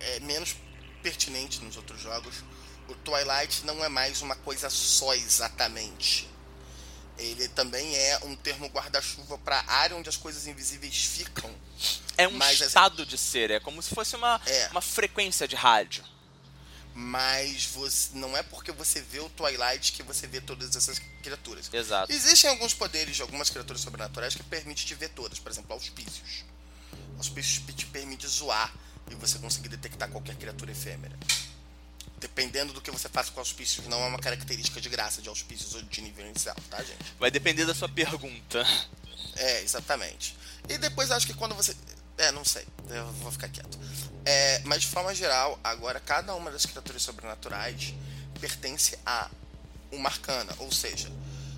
[0.00, 0.56] é menos
[1.02, 2.42] pertinente nos outros jogos.
[2.88, 6.28] O Twilight não é mais uma coisa só exatamente.
[7.16, 11.54] Ele também é um termo guarda-chuva para a área onde as coisas invisíveis ficam.
[12.16, 14.68] É um Mas, estado de ser, é como se fosse uma, É.
[14.70, 16.02] uma frequência de rádio.
[16.94, 21.70] Mas você, não é porque você vê o Twilight que você vê todas essas criaturas.
[21.72, 22.12] Exato.
[22.12, 26.44] Existem alguns poderes de algumas criaturas sobrenaturais que permitem te ver todas, por exemplo, auspícios.
[27.16, 28.72] Auspícios te permite zoar
[29.10, 31.16] e você conseguir detectar qualquer criatura efêmera.
[32.18, 35.74] Dependendo do que você faça com auspícios, não é uma característica de graça de auspícios
[35.74, 36.98] ou de nível inicial, tá, gente?
[37.18, 38.66] Vai depender da sua pergunta.
[39.36, 40.36] É, exatamente.
[40.68, 41.74] E depois acho que quando você.
[42.20, 42.66] É, não sei.
[42.90, 43.78] Eu vou ficar quieto.
[44.26, 47.94] É, mas de forma geral, agora cada uma das criaturas sobrenaturais
[48.38, 49.30] pertence a
[49.90, 50.54] uma arcana.
[50.58, 51.10] Ou seja,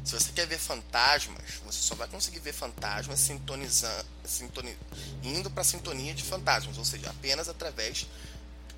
[0.05, 4.79] se você quer ver fantasmas, você só vai conseguir ver fantasmas sintonizando, sintoni,
[5.25, 6.79] indo para sintonia de fantasmas.
[6.79, 8.07] Ou seja, apenas através.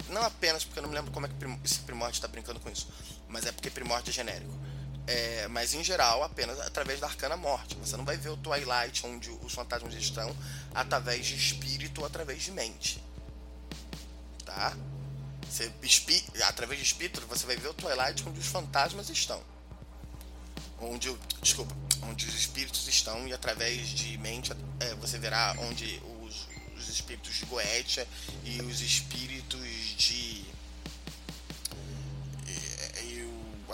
[0.08, 1.34] Não apenas porque eu não me lembro como é que
[1.64, 2.88] esse primórdio está brincando com isso.
[3.28, 4.52] Mas é porque primórdio é genérico.
[5.06, 7.74] É, mas em geral, apenas através da arcana morte.
[7.76, 10.34] Você não vai ver o Twilight, onde os fantasmas estão,
[10.74, 13.02] através de espírito ou através de mente.
[14.44, 14.74] Tá?
[15.48, 19.42] Você, espi- através de espírito, você vai ver o Twilight onde os fantasmas estão.
[20.80, 26.48] Onde, desculpa, onde os espíritos estão, e através de mente é, você verá onde os,
[26.76, 28.08] os espíritos de Goetia
[28.42, 29.60] e os espíritos
[29.96, 30.44] de.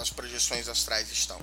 [0.01, 1.41] As projeções astrais estão.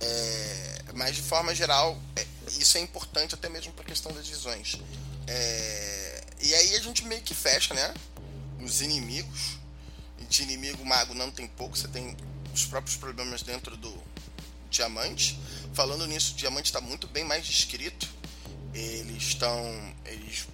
[0.00, 2.26] É, mas de forma geral, é,
[2.58, 4.78] isso é importante até mesmo para a questão das visões.
[5.26, 7.94] É, e aí a gente meio que fecha, né?
[8.60, 9.58] Os inimigos.
[10.28, 12.14] De inimigo mago não tem pouco, você tem
[12.52, 14.02] os próprios problemas dentro do
[14.70, 15.38] diamante.
[15.72, 18.08] Falando nisso, o diamante está muito bem mais descrito.
[18.74, 19.94] Eles estão.
[20.04, 20.46] Eles.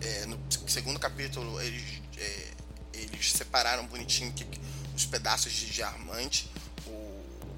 [0.00, 2.50] É, no segundo capítulo, eles, é,
[2.94, 4.44] eles separaram bonitinho que,
[4.96, 6.50] os pedaços de diamante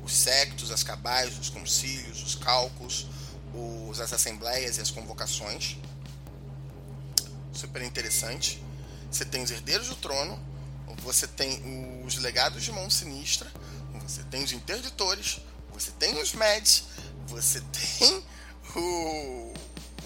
[0.09, 3.06] os sectos, as cabais, os concílios, os cálculos,
[3.52, 5.77] os, as assembleias e as convocações.
[7.52, 8.62] Super interessante.
[9.10, 10.43] Você tem os herdeiros do trono,
[11.02, 13.52] você tem os legados de mão sinistra,
[14.02, 15.40] você tem os interditores,
[15.73, 16.85] você tem os meds,
[17.27, 17.60] você
[18.01, 18.24] tem
[18.74, 19.52] o,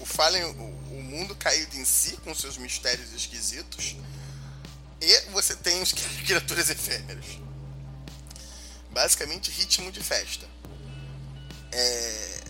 [0.01, 3.95] o Fallen, o, o mundo caído em si com seus mistérios esquisitos,
[5.03, 5.91] e você tem os
[6.25, 7.25] criaturas efêmeras.
[8.91, 10.47] Basicamente, ritmo de festa.
[11.71, 12.43] É...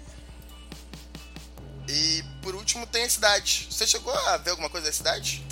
[1.87, 3.67] E por último tem a cidade.
[3.71, 5.43] Você chegou a ver alguma coisa da cidade?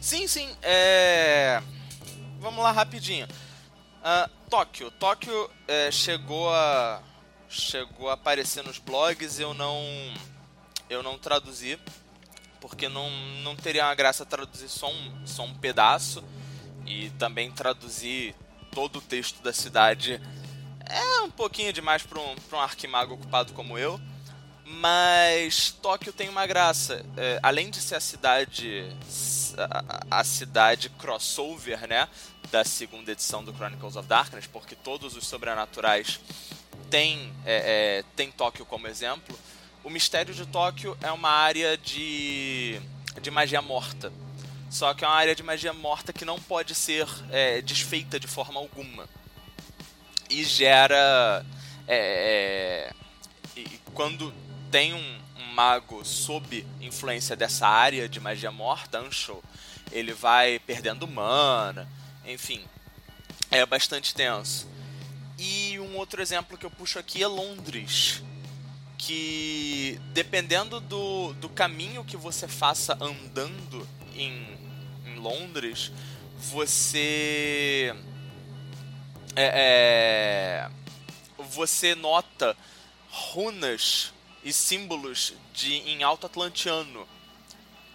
[0.00, 0.54] Sim, sim.
[0.62, 1.62] É...
[2.38, 3.26] Vamos lá rapidinho.
[3.26, 4.90] Uh, Tóquio.
[4.92, 7.02] Tóquio é, chegou a
[7.48, 9.38] chegou a aparecer nos blogs.
[9.38, 9.82] Eu não
[10.90, 11.78] eu não traduzi
[12.60, 13.10] porque não,
[13.42, 16.22] não teria uma graça traduzir só um, só um pedaço
[16.86, 18.34] e também traduzir
[18.72, 20.20] todo o texto da cidade
[20.86, 24.00] é um pouquinho demais para um, um arquimago ocupado como eu.
[24.66, 27.04] Mas Tóquio tem uma graça.
[27.16, 28.86] É, além de ser a cidade.
[30.10, 32.08] A, a, cidade crossover, né?
[32.50, 36.20] Da segunda edição do Chronicles of Darkness, porque todos os sobrenaturais
[36.90, 39.38] têm, é, é, têm Tóquio como exemplo.
[39.82, 42.80] O mistério de Tóquio é uma área de,
[43.20, 44.12] de magia morta.
[44.74, 48.26] Só que é uma área de magia morta que não pode ser é, desfeita de
[48.26, 49.08] forma alguma.
[50.28, 51.46] E gera.
[51.86, 54.34] É, é e quando
[54.72, 59.44] tem um, um, mago sob influência dessa área de magia morta, Anshul,
[59.92, 61.88] ele vai perdendo mana,
[62.26, 62.60] enfim.
[63.52, 64.68] É bastante tenso.
[65.38, 68.24] E um outro exemplo que eu puxo aqui é Londres.
[68.98, 73.86] Que dependendo do, do caminho que você faça andando
[74.16, 74.63] em
[75.24, 75.90] Londres,
[76.36, 77.94] você.
[79.34, 80.70] É, é,
[81.38, 82.54] você nota
[83.08, 84.12] runas
[84.44, 87.08] e símbolos de, em alto atlantiano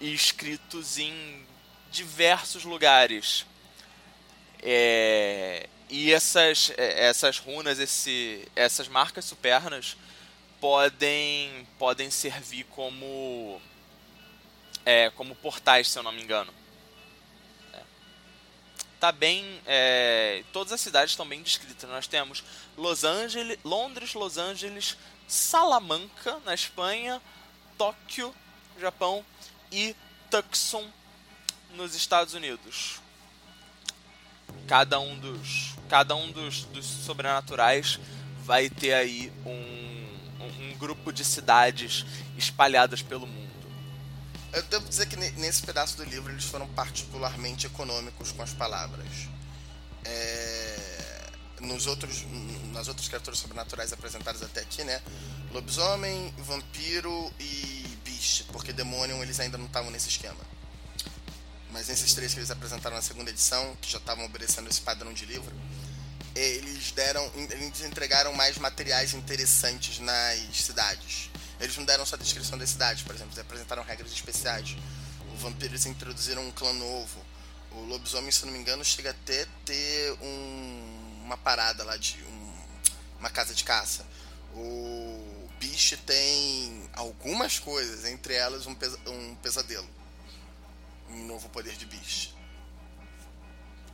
[0.01, 1.45] escritos em
[1.91, 3.45] diversos lugares.
[4.61, 9.95] É, e essas, é, essas runas, esse, essas marcas supernas
[10.59, 13.61] podem, podem servir como,
[14.83, 16.58] é, como portais, se eu não me engano
[18.99, 19.61] tá bem.
[19.65, 21.89] É, todas as cidades estão bem descritas.
[21.89, 22.43] Nós temos
[22.77, 24.97] Los Angeles, Londres, Los Angeles,
[25.27, 27.21] Salamanca na Espanha,
[27.77, 28.33] Tóquio,
[28.79, 29.25] Japão
[29.71, 29.95] e
[30.29, 30.85] Tucson
[31.75, 32.99] nos Estados Unidos.
[34.67, 37.99] Cada um dos, cada um dos, dos sobrenaturais
[38.43, 42.05] vai ter aí um, um, um grupo de cidades
[42.37, 43.48] espalhadas pelo mundo.
[44.51, 49.07] Eu devo dizer que nesse pedaço do livro eles foram particularmente econômicos com as palavras.
[50.05, 51.29] É...
[51.61, 52.25] Nos outros,
[52.71, 55.01] nas outras criaturas sobrenaturais apresentadas até aqui, né?
[55.51, 60.39] Lobisomem, vampiro e bicho, porque demônio eles ainda não estavam nesse esquema.
[61.71, 65.13] Mas nesses três que eles apresentaram na segunda edição, que já estavam obedecendo esse padrão
[65.13, 65.53] de livro,
[66.33, 72.57] eles deram, eles entregaram mais materiais interessantes nas cidades eles não deram só a descrição
[72.57, 74.77] das cidades, por exemplo, eles apresentaram regras especiais.
[75.33, 77.25] O vampiro eles introduziram um clã novo.
[77.71, 82.53] O lobisomem, se não me engano, chega até ter um, uma parada lá de um,
[83.19, 84.05] uma casa de caça.
[84.53, 89.87] O bicho tem algumas coisas, entre elas um, pesa um pesadelo.
[91.09, 92.33] Um novo poder de bicho.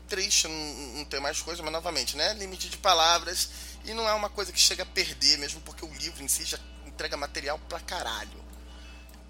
[0.07, 2.33] Triste, não, tem mais coisa, mas novamente, né?
[2.35, 3.49] Limite de palavras.
[3.83, 6.43] E não é uma coisa que chega a perder, mesmo porque o livro em si
[6.43, 6.59] já
[6.95, 8.43] entrega material pra caralho.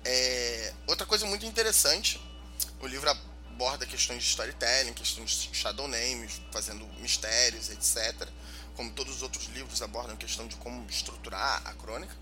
[0.05, 0.73] É...
[0.87, 2.21] Outra coisa muito interessante,
[2.79, 8.29] o livro aborda questões de storytelling, questões de shadow names, fazendo mistérios, etc.
[8.75, 12.15] Como todos os outros livros abordam a questão de como estruturar a crônica.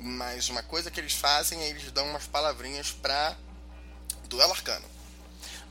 [0.00, 3.36] Mas uma coisa que eles fazem é eles dão umas palavrinhas pra
[4.28, 4.84] duelo arcano.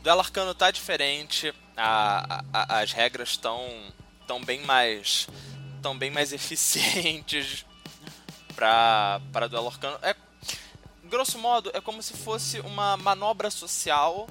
[0.02, 3.94] Duelo arcano tá diferente, a, a, as regras estão
[4.26, 5.28] tão bem mais
[5.82, 7.66] tão bem mais eficientes
[8.62, 9.98] para para duelo arcano.
[10.04, 10.16] É
[11.06, 14.30] grosso modo é como se fosse uma manobra social,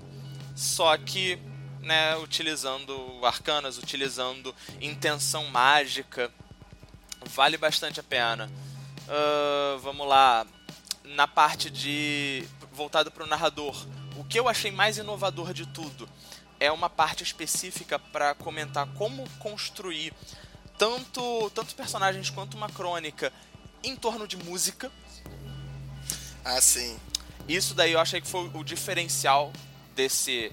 [0.54, 1.36] só que
[1.80, 2.94] né, utilizando
[3.24, 6.30] arcanas, utilizando intenção mágica.
[7.26, 8.48] Vale bastante a pena.
[9.08, 10.46] Uh, vamos lá.
[11.04, 12.46] Na parte de.
[12.72, 13.84] voltado para o narrador.
[14.16, 16.08] O que eu achei mais inovador de tudo
[16.60, 20.12] é uma parte específica para comentar como construir
[20.78, 23.32] tanto, tanto personagens quanto uma crônica
[23.82, 24.90] em torno de música.
[26.44, 26.98] Ah, sim.
[27.48, 29.52] Isso daí eu achei que foi o diferencial
[29.94, 30.52] desse,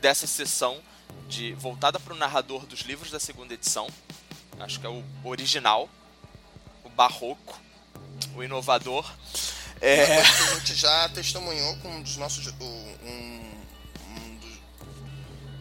[0.00, 0.80] dessa sessão
[1.28, 3.88] de voltada para o narrador dos livros da segunda edição.
[4.58, 5.88] Acho que é o original,
[6.84, 7.60] o barroco,
[8.34, 9.08] o inovador.
[9.80, 10.20] É...
[10.20, 12.46] a gente já testemunhou com um dos nossos.
[12.48, 13.52] Um,
[14.08, 14.58] um dos,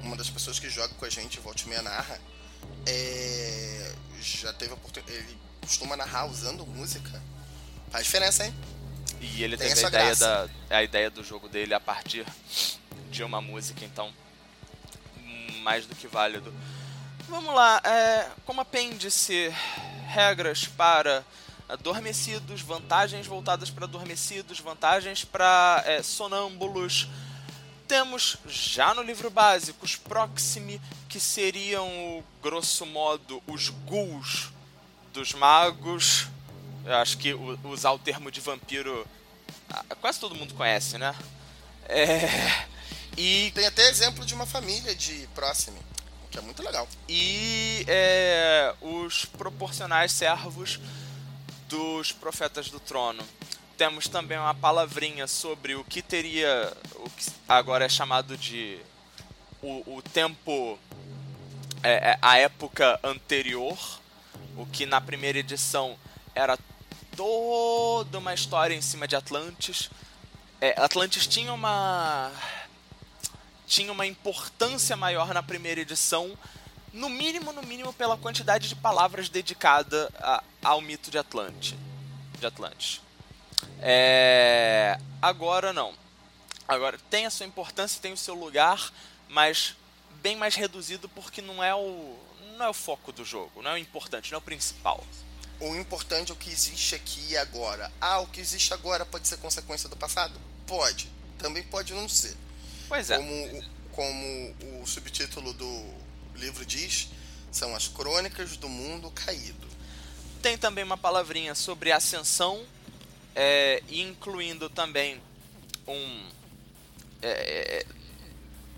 [0.01, 2.19] uma das pessoas que joga com a gente, Volte Meia Narra.
[2.85, 5.17] É, já teve oportunidade.
[5.17, 7.21] Ele costuma narrar usando música.
[7.91, 8.53] Faz diferença, hein?
[9.19, 12.25] E ele Tem teve a ideia, da, a ideia do jogo dele a partir
[13.09, 14.13] de uma música, então
[15.63, 16.53] mais do que válido.
[17.27, 19.53] Vamos lá, é, como apêndice,
[20.07, 21.25] regras para
[21.67, 27.09] adormecidos, vantagens voltadas para adormecidos, vantagens para é, sonâmbulos.
[27.87, 34.49] Temos já no livro básico os Proximi, que seriam, grosso modo, os ghouls
[35.13, 36.27] dos magos.
[36.85, 37.33] Eu acho que
[37.63, 39.07] usar o termo de vampiro
[39.69, 41.15] ah, quase todo mundo conhece, né?
[41.87, 42.65] É.
[43.17, 43.51] E...
[43.51, 45.77] Tem até exemplo de uma família de próximo,
[46.29, 46.87] que é muito legal.
[47.09, 50.79] E é, os proporcionais servos
[51.67, 53.23] dos profetas do trono.
[53.77, 58.79] Temos também uma palavrinha sobre o que teria, o que agora é chamado de
[59.61, 60.79] o, o tempo,
[61.83, 63.77] é, é, a época anterior,
[64.57, 65.95] o que na primeira edição
[66.33, 66.57] era
[67.15, 69.91] toda uma história em cima de Atlantis.
[70.59, 72.31] É, Atlantis tinha uma
[73.67, 76.35] tinha uma importância maior na primeira edição,
[76.93, 81.77] no mínimo, no mínimo pela quantidade de palavras dedicada a, ao mito de Atlante,
[82.39, 83.01] de Atlantis.
[83.79, 85.93] É, agora não.
[86.67, 88.91] Agora tem a sua importância, tem o seu lugar,
[89.29, 89.75] mas
[90.21, 92.17] bem mais reduzido porque não é o
[92.57, 95.05] não é o foco do jogo, não é o importante, não é o principal.
[95.59, 97.91] O importante é o que existe aqui e agora.
[98.01, 100.39] Ah, o que existe agora pode ser consequência do passado?
[100.65, 101.09] Pode.
[101.37, 102.35] Também pode não ser.
[102.87, 103.17] Pois é.
[103.17, 105.93] Como, como o subtítulo do
[106.35, 107.09] livro diz,
[107.51, 109.67] são as crônicas do mundo caído.
[110.41, 112.63] Tem também uma palavrinha sobre ascensão,
[113.39, 115.21] é, incluindo também
[115.87, 116.29] um.
[117.21, 117.85] É,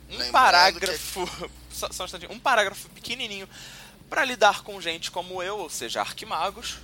[0.10, 1.26] um parágrafo.
[1.26, 1.60] Que...
[1.72, 3.48] Só, só um, um parágrafo pequenininho
[4.10, 6.80] para lidar com gente como eu, ou seja, arquimagos.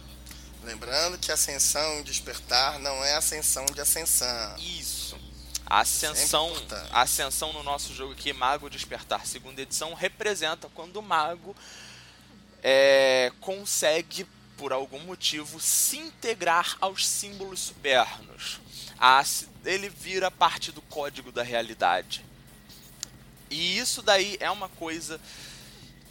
[0.63, 4.55] Lembrando que ascensão e despertar não é ascensão de ascensão.
[4.57, 5.19] Isso.
[5.65, 6.53] A ascensão,
[6.91, 11.53] a ascensão no nosso jogo aqui, Mago Despertar, segunda edição, representa quando o mago
[12.63, 14.25] é, consegue,
[14.57, 18.59] por algum motivo, se integrar aos símbolos supernos.
[18.99, 19.23] A,
[19.65, 22.25] ele vira parte do código da realidade.
[23.49, 25.19] E isso daí é uma coisa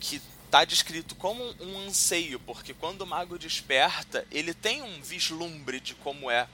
[0.01, 5.81] que está descrito como um anseio, porque quando o mago desperta, ele tem um vislumbre
[5.81, 6.47] de como é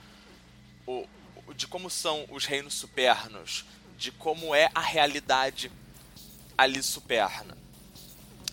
[0.86, 1.06] o,
[1.54, 3.64] de como são os reinos supernos,
[3.98, 5.70] de como é a realidade
[6.56, 7.56] ali superna.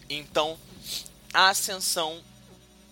[0.10, 0.60] Então,
[1.34, 2.24] a ascensão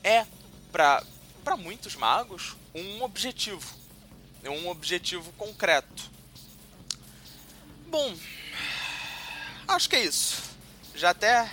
[0.06, 0.26] é
[0.72, 1.04] para
[1.44, 3.76] para muitos magos um objetivo,
[4.44, 6.10] é um objetivo concreto.
[7.88, 8.16] Bom,
[9.68, 10.42] acho que é isso.
[10.96, 11.50] Já até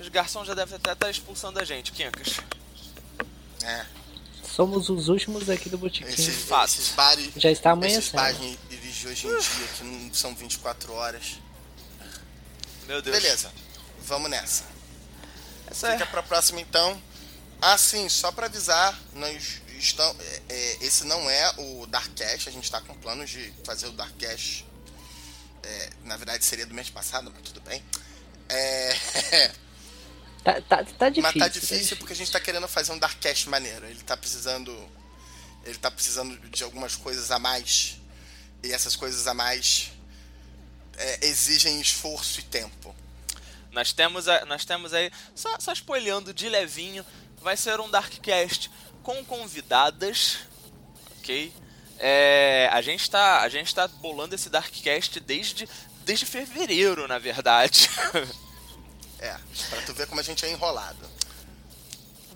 [0.00, 2.40] os garçons já devem até estar expulsando a gente, Quincas.
[3.62, 3.86] É.
[4.44, 6.08] Somos os últimos aqui do botequim.
[6.08, 8.00] Esse, esses bares, já está amanhecendo.
[8.00, 8.58] Esses bares
[8.96, 11.38] de hoje em dia que não são 24 horas.
[12.86, 13.16] Meu Deus.
[13.16, 13.52] Beleza,
[14.04, 14.64] vamos nessa.
[15.66, 16.06] Essa Fica é.
[16.06, 17.00] pra próxima então.
[17.60, 22.52] Ah, sim, só para avisar, nós estamos, é, é, esse não é o Darkcast, a
[22.52, 24.66] gente está com planos de fazer o Darkcast.
[25.62, 27.82] É, na verdade seria do mês passado, mas tudo bem.
[28.48, 28.94] É,
[30.46, 31.22] Tá, tá, tá difícil.
[31.22, 33.84] Mas tá difícil porque a gente tá querendo fazer um Darkcast maneiro.
[33.84, 34.72] Ele tá precisando.
[35.64, 37.96] Ele tá precisando de algumas coisas a mais.
[38.62, 39.90] E essas coisas a mais
[40.96, 42.94] é, exigem esforço e tempo.
[43.72, 45.72] Nós temos, a, nós temos aí, só, só
[46.32, 47.04] de levinho,
[47.46, 48.68] vai ser um Darkcast
[49.04, 50.38] com convidadas,
[51.16, 51.52] ok?
[51.96, 55.68] É, a gente está a gente tá bolando esse Darkcast desde,
[56.04, 57.88] desde fevereiro, na verdade.
[59.18, 59.34] É,
[59.70, 61.08] pra tu ver como a gente é enrolado.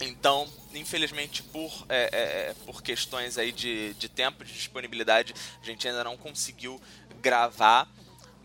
[0.00, 2.20] Então, infelizmente, por, é, é,
[2.50, 6.80] é, por questões aí de, de tempo, de disponibilidade, a gente ainda não conseguiu
[7.20, 7.86] gravar.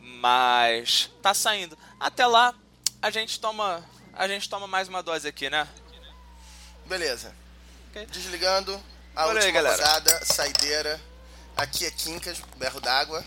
[0.01, 1.77] Mas tá saindo.
[1.97, 2.53] Até lá,
[3.01, 3.81] a gente toma.
[4.11, 5.65] A gente toma mais uma dose aqui, né?
[6.87, 7.31] Beleza.
[7.89, 8.05] Ok.
[8.11, 8.79] Desligando
[9.15, 9.75] a Olha aí, última galera.
[9.85, 10.99] rodada, saideira.
[11.57, 13.23] Aqui é Quincas, berro d'água.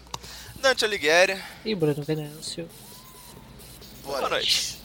[0.56, 1.43] Dante Alighieri.
[1.64, 2.68] E Bruno Venâncio.
[4.02, 4.72] Boa, Boa noite.
[4.74, 4.78] noite.